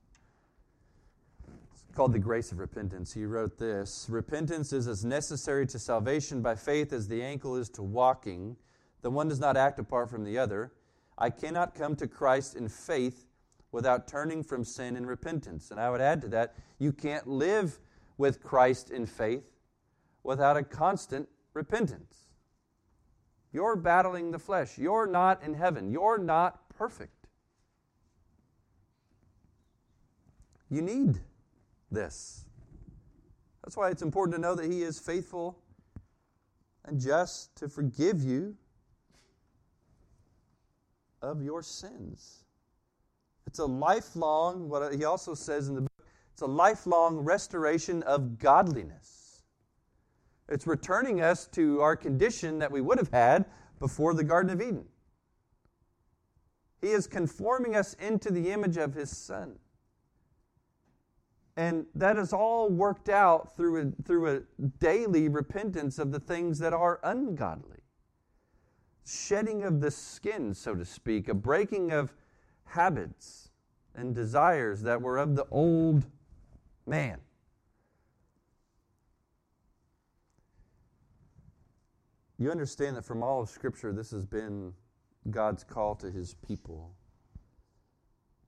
it's 1.74 1.84
called 1.96 2.14
The 2.14 2.20
Grace 2.20 2.52
of 2.52 2.60
Repentance. 2.60 3.12
He 3.12 3.26
wrote 3.26 3.58
this 3.58 4.06
Repentance 4.08 4.72
is 4.72 4.88
as 4.88 5.04
necessary 5.04 5.66
to 5.68 5.80
salvation 5.80 6.44
by 6.44 6.54
faith 6.54 6.94
as 6.94 7.08
the 7.08 7.24
ankle 7.24 7.56
is 7.56 7.70
to 7.70 7.82
walking. 7.82 8.56
The 9.02 9.10
one 9.10 9.28
does 9.28 9.40
not 9.40 9.58
act 9.58 9.80
apart 9.80 10.12
from 10.12 10.24
the 10.24 10.38
other. 10.38 10.72
I 11.18 11.32
cannot 11.32 11.74
come 11.74 11.96
to 11.96 12.08
Christ 12.08 12.56
in 12.56 12.70
faith 12.70 13.26
without 13.72 14.08
turning 14.08 14.44
from 14.44 14.64
sin 14.64 14.96
and 14.96 15.08
repentance. 15.08 15.72
And 15.72 15.80
I 15.80 15.90
would 15.90 16.02
add 16.02 16.22
to 16.22 16.28
that, 16.30 16.54
you 16.78 16.94
can't 16.94 17.28
live 17.28 17.80
with 18.20 18.44
Christ 18.44 18.92
in 18.92 19.08
faith 19.08 19.58
without 20.22 20.56
a 20.56 20.62
constant 20.64 21.28
repentance. 21.56 22.28
You're 23.54 23.76
battling 23.76 24.32
the 24.32 24.40
flesh. 24.40 24.78
You're 24.78 25.08
not 25.08 25.44
in 25.44 25.54
heaven. 25.54 25.92
You're 25.92 26.18
not 26.18 26.68
perfect. 26.70 27.28
You 30.70 30.82
need 30.82 31.20
this. 31.92 32.46
That's 33.64 33.78
why 33.78 33.92
it's 33.92 34.02
important 34.02 34.36
to 34.36 34.42
know 34.42 34.56
that 34.56 34.70
He 34.70 34.82
is 34.82 35.00
faithful 35.00 35.60
and 36.86 37.00
just 37.00 37.56
to 37.58 37.70
forgive 37.70 38.24
you 38.24 38.58
of 41.22 41.42
your 41.42 41.62
sins. 41.62 42.44
It's 43.48 43.60
a 43.60 43.66
lifelong, 43.66 44.68
what 44.68 44.94
he 44.94 45.06
also 45.06 45.34
says 45.34 45.70
in 45.70 45.76
the 45.76 45.82
book, 45.82 46.08
it's 46.34 46.42
a 46.42 46.48
lifelong 46.48 47.18
restoration 47.18 48.04
of 48.04 48.40
godliness. 48.40 49.23
It's 50.50 50.68
returning 50.68 51.22
us 51.22 51.48
to 51.48 51.82
our 51.82 51.96
condition 51.96 52.60
that 52.60 52.72
we 52.72 52.82
would 52.82 52.98
have 52.98 53.12
had 53.12 53.46
before 53.80 54.14
the 54.14 54.24
Garden 54.24 54.52
of 54.52 54.62
Eden. 54.62 54.86
He 56.82 56.90
is 56.90 57.08
conforming 57.08 57.76
us 57.76 57.94
into 57.94 58.30
the 58.30 58.52
image 58.52 58.78
of 58.78 58.94
His 58.94 59.16
Son. 59.16 59.58
And 61.56 61.86
that 61.96 62.18
is 62.18 62.34
all 62.34 62.70
worked 62.70 63.10
out 63.10 63.56
through 63.56 63.82
a, 63.82 64.04
through 64.04 64.36
a 64.36 64.42
daily 64.80 65.30
repentance 65.30 66.00
of 66.00 66.12
the 66.12 66.20
things 66.20 66.60
that 66.60 66.74
are 66.74 67.00
ungodly. 67.04 67.80
Shedding 69.06 69.64
of 69.64 69.80
the 69.80 69.92
skin, 69.92 70.54
so 70.54 70.76
to 70.76 70.84
speak, 70.84 71.30
a 71.30 71.34
breaking 71.34 71.92
of 71.92 72.14
habits 72.66 73.50
and 73.96 74.16
desires 74.16 74.82
that 74.82 75.02
were 75.02 75.18
of 75.18 75.36
the 75.36 75.46
old 75.52 76.06
man. 76.86 77.20
You 82.44 82.52
understand 82.52 82.98
that 82.98 83.06
from 83.06 83.24
all 83.24 83.42
of 83.42 83.48
Scripture, 83.48 83.94
this 83.94 84.12
has 84.12 84.26
been 84.26 84.74
God's 85.32 85.64
call 85.64 85.96
to 85.96 86.12
his 86.12 86.36
people. 86.46 86.94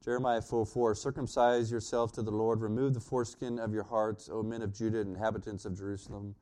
Jeremiah 0.04 0.42
4 0.42 0.66
4 0.66 0.96
Circumcise 0.96 1.72
yourself 1.72 2.12
to 2.12 2.22
the 2.22 2.30
Lord, 2.30 2.60
remove 2.60 2.94
the 2.94 3.00
foreskin 3.00 3.58
of 3.58 3.74
your 3.74 3.86
hearts, 3.86 4.30
O 4.30 4.44
men 4.44 4.62
of 4.62 4.74
Judah 4.74 5.00
and 5.00 5.16
inhabitants 5.16 5.64
of 5.64 5.78
Jerusalem, 5.78 6.36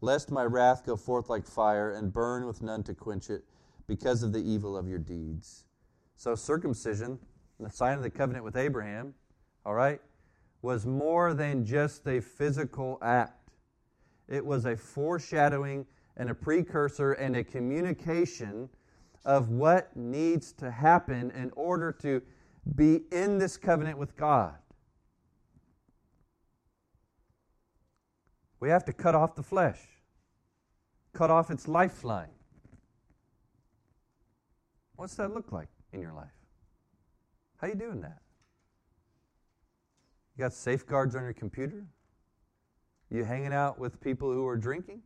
lest 0.00 0.32
my 0.32 0.42
wrath 0.42 0.84
go 0.84 0.96
forth 0.96 1.28
like 1.28 1.46
fire 1.46 1.92
and 1.92 2.12
burn 2.12 2.44
with 2.44 2.60
none 2.60 2.82
to 2.82 2.92
quench 2.92 3.30
it, 3.30 3.44
because 3.86 4.24
of 4.24 4.32
the 4.32 4.42
evil 4.42 4.76
of 4.76 4.88
your 4.88 4.98
deeds. 4.98 5.62
So, 6.16 6.34
circumcision, 6.34 7.20
the 7.60 7.70
sign 7.70 7.96
of 7.96 8.02
the 8.02 8.10
covenant 8.10 8.44
with 8.44 8.56
Abraham, 8.56 9.14
all 9.64 9.74
right, 9.74 10.00
was 10.60 10.84
more 10.84 11.34
than 11.34 11.64
just 11.64 12.04
a 12.08 12.20
physical 12.20 12.98
act. 13.00 13.52
It 14.26 14.44
was 14.44 14.64
a 14.64 14.76
foreshadowing 14.76 15.86
and 16.16 16.30
a 16.30 16.34
precursor 16.34 17.12
and 17.12 17.36
a 17.36 17.44
communication 17.44 18.68
of 19.24 19.50
what 19.50 19.94
needs 19.96 20.52
to 20.52 20.70
happen 20.70 21.30
in 21.32 21.50
order 21.56 21.92
to 21.92 22.22
be 22.74 23.02
in 23.12 23.38
this 23.38 23.56
covenant 23.56 23.98
with 23.98 24.16
God. 24.16 24.56
We 28.60 28.70
have 28.70 28.84
to 28.86 28.92
cut 28.92 29.14
off 29.14 29.34
the 29.34 29.42
flesh, 29.42 29.80
cut 31.12 31.30
off 31.30 31.50
its 31.50 31.68
lifeline. 31.68 32.30
What's 34.96 35.14
that 35.16 35.34
look 35.34 35.52
like 35.52 35.68
in 35.92 36.00
your 36.00 36.14
life? 36.14 36.30
How 37.58 37.68
you 37.68 37.74
doing 37.74 38.00
that? 38.00 38.18
You 40.36 40.44
got 40.44 40.52
safeguards 40.52 41.14
on 41.14 41.22
your 41.22 41.32
computer? 41.32 41.86
You 43.10 43.24
hanging 43.24 43.52
out 43.52 43.78
with 43.78 44.00
people 44.00 44.32
who 44.32 44.46
are 44.46 44.56
drinking 44.56 45.02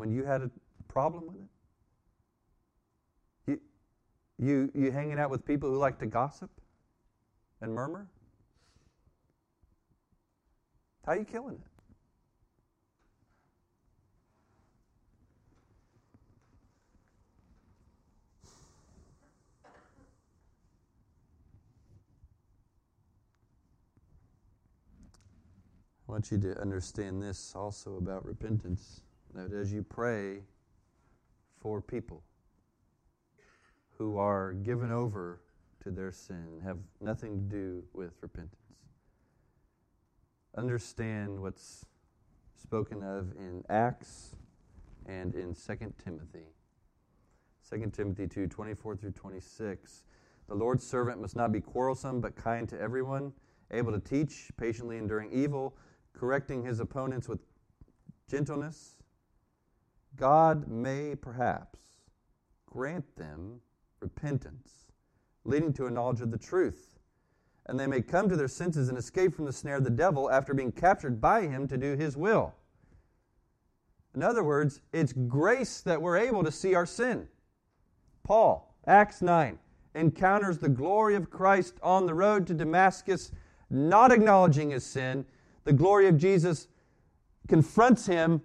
when 0.00 0.10
you 0.10 0.24
had 0.24 0.40
a 0.40 0.50
problem 0.88 1.26
with 1.26 1.36
it? 1.36 1.42
You, 4.38 4.38
you, 4.38 4.70
you 4.74 4.90
hanging 4.90 5.18
out 5.18 5.28
with 5.28 5.44
people 5.44 5.68
who 5.68 5.76
like 5.76 5.98
to 5.98 6.06
gossip 6.06 6.50
and 7.60 7.74
murmur? 7.74 8.08
How 11.04 11.12
are 11.12 11.18
you 11.18 11.26
killing 11.26 11.56
it? 11.56 11.60
I 26.08 26.12
want 26.12 26.32
you 26.32 26.38
to 26.38 26.58
understand 26.58 27.22
this 27.22 27.52
also 27.54 27.98
about 27.98 28.24
repentance 28.24 29.02
that 29.34 29.52
as 29.52 29.72
you 29.72 29.82
pray 29.82 30.42
for 31.60 31.80
people 31.80 32.22
who 33.98 34.16
are 34.16 34.52
given 34.52 34.90
over 34.90 35.40
to 35.82 35.90
their 35.90 36.12
sin, 36.12 36.60
have 36.64 36.78
nothing 37.00 37.36
to 37.36 37.56
do 37.56 37.84
with 37.92 38.12
repentance, 38.20 38.54
understand 40.56 41.40
what's 41.40 41.84
spoken 42.56 43.02
of 43.02 43.32
in 43.38 43.62
Acts 43.68 44.36
and 45.06 45.34
in 45.34 45.54
2 45.54 45.94
Timothy 46.02 46.46
2 47.70 47.90
Timothy 47.92 48.26
2 48.26 48.46
24 48.48 48.96
through 48.96 49.12
26. 49.12 50.04
The 50.48 50.54
Lord's 50.54 50.84
servant 50.84 51.20
must 51.20 51.36
not 51.36 51.52
be 51.52 51.60
quarrelsome, 51.60 52.20
but 52.20 52.34
kind 52.34 52.68
to 52.68 52.80
everyone, 52.80 53.32
able 53.70 53.92
to 53.92 54.00
teach, 54.00 54.50
patiently 54.56 54.98
enduring 54.98 55.30
evil, 55.32 55.76
correcting 56.12 56.64
his 56.64 56.80
opponents 56.80 57.28
with 57.28 57.38
gentleness. 58.28 58.96
God 60.16 60.68
may 60.68 61.14
perhaps 61.14 61.80
grant 62.66 63.16
them 63.16 63.60
repentance, 64.00 64.86
leading 65.44 65.72
to 65.74 65.86
a 65.86 65.90
knowledge 65.90 66.20
of 66.20 66.30
the 66.30 66.38
truth, 66.38 66.98
and 67.66 67.78
they 67.78 67.86
may 67.86 68.02
come 68.02 68.28
to 68.28 68.36
their 68.36 68.48
senses 68.48 68.88
and 68.88 68.98
escape 68.98 69.34
from 69.34 69.44
the 69.44 69.52
snare 69.52 69.76
of 69.76 69.84
the 69.84 69.90
devil 69.90 70.30
after 70.30 70.54
being 70.54 70.72
captured 70.72 71.20
by 71.20 71.42
him 71.42 71.68
to 71.68 71.76
do 71.76 71.96
his 71.96 72.16
will. 72.16 72.54
In 74.14 74.22
other 74.22 74.42
words, 74.42 74.80
it's 74.92 75.12
grace 75.12 75.80
that 75.82 76.02
we're 76.02 76.16
able 76.16 76.42
to 76.42 76.50
see 76.50 76.74
our 76.74 76.86
sin. 76.86 77.28
Paul, 78.24 78.74
Acts 78.86 79.22
9, 79.22 79.58
encounters 79.94 80.58
the 80.58 80.68
glory 80.68 81.14
of 81.14 81.30
Christ 81.30 81.74
on 81.82 82.06
the 82.06 82.14
road 82.14 82.46
to 82.48 82.54
Damascus, 82.54 83.30
not 83.70 84.12
acknowledging 84.12 84.70
his 84.70 84.84
sin. 84.84 85.24
The 85.64 85.72
glory 85.72 86.08
of 86.08 86.18
Jesus 86.18 86.68
confronts 87.48 88.06
him. 88.06 88.42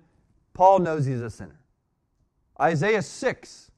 Paul 0.56 0.80
knows 0.80 1.06
he's 1.06 1.22
a 1.22 1.30
sinner. 1.30 1.60
Isaiah 2.60 3.02
6, 3.02 3.72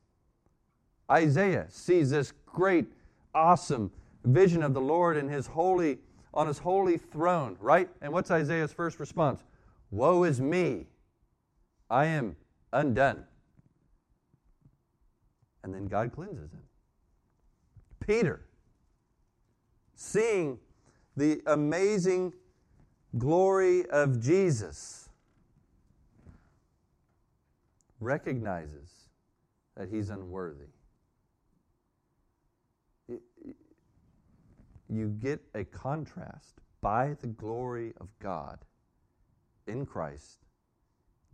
Isaiah 1.11 1.65
sees 1.69 2.11
this 2.11 2.31
great, 2.45 2.85
awesome 3.33 3.91
vision 4.23 4.61
of 4.61 4.75
the 4.75 4.79
Lord 4.79 5.17
in 5.17 5.27
his 5.27 5.47
holy, 5.47 5.97
on 6.33 6.47
his 6.47 6.59
holy 6.59 6.97
throne, 6.97 7.57
right? 7.59 7.89
And 8.01 8.13
what's 8.13 8.29
Isaiah's 8.29 8.71
first 8.71 8.99
response? 8.99 9.43
Woe 9.89 10.23
is 10.23 10.39
me. 10.39 10.85
I 11.89 12.05
am 12.05 12.35
undone. 12.71 13.23
And 15.63 15.73
then 15.73 15.87
God 15.87 16.13
cleanses 16.13 16.51
him. 16.51 16.61
Peter, 18.05 18.45
seeing 19.95 20.59
the 21.15 21.41
amazing 21.47 22.33
glory 23.17 23.89
of 23.89 24.21
Jesus, 24.21 25.06
recognizes 27.99 29.09
that 29.75 29.89
he's 29.89 30.09
unworthy. 30.09 30.67
You 34.89 35.09
get 35.19 35.41
a 35.53 35.63
contrast 35.63 36.61
by 36.81 37.15
the 37.19 37.27
glory 37.27 37.93
of 37.99 38.07
God 38.19 38.59
in 39.67 39.85
Christ 39.85 40.45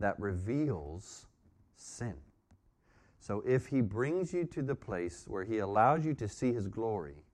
that 0.00 0.18
reveals 0.18 1.26
sin. 1.76 2.14
So 3.20 3.42
if 3.46 3.66
he 3.66 3.80
brings 3.80 4.34
you 4.34 4.44
to 4.46 4.62
the 4.62 4.74
place 4.74 5.24
where 5.26 5.44
he 5.44 5.58
allows 5.58 6.04
you 6.04 6.14
to 6.14 6.28
see 6.28 6.52
his 6.52 6.68
glory, 6.68 7.24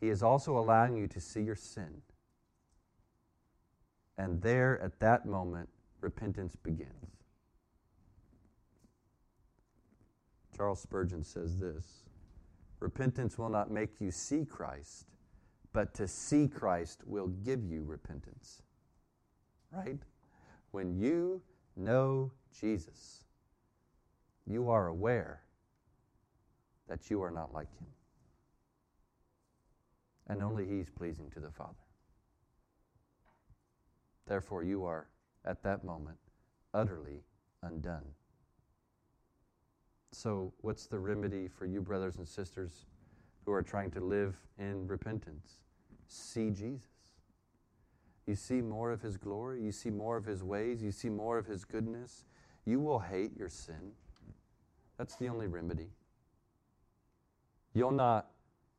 he 0.00 0.08
is 0.08 0.22
also 0.22 0.58
allowing 0.58 0.96
you 0.96 1.08
to 1.08 1.20
see 1.20 1.42
your 1.42 1.56
sin. 1.56 2.02
And 4.16 4.40
there, 4.42 4.80
at 4.82 5.00
that 5.00 5.26
moment, 5.26 5.68
repentance 6.00 6.54
begins. 6.54 7.19
Charles 10.60 10.82
Spurgeon 10.82 11.24
says 11.24 11.56
this 11.56 12.04
Repentance 12.80 13.38
will 13.38 13.48
not 13.48 13.70
make 13.70 13.98
you 13.98 14.10
see 14.10 14.44
Christ, 14.44 15.06
but 15.72 15.94
to 15.94 16.06
see 16.06 16.48
Christ 16.48 17.00
will 17.06 17.28
give 17.28 17.64
you 17.64 17.82
repentance. 17.82 18.60
Right? 19.72 20.00
When 20.72 20.98
you 20.98 21.40
know 21.76 22.30
Jesus, 22.60 23.24
you 24.46 24.68
are 24.68 24.88
aware 24.88 25.40
that 26.88 27.08
you 27.08 27.22
are 27.22 27.30
not 27.30 27.54
like 27.54 27.72
him. 27.78 27.86
And 30.26 30.42
only 30.42 30.66
he's 30.66 30.90
pleasing 30.90 31.30
to 31.30 31.40
the 31.40 31.50
Father. 31.50 31.72
Therefore, 34.28 34.62
you 34.62 34.84
are, 34.84 35.08
at 35.42 35.62
that 35.62 35.84
moment, 35.84 36.18
utterly 36.74 37.22
undone. 37.62 38.04
So, 40.12 40.52
what's 40.60 40.86
the 40.86 40.98
remedy 40.98 41.48
for 41.48 41.66
you, 41.66 41.80
brothers 41.80 42.16
and 42.16 42.26
sisters, 42.26 42.86
who 43.44 43.52
are 43.52 43.62
trying 43.62 43.90
to 43.92 44.00
live 44.00 44.36
in 44.58 44.86
repentance? 44.86 45.58
See 46.08 46.50
Jesus. 46.50 46.86
You 48.26 48.34
see 48.34 48.60
more 48.60 48.92
of 48.92 49.02
his 49.02 49.16
glory, 49.16 49.62
you 49.62 49.72
see 49.72 49.90
more 49.90 50.16
of 50.16 50.24
his 50.24 50.42
ways, 50.42 50.82
you 50.82 50.92
see 50.92 51.08
more 51.08 51.38
of 51.38 51.46
his 51.46 51.64
goodness. 51.64 52.24
You 52.64 52.80
will 52.80 52.98
hate 52.98 53.36
your 53.36 53.48
sin. 53.48 53.92
That's 54.98 55.16
the 55.16 55.28
only 55.28 55.46
remedy. 55.46 55.88
You'll 57.72 57.90
not 57.90 58.30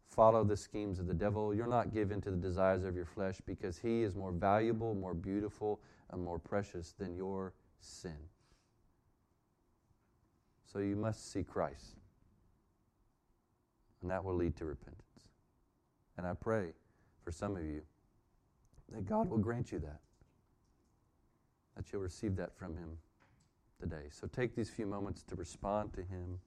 follow 0.10 0.44
the 0.44 0.58
schemes 0.58 1.00
of 1.00 1.08
the 1.08 1.14
devil. 1.14 1.54
You'll 1.54 1.70
not 1.70 1.94
give 1.94 2.12
in 2.12 2.22
to 2.22 2.32
the 2.32 2.38
desires 2.38 2.84
of 2.84 2.96
your 2.96 3.06
flesh 3.06 3.42
because 3.46 3.78
he 3.78 4.04
is 4.04 4.16
more 4.16 4.32
valuable, 4.32 4.94
more 4.94 5.14
beautiful, 5.14 5.80
and 6.12 6.24
more 6.24 6.40
precious 6.40 6.94
than 6.98 7.16
your 7.16 7.54
sin. 7.80 8.18
So 10.72 10.80
you 10.80 10.95
must 10.95 11.32
see 11.32 11.43
Christ. 11.43 11.97
And 14.01 14.09
that 14.09 14.24
will 14.24 14.36
lead 14.36 14.55
to 14.57 14.65
repentance. 14.65 15.01
And 16.17 16.26
I 16.26 16.34
pray 16.34 16.69
for 17.24 17.32
some 17.32 17.55
of 17.55 17.63
you 17.63 17.82
that 18.93 19.05
God 19.05 19.30
will 19.30 19.38
grant 19.38 19.72
you 19.72 19.80
that, 19.80 19.99
that 21.76 21.91
you'll 21.91 22.01
receive 22.01 22.36
that 22.38 22.55
from 22.57 22.76
Him 22.76 22.97
today. 23.80 24.07
So 24.09 24.28
take 24.28 24.55
these 24.55 24.69
few 24.69 24.86
moments 24.86 25.24
to 25.24 25.36
respond 25.36 25.93
to 25.93 26.01
Him, 26.01 26.39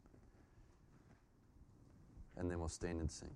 and 2.37 2.51
then 2.51 2.59
we'll 2.59 2.69
stand 2.69 3.01
and 3.01 3.11
sing. 3.11 3.35